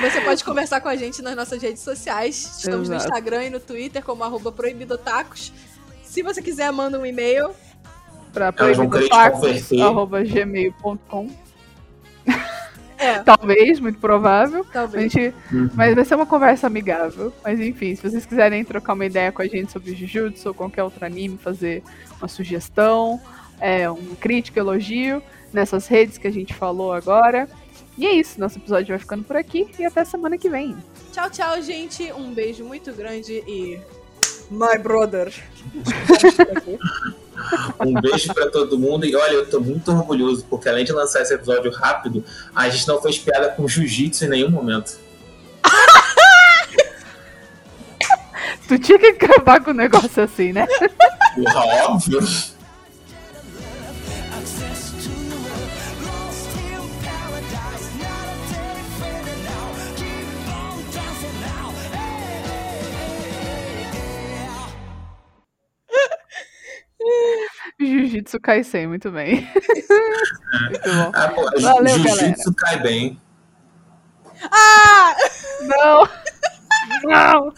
Você 0.00 0.20
pode 0.20 0.44
conversar 0.44 0.80
com 0.80 0.88
a 0.88 0.94
gente 0.94 1.20
nas 1.20 1.34
nossas 1.34 1.60
redes 1.60 1.82
sociais. 1.82 2.58
Estamos 2.58 2.88
no 2.88 2.94
Exato. 2.94 3.10
Instagram 3.10 3.46
e 3.46 3.50
no 3.50 3.58
Twitter 3.58 4.04
como 4.04 4.22
arroba 4.22 4.52
proibidotacos. 4.52 5.52
Se 6.04 6.22
você 6.22 6.40
quiser, 6.40 6.70
manda 6.72 6.96
um 6.96 7.04
e-mail. 7.04 7.50
Converter. 8.32 8.76
proibidotacos.gmail.com 8.76 11.49
É, 13.00 13.18
Talvez, 13.20 13.80
muito 13.80 13.98
provável. 13.98 14.60
A 14.68 14.72
talvez. 14.72 15.10
gente, 15.12 15.34
Uhum. 15.50 15.70
mas 15.74 15.94
vai 15.94 16.04
ser 16.04 16.14
uma 16.14 16.26
conversa 16.26 16.66
amigável. 16.66 17.32
Mas 17.42 17.58
enfim, 17.58 17.94
se 17.94 18.02
vocês 18.02 18.26
quiserem 18.26 18.62
trocar 18.64 18.92
uma 18.92 19.06
ideia 19.06 19.32
com 19.32 19.40
a 19.40 19.46
gente 19.46 19.72
sobre 19.72 19.94
Jujutsu 19.94 20.48
ou 20.48 20.54
qualquer 20.54 20.82
outro 20.84 21.04
anime, 21.04 21.38
fazer 21.38 21.82
uma 22.20 22.28
sugestão, 22.28 23.18
é, 23.58 23.90
um 23.90 24.14
crítico, 24.16 24.58
elogio, 24.58 25.22
nessas 25.52 25.86
redes 25.86 26.18
que 26.18 26.26
a 26.28 26.30
gente 26.32 26.52
falou 26.54 26.92
agora. 26.92 27.48
E 27.96 28.06
é 28.06 28.12
isso, 28.12 28.38
nosso 28.38 28.58
episódio 28.58 28.88
vai 28.88 28.98
ficando 28.98 29.24
por 29.24 29.36
aqui 29.36 29.68
e 29.78 29.84
até 29.84 30.04
semana 30.04 30.36
que 30.38 30.48
vem. 30.48 30.76
Tchau, 31.12 31.28
tchau, 31.30 31.60
gente. 31.62 32.12
Um 32.12 32.32
beijo 32.32 32.64
muito 32.64 32.92
grande 32.92 33.42
e. 33.46 33.80
My 34.50 34.78
brother. 34.82 35.32
Um 37.80 37.94
beijo 38.00 38.32
pra 38.34 38.50
todo 38.50 38.78
mundo. 38.78 39.06
E 39.06 39.14
olha, 39.14 39.32
eu 39.32 39.46
tô 39.48 39.60
muito 39.60 39.90
orgulhoso, 39.90 40.44
porque 40.48 40.68
além 40.68 40.84
de 40.84 40.92
lançar 40.92 41.22
esse 41.22 41.34
episódio 41.34 41.70
rápido, 41.72 42.24
a 42.54 42.68
gente 42.68 42.86
não 42.88 43.00
fez 43.00 43.18
piada 43.18 43.48
com 43.50 43.66
jiu-jitsu 43.68 44.24
em 44.24 44.28
nenhum 44.28 44.50
momento. 44.50 44.98
Tu 48.68 48.78
tinha 48.78 48.98
que 48.98 49.06
acabar 49.06 49.60
com 49.60 49.72
um 49.72 49.74
negócio 49.74 50.22
assim, 50.22 50.52
né? 50.52 50.64
Porra, 51.34 51.88
óbvio. 51.88 52.20
Jiu-Jitsu 67.78 68.40
Kaisen, 68.40 68.86
muito 68.86 69.10
bem. 69.10 69.48
muito 70.68 70.90
bom. 70.90 71.12
Ah, 71.14 71.28
pô, 71.28 71.60
Valeu, 71.60 71.98
jiu-jitsu 71.98 72.54
cai 72.54 72.82
bem. 72.82 73.20
Ah! 74.50 75.14
Não! 75.62 76.08
Não! 77.04 77.52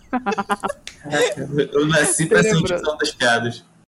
Eu 1.72 1.86
nasci 1.86 2.26
pra 2.26 2.43
sentir 2.43 2.78
som 2.78 2.97
das 2.97 3.11
piadas. 3.12 3.64